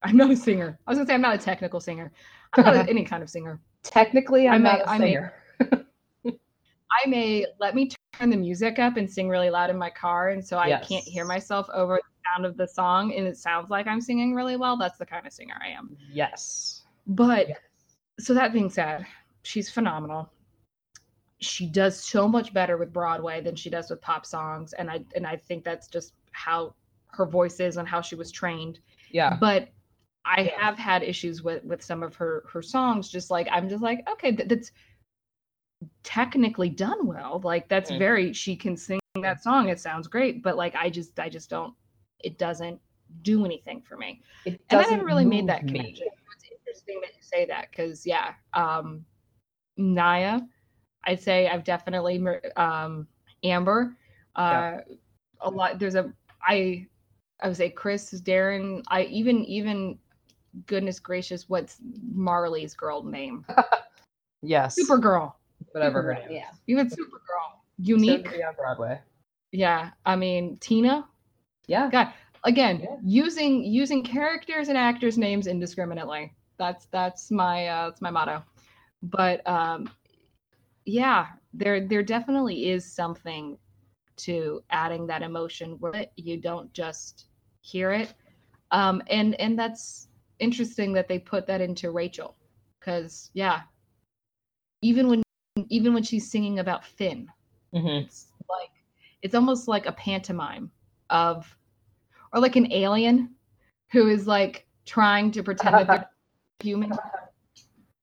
I'm 0.03 0.15
not 0.17 0.29
a 0.29 0.35
singer. 0.35 0.77
I 0.85 0.91
was 0.91 0.99
gonna 0.99 1.07
say 1.07 1.15
I'm 1.15 1.21
not 1.21 1.33
a 1.33 1.39
technical 1.39 1.79
singer. 1.79 2.11
I'm 2.53 2.63
not 2.65 2.87
any 2.87 3.03
kind 3.03 3.23
of 3.23 3.29
singer. 3.29 3.59
technically 3.83 4.47
i'm 4.47 4.55
I 4.55 4.57
may- 4.57 4.63
not 4.63 4.81
a 4.81 4.89
I 4.89 4.97
may- 4.99 5.05
singer 5.05 5.33
I 6.25 7.07
may 7.07 7.45
let 7.59 7.75
me 7.75 7.89
turn 8.13 8.29
the 8.29 8.37
music 8.37 8.79
up 8.79 8.97
and 8.97 9.09
sing 9.09 9.27
really 9.27 9.49
loud 9.49 9.69
in 9.69 9.77
my 9.77 9.89
car, 9.89 10.29
and 10.29 10.45
so 10.45 10.57
I 10.57 10.79
can't 10.79 11.03
hear 11.03 11.25
myself 11.25 11.67
over 11.73 11.95
the 11.97 12.14
sound 12.33 12.45
of 12.45 12.57
the 12.57 12.67
song, 12.67 13.13
and 13.13 13.27
it 13.27 13.37
sounds 13.37 13.69
like 13.69 13.87
I'm 13.87 14.01
singing 14.01 14.33
really 14.33 14.57
well. 14.57 14.77
That's 14.77 14.97
the 14.97 15.05
kind 15.05 15.25
of 15.25 15.33
singer 15.33 15.55
I 15.63 15.69
am. 15.69 15.95
yes 16.11 16.83
But 17.07 17.49
Yes. 17.49 17.57
so 18.19 18.33
that 18.33 18.53
being 18.53 18.69
said, 18.69 19.05
she's 19.43 19.69
phenomenal. 19.69 20.31
She 21.39 21.67
does 21.67 22.01
so 22.01 22.27
much 22.27 22.53
better 22.53 22.77
with 22.77 22.93
Broadway 22.93 23.41
than 23.41 23.55
she 23.55 23.69
does 23.69 23.89
with 23.89 24.01
pop 24.01 24.25
songs, 24.25 24.73
and 24.73 24.89
I 24.89 25.03
and 25.15 25.27
I 25.27 25.35
think 25.35 25.63
that's 25.63 25.87
just 25.87 26.13
how 26.31 26.73
her 27.07 27.25
voice 27.25 27.59
is 27.59 27.77
and 27.77 27.87
how 27.87 28.01
she 28.01 28.15
was 28.15 28.31
trained. 28.31 28.79
yeah 29.11 29.37
But 29.37 29.69
I 30.25 30.41
Yeah. 30.43 30.59
have 30.63 30.77
had 30.77 31.03
issues 31.03 31.43
with 31.43 31.63
with 31.65 31.83
some 31.83 32.03
of 32.03 32.15
her 32.15 32.45
her 32.51 32.61
songs. 32.61 33.09
Just 33.09 33.29
like 33.31 33.47
I'm 33.51 33.69
just 33.69 33.83
like 33.83 34.07
okay, 34.09 34.31
th- 34.35 34.49
that's 34.49 34.71
technically 36.03 36.69
done 36.69 37.05
well. 37.05 37.41
Like 37.43 37.67
that's 37.67 37.91
Mhm. 37.91 37.99
very 37.99 38.33
she 38.33 38.55
can 38.55 38.77
sing 38.77 38.99
that 39.21 39.41
song. 39.43 39.69
It 39.69 39.79
sounds 39.79 40.07
great, 40.07 40.41
but 40.41 40.55
like 40.55 40.75
I 40.75 40.89
just 40.89 41.19
I 41.19 41.29
just 41.29 41.49
don't. 41.49 41.75
It 42.19 42.37
doesn't 42.37 42.79
do 43.21 43.45
anything 43.45 43.81
for 43.81 43.97
me 43.97 44.21
it 44.45 44.61
and 44.69 44.81
I 44.81 44.89
never 44.89 45.05
really 45.05 45.25
made 45.25 45.47
that 45.47 45.63
me. 45.63 45.71
connection. 45.71 46.07
It's 46.07 46.43
interesting 46.51 47.01
that 47.01 47.11
you 47.15 47.21
say 47.21 47.45
that 47.45 47.69
because 47.71 48.05
yeah, 48.05 48.33
um, 48.53 49.03
Naya, 49.77 50.39
I'd 51.05 51.21
say 51.21 51.47
I've 51.47 51.63
definitely 51.63 52.23
um, 52.55 53.07
Amber. 53.43 53.95
Uh, 54.35 54.77
A 55.41 55.49
lot. 55.49 55.79
There's 55.79 55.95
a 55.95 56.13
I 56.41 56.87
I 57.41 57.47
would 57.47 57.57
say 57.57 57.69
Chris, 57.69 58.13
Darren. 58.21 58.83
I 58.87 59.03
even 59.03 59.43
even 59.45 59.97
goodness 60.67 60.99
gracious, 60.99 61.49
what's 61.49 61.77
Marley's 62.13 62.73
girl 62.73 63.03
name? 63.03 63.45
yes 64.41 64.77
Supergirl. 64.79 65.33
whatever 65.71 66.01
her 66.01 66.13
name 66.13 66.27
Yeah. 66.29 66.49
Even 66.67 66.87
Supergirl. 66.87 67.59
Unique. 67.77 68.31
be 68.31 68.43
on 68.43 68.53
broadway 68.55 68.99
Yeah. 69.51 69.91
I 70.05 70.15
mean 70.15 70.57
Tina. 70.57 71.05
Yeah 71.67 71.89
God, 71.89 72.13
again, 72.43 72.79
Yeah. 72.81 72.97
using 73.03 73.63
using 73.63 74.03
characters 74.03 74.69
and 74.69 74.77
actors' 74.77 75.17
names 75.17 75.47
indiscriminately. 75.47 76.33
That's 76.57 76.85
that's 76.87 77.31
my 77.31 77.67
uh, 77.67 77.89
that's 77.89 78.01
my 78.01 78.11
motto. 78.11 78.43
But 79.03 79.45
um, 79.47 79.89
yeah, 80.85 81.27
there 81.53 81.85
there 81.87 82.03
definitely 82.03 82.69
is 82.69 82.85
something 82.85 83.57
to 84.17 84.63
adding 84.69 85.07
that 85.07 85.21
emotion 85.21 85.71
where 85.79 86.05
you 86.15 86.37
don't 86.37 86.71
just 86.73 87.25
hear 87.61 87.91
it. 87.91 88.13
Um, 88.71 89.01
and 89.07 89.35
and 89.35 89.57
that's 89.59 90.07
interesting 90.39 90.93
that 90.93 91.07
they 91.07 91.19
put 91.19 91.47
that 91.47 91.61
into 91.61 91.91
Rachel, 91.91 92.35
because 92.79 93.29
yeah, 93.33 93.61
even 94.81 95.07
when 95.07 95.23
even 95.69 95.93
when 95.93 96.03
she's 96.03 96.29
singing 96.29 96.59
about 96.59 96.85
Finn, 96.85 97.27
Mhm. 97.73 98.05
it's 98.05 98.27
like 98.49 98.69
it's 99.21 99.35
almost 99.35 99.67
like 99.67 99.85
a 99.85 99.91
pantomime 99.93 100.71
of 101.09 101.57
or 102.33 102.39
like 102.39 102.55
an 102.55 102.71
alien 102.71 103.35
who 103.91 104.07
is 104.07 104.27
like 104.27 104.65
trying 104.85 105.31
to 105.31 105.43
pretend 105.43 105.75
that 105.75 105.87
they're 105.87 106.09
human 106.59 106.91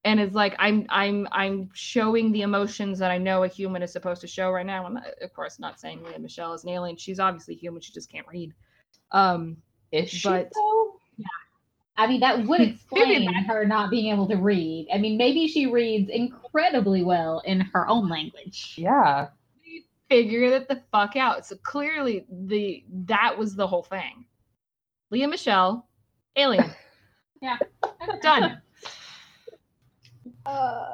and 0.04 0.20
is 0.20 0.34
like 0.34 0.54
i'm 0.58 0.86
i'm 0.88 1.26
i'm 1.32 1.70
showing 1.72 2.32
the 2.32 2.42
emotions 2.42 2.98
that 2.98 3.10
i 3.10 3.18
know 3.18 3.44
a 3.44 3.48
human 3.48 3.82
is 3.82 3.92
supposed 3.92 4.20
to 4.20 4.26
show 4.26 4.50
right 4.50 4.66
now 4.66 4.84
i'm 4.84 4.94
not, 4.94 5.04
of 5.22 5.32
course 5.32 5.58
not 5.58 5.80
saying 5.80 6.02
Lea 6.04 6.18
michele 6.18 6.52
is 6.54 6.64
an 6.64 6.70
alien 6.70 6.96
she's 6.96 7.20
obviously 7.20 7.54
human 7.54 7.80
she 7.80 7.92
just 7.92 8.10
can't 8.10 8.26
read 8.28 8.52
um 9.12 9.56
is 9.92 10.10
she 10.10 10.28
But- 10.28 10.50
though? 10.54 10.96
I 11.96 12.06
mean, 12.06 12.20
that 12.20 12.46
would 12.46 12.60
explain 12.62 13.32
her 13.32 13.66
not 13.66 13.90
being 13.90 14.12
able 14.12 14.26
to 14.28 14.36
read. 14.36 14.88
I 14.92 14.98
mean, 14.98 15.18
maybe 15.18 15.46
she 15.46 15.66
reads 15.66 16.08
incredibly 16.08 17.04
well 17.04 17.42
in 17.44 17.60
her 17.60 17.86
own 17.86 18.08
language. 18.08 18.74
Yeah. 18.78 19.28
Figured 20.12 20.52
it 20.52 20.68
the 20.68 20.82
fuck 20.92 21.16
out. 21.16 21.46
So 21.46 21.56
clearly, 21.62 22.26
the 22.30 22.84
that 23.06 23.36
was 23.38 23.54
the 23.56 23.66
whole 23.66 23.82
thing. 23.82 24.26
Lea 25.10 25.26
Michele, 25.26 25.88
alien. 26.36 26.70
Yeah. 27.40 27.56
Done. 28.22 28.62
Uh, 30.46 30.84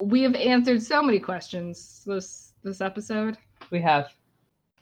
We 0.00 0.22
have 0.22 0.34
answered 0.34 0.82
so 0.82 1.00
many 1.00 1.20
questions 1.20 2.02
this 2.06 2.54
this 2.64 2.80
episode. 2.80 3.36
we 3.70 3.80
have 3.82 4.08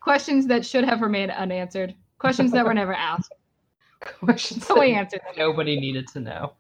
Questions 0.01 0.47
that 0.47 0.64
should 0.64 0.85
have 0.85 1.02
remained 1.02 1.31
unanswered. 1.32 1.94
Questions 2.19 2.52
that 2.52 2.64
were 2.64 2.73
never 2.73 2.94
asked. 2.94 3.35
questions 4.01 4.66
So 4.66 4.81
we 4.81 4.94
answered 4.94 5.20
them. 5.27 5.35
nobody 5.36 5.78
needed 5.78 6.06
to 6.14 6.20
know. 6.20 6.55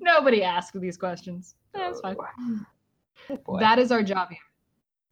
Nobody 0.00 0.42
asked 0.42 0.78
these 0.80 0.96
questions. 0.96 1.54
That's 1.74 2.00
fine. 2.00 2.16
Oh. 3.46 3.58
That 3.60 3.78
is 3.78 3.92
our 3.92 4.02
job 4.02 4.30
here. 4.30 4.38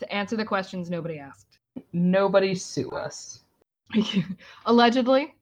To 0.01 0.13
answer 0.13 0.37
the 0.37 0.45
questions 0.45 0.91
nobody 0.91 1.19
asked. 1.19 1.59
Nobody 1.93 2.55
sue 2.55 2.91
us. 2.91 3.41
Allegedly. 4.67 5.35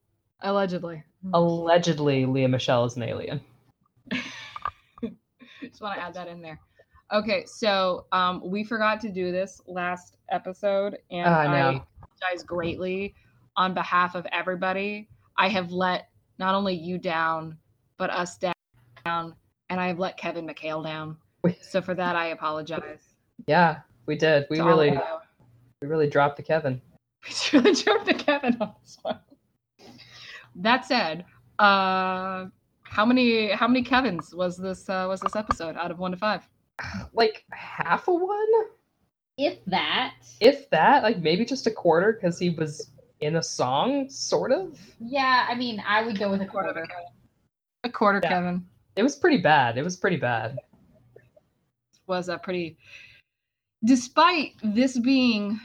Allegedly. 0.43 1.03
Allegedly, 1.33 2.27
Lea 2.27 2.47
Michele 2.47 2.85
is 2.85 2.97
an 2.97 3.03
alien. 3.03 3.41
Just 5.63 5.81
want 5.81 5.97
to 5.97 6.03
add 6.03 6.15
that 6.15 6.29
in 6.29 6.43
there. 6.43 6.61
Okay, 7.13 7.45
so 7.47 8.07
um, 8.13 8.43
we 8.45 8.65
forgot 8.65 9.01
to 9.01 9.11
do 9.11 9.33
this 9.33 9.61
last 9.67 10.17
episode, 10.31 10.99
and 11.11 11.27
Oh, 11.27 11.31
I 11.31 11.47
I 11.47 11.69
apologize 11.71 12.45
greatly 12.45 13.15
on 13.57 13.75
behalf 13.75 14.15
of 14.15 14.27
everybody. 14.33 15.09
I 15.39 15.49
have 15.49 15.71
let 15.73 16.09
not 16.39 16.55
only 16.55 16.75
you 16.75 16.99
down, 16.99 17.57
but 17.99 18.11
us 18.11 18.39
down, 18.39 19.35
and 19.71 19.81
I 19.81 19.87
have 19.89 19.99
let 19.99 20.17
Kevin 20.17 20.47
McHale 20.47 20.85
down. 20.85 21.17
So 21.61 21.83
for 21.83 21.95
that, 21.95 22.17
I 22.17 22.27
apologize. 22.29 23.15
Yeah, 23.47 23.81
we 24.07 24.17
did. 24.17 24.47
We 24.51 24.59
to 24.59 24.65
really, 24.65 24.91
you. 24.91 25.01
we 25.83 25.89
really 25.89 26.09
dropped 26.09 26.37
the 26.37 26.43
Kevin. 26.43 26.81
We 27.53 27.59
really 27.61 27.75
jumped 27.75 28.07
to 28.07 28.15
Kevin 28.15 28.57
on 28.61 28.75
this 28.83 28.99
one. 29.03 29.19
That 30.57 30.85
said, 30.85 31.25
uh, 31.59 32.47
how 32.83 33.05
many 33.07 33.51
how 33.51 33.67
many 33.67 33.83
Kevins 33.83 34.35
was 34.35 34.57
this 34.59 34.89
uh, 34.91 35.07
was 35.09 35.21
this 35.21 35.35
episode 35.35 35.77
out 35.77 35.91
of 35.91 35.99
one 35.99 36.11
to 36.11 36.17
five? 36.19 36.47
Like 37.15 37.45
half 37.51 38.09
a 38.09 38.13
one, 38.15 38.47
If 39.39 39.65
that. 39.67 40.15
if 40.41 40.69
that. 40.71 41.03
Like 41.03 41.19
maybe 41.23 41.45
just 41.47 41.67
a 41.67 41.71
quarter 41.71 42.13
because 42.13 42.39
he 42.39 42.51
was 42.51 42.91
in 43.21 43.37
a 43.37 43.43
song, 43.43 44.09
sort 44.11 44.53
of. 44.53 44.79
Yeah, 45.01 45.47
I 45.49 45.55
mean, 45.55 45.83
I 45.87 46.03
would 46.05 46.19
go 46.19 46.31
with 46.31 46.43
a 46.43 46.47
Quarter. 46.47 46.73
quarter. 46.75 46.89
A 47.85 47.89
quarter 47.89 48.21
Yeah. 48.23 48.29
Kevin 48.29 48.67
It 48.97 49.03
was 49.03 49.17
pretty 49.17 49.39
bad. 49.39 49.79
It 49.79 49.83
was 49.83 49.97
pretty 49.97 50.17
bad. 50.19 50.59
was 52.07 52.29
a 52.29 52.37
pretty. 52.39 52.77
Despite 53.85 54.53
this 54.63 54.99
being 54.99 55.61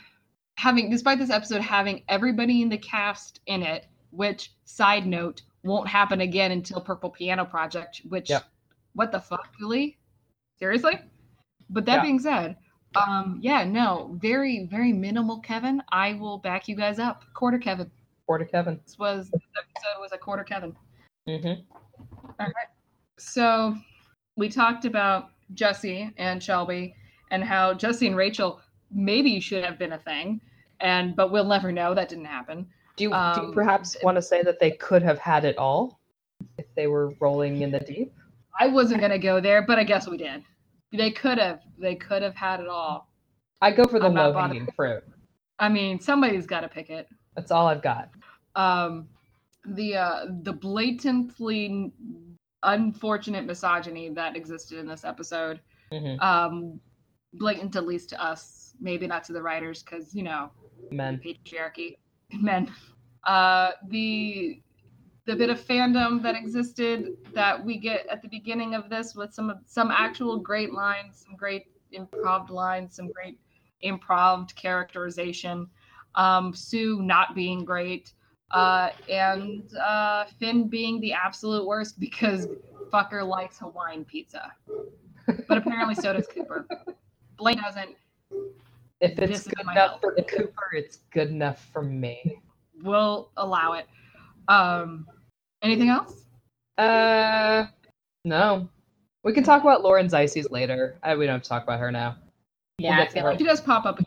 having, 0.57 0.89
despite 0.89 1.19
this 1.19 1.29
episode 1.29 1.61
having 1.61 2.03
everybody 2.09 2.61
in 2.61 2.69
the 2.69 2.77
cast 2.77 3.39
in 3.45 3.63
it, 3.63 3.85
which 4.11 4.51
side 4.65 5.05
note 5.07 5.41
won't 5.63 5.87
happen 5.87 6.21
again 6.21 6.51
until 6.51 6.81
Purple 6.81 7.09
Piano 7.09 7.45
Project. 7.45 8.01
Which, 8.09 8.31
what 8.93 9.11
the 9.11 9.19
fuck, 9.19 9.47
really? 9.59 9.97
Seriously? 10.57 10.99
But 11.69 11.85
that 11.85 11.97
Yeah. 11.97 12.01
being 12.01 12.19
said, 12.19 12.57
um, 12.95 13.39
yeah, 13.41 13.63
no, 13.63 14.17
very 14.19 14.65
very 14.65 14.91
minimal 14.91 15.39
Kevin. 15.39 15.81
I 15.89 16.13
will 16.13 16.39
back 16.39 16.67
you 16.67 16.75
guys 16.75 16.99
up. 16.99 17.23
Quarter 17.33 17.59
Kevin. 17.59 17.91
Quarter 18.25 18.45
Kevin. 18.45 18.79
This 18.83 18.97
was 18.97 19.29
this 19.29 19.41
episode 19.57 20.01
was 20.01 20.11
a 20.11 20.17
quarter 20.17 20.43
Kevin. 20.43 20.75
Mm-hmm. 21.27 21.61
All 22.27 22.33
right. 22.39 22.69
So 23.17 23.77
we 24.35 24.49
talked 24.49 24.85
about 24.85 25.29
Jesse 25.53 26.11
and 26.17 26.41
Shelby 26.41 26.95
and 27.31 27.43
how 27.43 27.73
Jesse 27.73 28.07
and 28.07 28.15
Rachel 28.15 28.61
maybe 28.91 29.39
should 29.39 29.63
have 29.63 29.77
been 29.77 29.93
a 29.93 29.99
thing, 29.99 30.41
and 30.79 31.15
but 31.15 31.31
we'll 31.31 31.45
never 31.45 31.71
know. 31.71 31.93
That 31.93 32.09
didn't 32.09 32.25
happen. 32.25 32.67
Do 32.95 33.03
you, 33.05 33.09
do 33.11 33.15
Um, 33.15 33.47
you 33.47 33.53
perhaps 33.53 33.95
want 34.03 34.15
to 34.17 34.21
say 34.21 34.41
that 34.43 34.59
they 34.59 34.71
could 34.71 35.01
have 35.03 35.19
had 35.19 35.45
it 35.45 35.57
all 35.57 35.99
if 36.57 36.65
they 36.75 36.87
were 36.87 37.13
rolling 37.19 37.61
in 37.61 37.71
the 37.71 37.79
deep? 37.79 38.13
I 38.59 38.67
wasn't 38.67 39.01
gonna 39.01 39.19
go 39.19 39.39
there, 39.39 39.61
but 39.61 39.79
I 39.79 39.83
guess 39.83 40.07
we 40.07 40.17
did. 40.17 40.43
They 40.91 41.11
could 41.11 41.37
have. 41.37 41.61
They 41.77 41.95
could 41.95 42.21
have 42.21 42.35
had 42.35 42.59
it 42.59 42.67
all. 42.67 43.09
I 43.61 43.71
go 43.71 43.83
for 43.85 43.99
the 43.99 44.09
low 44.09 44.33
hanging 44.33 44.67
fruit. 44.75 45.03
I 45.59 45.69
mean, 45.69 45.99
somebody's 45.99 46.45
got 46.47 46.61
to 46.61 46.69
pick 46.69 46.89
it. 46.89 47.07
That's 47.35 47.51
all 47.51 47.67
I've 47.67 47.81
got. 47.81 48.09
Um, 48.55 49.07
the 49.65 49.95
uh, 49.97 50.25
the 50.43 50.53
blatantly 50.53 51.91
unfortunate 52.63 53.45
misogyny 53.45 54.09
that 54.09 54.35
existed 54.35 54.79
in 54.79 54.87
this 54.87 55.03
episode. 55.05 55.59
Mhm. 55.91 56.21
Um, 56.21 56.79
blatant 57.33 57.75
at 57.75 57.85
least 57.85 58.09
to 58.09 58.23
us, 58.23 58.75
maybe 58.79 59.07
not 59.07 59.23
to 59.25 59.33
the 59.33 59.41
writers, 59.41 59.83
because 59.83 60.13
you 60.13 60.23
know 60.23 60.51
Men. 60.91 61.19
patriarchy 61.23 61.97
men. 62.33 62.71
Uh 63.23 63.71
the 63.89 64.61
the 65.25 65.35
bit 65.35 65.49
of 65.49 65.59
fandom 65.59 66.23
that 66.23 66.35
existed 66.35 67.15
that 67.35 67.63
we 67.63 67.77
get 67.77 68.07
at 68.07 68.21
the 68.21 68.27
beginning 68.27 68.73
of 68.73 68.89
this 68.89 69.13
with 69.13 69.31
some 69.33 69.49
of 69.49 69.57
some 69.65 69.91
actual 69.91 70.39
great 70.39 70.73
lines 70.73 71.23
some 71.27 71.35
great 71.35 71.67
improv 71.93 72.49
lines 72.49 72.95
some 72.95 73.11
great 73.11 73.39
improv 73.83 74.53
characterization 74.55 75.67
um 76.15 76.51
sue 76.53 77.01
not 77.03 77.35
being 77.35 77.63
great 77.63 78.13
uh 78.51 78.89
and 79.07 79.71
uh 79.75 80.25
finn 80.39 80.67
being 80.67 80.99
the 80.99 81.13
absolute 81.13 81.65
worst 81.67 81.99
because 81.99 82.47
fucker 82.91 83.27
likes 83.27 83.59
hawaiian 83.59 84.03
pizza. 84.03 84.51
But 85.47 85.57
apparently 85.59 85.93
so 85.93 86.11
does 86.13 86.27
cooper 86.27 86.67
blake 87.39 87.59
doesn't 87.61 87.95
If 89.01 89.17
it's 89.17 89.47
good 89.47 89.61
enough 89.61 89.75
help. 89.75 90.01
for 90.01 90.13
the 90.15 90.23
Cooper, 90.23 90.69
it's 90.73 90.97
good 91.11 91.29
enough 91.29 91.65
for 91.73 91.81
me. 91.81 92.39
we'll 92.83 93.29
allow 93.37 93.73
it. 93.73 93.87
Um, 94.47 95.07
anything 95.63 95.89
else? 95.89 96.25
Uh, 96.77 97.65
no. 98.25 98.67
We 99.23 99.33
can 99.33 99.43
talk 99.43 99.61
about 99.63 99.83
Lauren 99.83 100.07
Zizes 100.07 100.49
later. 100.51 100.97
I, 101.03 101.15
we 101.15 101.25
don't 101.25 101.35
have 101.35 101.43
to 101.43 101.49
talk 101.49 101.63
about 101.63 101.79
her 101.79 101.91
now. 101.91 102.17
Yeah, 102.77 102.95
get 102.97 102.99
I 103.01 103.05
to 103.05 103.11
feel 103.11 103.23
her. 103.23 103.29
like 103.31 103.39
She 103.39 103.45
does 103.45 103.61
pop 103.61 103.85
up, 103.85 103.99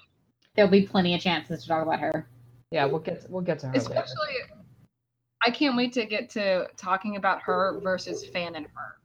there'll 0.54 0.70
be 0.70 0.82
plenty 0.82 1.14
of 1.14 1.20
chances 1.20 1.62
to 1.62 1.68
talk 1.68 1.82
about 1.82 2.00
her. 2.00 2.26
Yeah, 2.70 2.86
we'll 2.86 3.00
get 3.00 3.26
we'll 3.28 3.42
get 3.42 3.58
to 3.60 3.66
her 3.66 3.72
later. 3.74 3.86
especially. 3.86 4.34
I 5.44 5.50
can't 5.50 5.76
wait 5.76 5.92
to 5.94 6.06
get 6.06 6.30
to 6.30 6.68
talking 6.76 7.16
about 7.16 7.42
her 7.42 7.78
versus 7.82 8.24
fanon 8.34 8.64
her. 8.74 8.96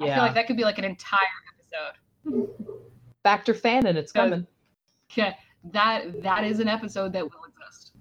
I 0.00 0.06
feel 0.06 0.16
like 0.24 0.34
that 0.34 0.46
could 0.48 0.56
be 0.56 0.64
like 0.64 0.78
an 0.78 0.84
entire 0.84 1.20
episode. 2.26 2.48
Factor 3.24 3.54
fan 3.54 3.86
and 3.86 3.96
it's 3.96 4.12
coming. 4.12 4.46
Yeah, 5.14 5.34
that 5.72 6.22
that 6.22 6.44
is 6.44 6.60
an 6.60 6.68
episode 6.68 7.12
that 7.12 7.24
will 7.24 7.44
exist. 7.44 7.92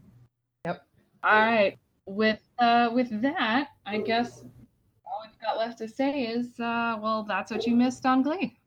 Yep. 0.65 0.85
All 1.23 1.39
right. 1.39 1.77
With 2.05 2.41
uh 2.59 2.89
with 2.91 3.21
that, 3.21 3.69
I 3.85 3.99
guess 3.99 4.43
all 5.05 5.21
we've 5.23 5.39
got 5.41 5.57
left 5.57 5.77
to 5.79 5.87
say 5.87 6.23
is 6.23 6.59
uh 6.59 6.97
well 7.01 7.23
that's 7.23 7.51
what 7.51 7.65
you 7.67 7.75
missed 7.75 8.05
on 8.05 8.23
Glee. 8.23 8.57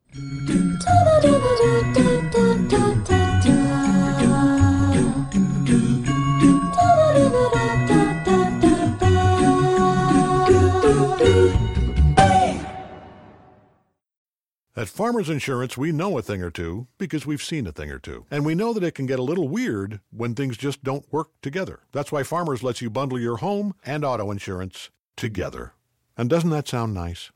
At 14.77 14.89
Farmers 14.89 15.29
Insurance, 15.29 15.77
we 15.77 15.93
know 15.93 16.17
a 16.17 16.21
thing 16.21 16.43
or 16.43 16.51
two 16.51 16.87
because 16.97 17.25
we've 17.25 17.41
seen 17.41 17.65
a 17.65 17.71
thing 17.71 17.89
or 17.89 17.97
two. 17.97 18.25
And 18.29 18.45
we 18.45 18.55
know 18.55 18.73
that 18.73 18.83
it 18.83 18.93
can 18.93 19.05
get 19.05 19.19
a 19.19 19.23
little 19.23 19.47
weird 19.47 20.01
when 20.11 20.35
things 20.35 20.57
just 20.57 20.83
don't 20.83 21.09
work 21.13 21.29
together. 21.41 21.79
That's 21.93 22.11
why 22.11 22.23
Farmers 22.23 22.61
lets 22.61 22.81
you 22.81 22.89
bundle 22.89 23.17
your 23.17 23.37
home 23.37 23.73
and 23.85 24.03
auto 24.03 24.31
insurance 24.31 24.89
together. 25.15 25.71
And 26.17 26.29
doesn't 26.29 26.49
that 26.49 26.67
sound 26.67 26.93
nice? 26.93 27.31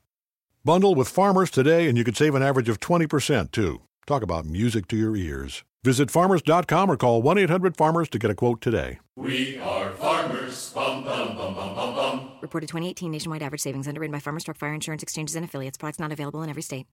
Bundle 0.66 0.96
with 0.96 1.08
Farmers 1.08 1.50
today 1.50 1.88
and 1.88 1.98
you 1.98 2.04
could 2.04 2.18
save 2.18 2.36
an 2.36 2.44
average 2.44 2.68
of 2.68 2.82
20% 2.82 3.52
too. 3.52 3.84
Talk 4.06 4.22
about 4.22 4.46
music 4.46 4.90
to 4.90 4.98
your 4.98 5.16
ears. 5.16 5.64
Visit 5.86 6.12
farmers.com 6.12 6.92
or 6.92 6.98
call 6.98 7.22
1 7.22 7.38
800 7.38 7.78
Farmers 7.78 8.10
to 8.10 8.20
get 8.20 8.30
a 8.30 8.36
quote 8.36 8.60
today. 8.60 9.00
We 9.16 9.60
are 9.60 9.92
farmers. 9.92 10.74
Bum, 10.74 11.06
bum, 11.06 11.38
bum, 11.38 11.56
bum, 11.56 11.74
bum, 11.74 11.96
bum. 11.96 12.32
Reported 12.42 12.68
2018 12.68 13.10
nationwide 13.10 13.42
average 13.42 13.62
savings 13.62 13.88
underwritten 13.88 14.12
by 14.12 14.20
Farmers 14.20 14.44
Truck 14.44 14.58
Fire 14.58 14.74
Insurance 14.74 15.04
Exchanges 15.04 15.38
and 15.38 15.46
Affiliates. 15.46 15.78
Products 15.78 16.00
not 16.00 16.12
available 16.12 16.44
in 16.44 16.50
every 16.50 16.64
state. 16.64 16.86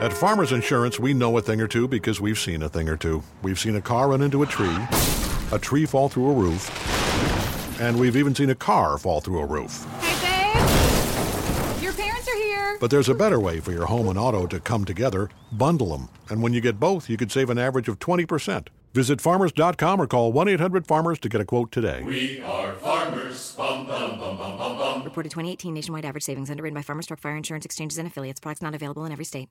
At 0.00 0.14
Farmers 0.14 0.50
Insurance, 0.52 0.98
we 0.98 1.12
know 1.12 1.36
a 1.36 1.42
thing 1.42 1.60
or 1.60 1.68
two 1.68 1.86
because 1.86 2.22
we've 2.22 2.38
seen 2.38 2.62
a 2.62 2.70
thing 2.70 2.88
or 2.88 2.96
two. 2.96 3.22
We've 3.42 3.58
seen 3.58 3.76
a 3.76 3.82
car 3.82 4.08
run 4.08 4.22
into 4.22 4.42
a 4.42 4.46
tree, 4.46 4.74
a 5.52 5.58
tree 5.58 5.84
fall 5.84 6.08
through 6.08 6.30
a 6.30 6.32
roof, 6.32 6.70
and 7.78 8.00
we've 8.00 8.16
even 8.16 8.34
seen 8.34 8.48
a 8.48 8.54
car 8.54 8.96
fall 8.96 9.20
through 9.20 9.40
a 9.40 9.44
roof. 9.46 9.84
Hey 10.00 10.54
babe! 10.54 11.82
Your 11.82 11.92
parents 11.92 12.26
are 12.30 12.36
here. 12.36 12.78
But 12.80 12.90
there's 12.90 13.10
a 13.10 13.14
better 13.14 13.38
way 13.38 13.60
for 13.60 13.72
your 13.72 13.84
home 13.84 14.08
and 14.08 14.18
auto 14.18 14.46
to 14.46 14.58
come 14.58 14.86
together. 14.86 15.28
Bundle 15.52 15.88
them. 15.88 16.08
And 16.30 16.42
when 16.42 16.54
you 16.54 16.62
get 16.62 16.80
both, 16.80 17.10
you 17.10 17.18
could 17.18 17.30
save 17.30 17.50
an 17.50 17.58
average 17.58 17.88
of 17.88 17.98
20%. 17.98 18.68
Visit 18.94 19.20
farmers.com 19.20 20.00
or 20.00 20.06
call 20.06 20.32
1 20.32 20.48
800 20.48 20.86
Farmers 20.86 21.18
to 21.20 21.28
get 21.28 21.42
a 21.42 21.44
quote 21.44 21.70
today. 21.70 22.02
We 22.02 22.40
are 22.40 22.72
farmers. 22.72 23.54
Bum, 23.54 23.86
bum, 23.86 24.18
bum, 24.18 24.36
bum, 24.38 24.56
bum, 24.58 24.78
bum. 24.78 25.04
Reported 25.04 25.28
2018 25.28 25.74
nationwide 25.74 26.04
average 26.04 26.24
savings 26.24 26.50
underwritten 26.50 26.74
by 26.74 26.82
Farmers 26.82 27.06
Truck 27.06 27.20
Fire 27.20 27.36
Insurance 27.36 27.64
Exchanges 27.66 27.98
and 27.98 28.08
Affiliates. 28.08 28.40
Products 28.40 28.62
not 28.62 28.74
available 28.74 29.04
in 29.04 29.12
every 29.12 29.24
state. 29.24 29.48